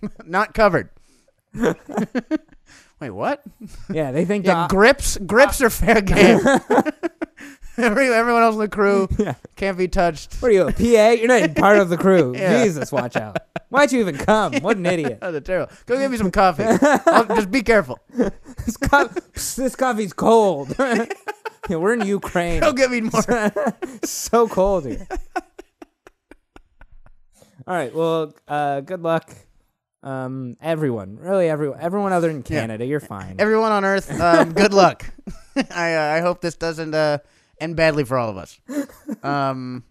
Not 0.25 0.53
covered. 0.53 0.89
Wait, 2.99 3.11
what? 3.11 3.43
yeah. 3.91 4.11
They 4.11 4.25
think 4.25 4.45
Yeah, 4.45 4.63
the- 4.67 4.73
grips. 4.73 5.17
Grips 5.17 5.61
are 5.61 5.69
fair 5.69 6.01
game. 6.01 6.39
Every, 7.79 8.11
everyone 8.11 8.41
else 8.41 8.55
in 8.55 8.61
the 8.61 8.67
crew 8.67 9.07
Yeah. 9.19 9.35
can't 9.55 9.77
be 9.77 9.87
touched. 9.87 10.33
What 10.41 10.49
are 10.49 10.51
you, 10.51 10.67
a 10.67 10.73
PA? 10.73 10.81
You're 11.11 11.27
not 11.27 11.37
even 11.39 11.53
part 11.53 11.77
of 11.77 11.89
the 11.89 11.97
crew. 11.97 12.33
Yeah. 12.35 12.63
Jesus, 12.63 12.91
watch 12.91 13.15
out. 13.15 13.37
Why'd 13.69 13.91
you 13.91 13.99
even 13.99 14.17
come? 14.17 14.55
What 14.61 14.77
an 14.77 14.85
idiot. 14.87 15.19
Oh, 15.21 15.31
they're 15.31 15.41
terrible. 15.41 15.71
Go 15.85 15.95
get 15.99 16.09
me 16.09 16.17
some 16.17 16.31
coffee. 16.31 16.63
I'll, 16.65 17.25
just 17.25 17.51
be 17.51 17.61
careful. 17.61 17.99
This, 18.67 18.75
co- 18.75 19.07
this 19.33 19.77
coffee's 19.77 20.11
cold. 20.11 20.75
yeah, 20.79 21.77
we're 21.77 21.93
in 21.93 22.05
Ukraine. 22.05 22.59
Don't 22.59 22.75
give 22.75 22.91
me 22.91 22.99
more. 22.99 23.53
so 24.03 24.45
cold 24.49 24.85
here. 24.85 25.07
All 27.65 27.73
right. 27.73 27.95
Well, 27.95 28.33
uh, 28.45 28.81
good 28.81 29.01
luck. 29.01 29.33
Um, 30.03 30.57
everyone, 30.61 31.15
really 31.15 31.47
everyone, 31.47 31.79
everyone 31.79 32.11
other 32.11 32.27
than 32.27 32.43
Canada, 32.43 32.85
you're 32.85 32.99
fine. 32.99 33.37
Everyone 33.39 33.71
on 33.71 33.85
Earth, 33.85 34.11
um, 34.19 34.51
good 34.51 34.73
luck. 34.73 35.05
I 35.71 35.95
uh, 35.95 36.15
I 36.15 36.19
hope 36.19 36.41
this 36.41 36.55
doesn't 36.55 36.93
uh, 36.93 37.19
end 37.61 37.77
badly 37.77 38.03
for 38.03 38.17
all 38.17 38.29
of 38.29 38.35
us. 38.35 38.59
Um, 39.23 39.85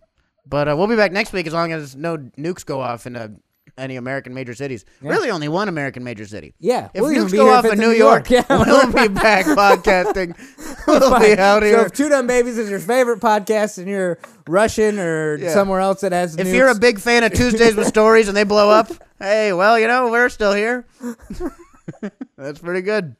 but 0.46 0.68
uh, 0.68 0.76
we'll 0.76 0.86
be 0.86 0.96
back 0.96 1.12
next 1.12 1.32
week 1.32 1.46
as 1.46 1.54
long 1.54 1.72
as 1.72 1.96
no 1.96 2.18
nukes 2.18 2.64
go 2.64 2.80
off 2.82 3.06
in 3.06 3.16
uh, 3.16 3.28
any 3.78 3.96
American 3.96 4.32
major 4.34 4.54
cities. 4.54 4.84
Really, 5.02 5.30
only 5.30 5.48
one 5.48 5.68
American 5.68 6.02
major 6.04 6.26
city. 6.26 6.54
yeah, 6.58 6.88
If 6.94 7.02
we'll 7.02 7.12
nukes 7.12 7.30
be 7.32 7.36
go 7.38 7.50
off 7.50 7.64
in 7.64 7.78
New 7.78 7.90
York, 7.90 8.30
Yeah, 8.30 8.44
we'll 8.48 8.86
be 8.92 9.08
back 9.08 9.44
podcasting. 9.46 10.34
We'll 10.86 11.18
be 11.18 11.36
out 11.36 11.62
So 11.62 11.66
here. 11.66 11.80
if 11.80 11.92
Two 11.92 12.08
Dumb 12.08 12.26
Babies 12.28 12.56
is 12.58 12.70
your 12.70 12.78
favorite 12.78 13.18
podcast 13.20 13.78
and 13.78 13.88
you're 13.88 14.18
Russian 14.46 14.98
or 15.00 15.36
Yeah. 15.36 15.52
somewhere 15.52 15.80
else 15.80 16.00
that 16.02 16.12
has 16.12 16.36
If 16.36 16.46
nukes, 16.46 16.54
you're 16.54 16.68
a 16.68 16.74
big 16.78 17.00
fan 17.00 17.24
of 17.24 17.32
Tuesdays 17.32 17.74
with 17.74 17.86
Stories 17.96 18.28
and 18.28 18.36
they 18.36 18.44
blow 18.44 18.70
up, 18.70 18.88
hey, 19.18 19.52
well, 19.52 19.78
you 19.80 19.88
know, 19.88 20.10
we're 20.10 20.28
still 20.28 20.52
here. 20.54 20.86
That's 22.36 22.60
pretty 22.60 22.82
good. 22.82 23.16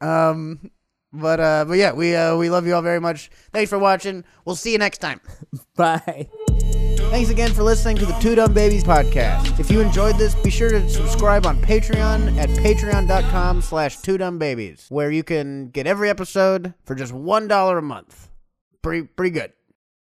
Um, 0.00 0.70
but 1.12 1.40
uh, 1.40 1.64
but 1.66 1.74
yeah, 1.74 1.92
we 1.92 2.14
uh, 2.14 2.36
we 2.36 2.48
love 2.50 2.66
you 2.66 2.74
all 2.74 2.82
very 2.82 3.00
much. 3.00 3.30
Thanks 3.52 3.68
for 3.68 3.78
watching. 3.78 4.22
We'll 4.44 4.54
see 4.56 4.70
you 4.72 4.78
next 4.78 4.98
time. 4.98 5.20
bye. 5.76 6.28
Thanks 7.10 7.28
again 7.28 7.52
for 7.52 7.64
listening 7.64 7.96
to 7.96 8.06
the 8.06 8.12
Two 8.14 8.36
Dumb 8.36 8.54
Babies 8.54 8.84
podcast. 8.84 9.58
If 9.58 9.68
you 9.68 9.80
enjoyed 9.80 10.16
this, 10.16 10.36
be 10.36 10.48
sure 10.48 10.70
to 10.70 10.88
subscribe 10.88 11.44
on 11.44 11.60
Patreon 11.60 12.38
at 12.38 12.48
patreon.com 12.50 13.62
slash 13.62 13.96
two 13.96 14.16
dumb 14.16 14.38
babies, 14.38 14.86
where 14.90 15.10
you 15.10 15.24
can 15.24 15.70
get 15.70 15.88
every 15.88 16.08
episode 16.08 16.72
for 16.84 16.94
just 16.94 17.12
$1 17.12 17.78
a 17.78 17.82
month. 17.82 18.28
Pretty, 18.80 19.08
pretty 19.08 19.30
good. 19.30 19.52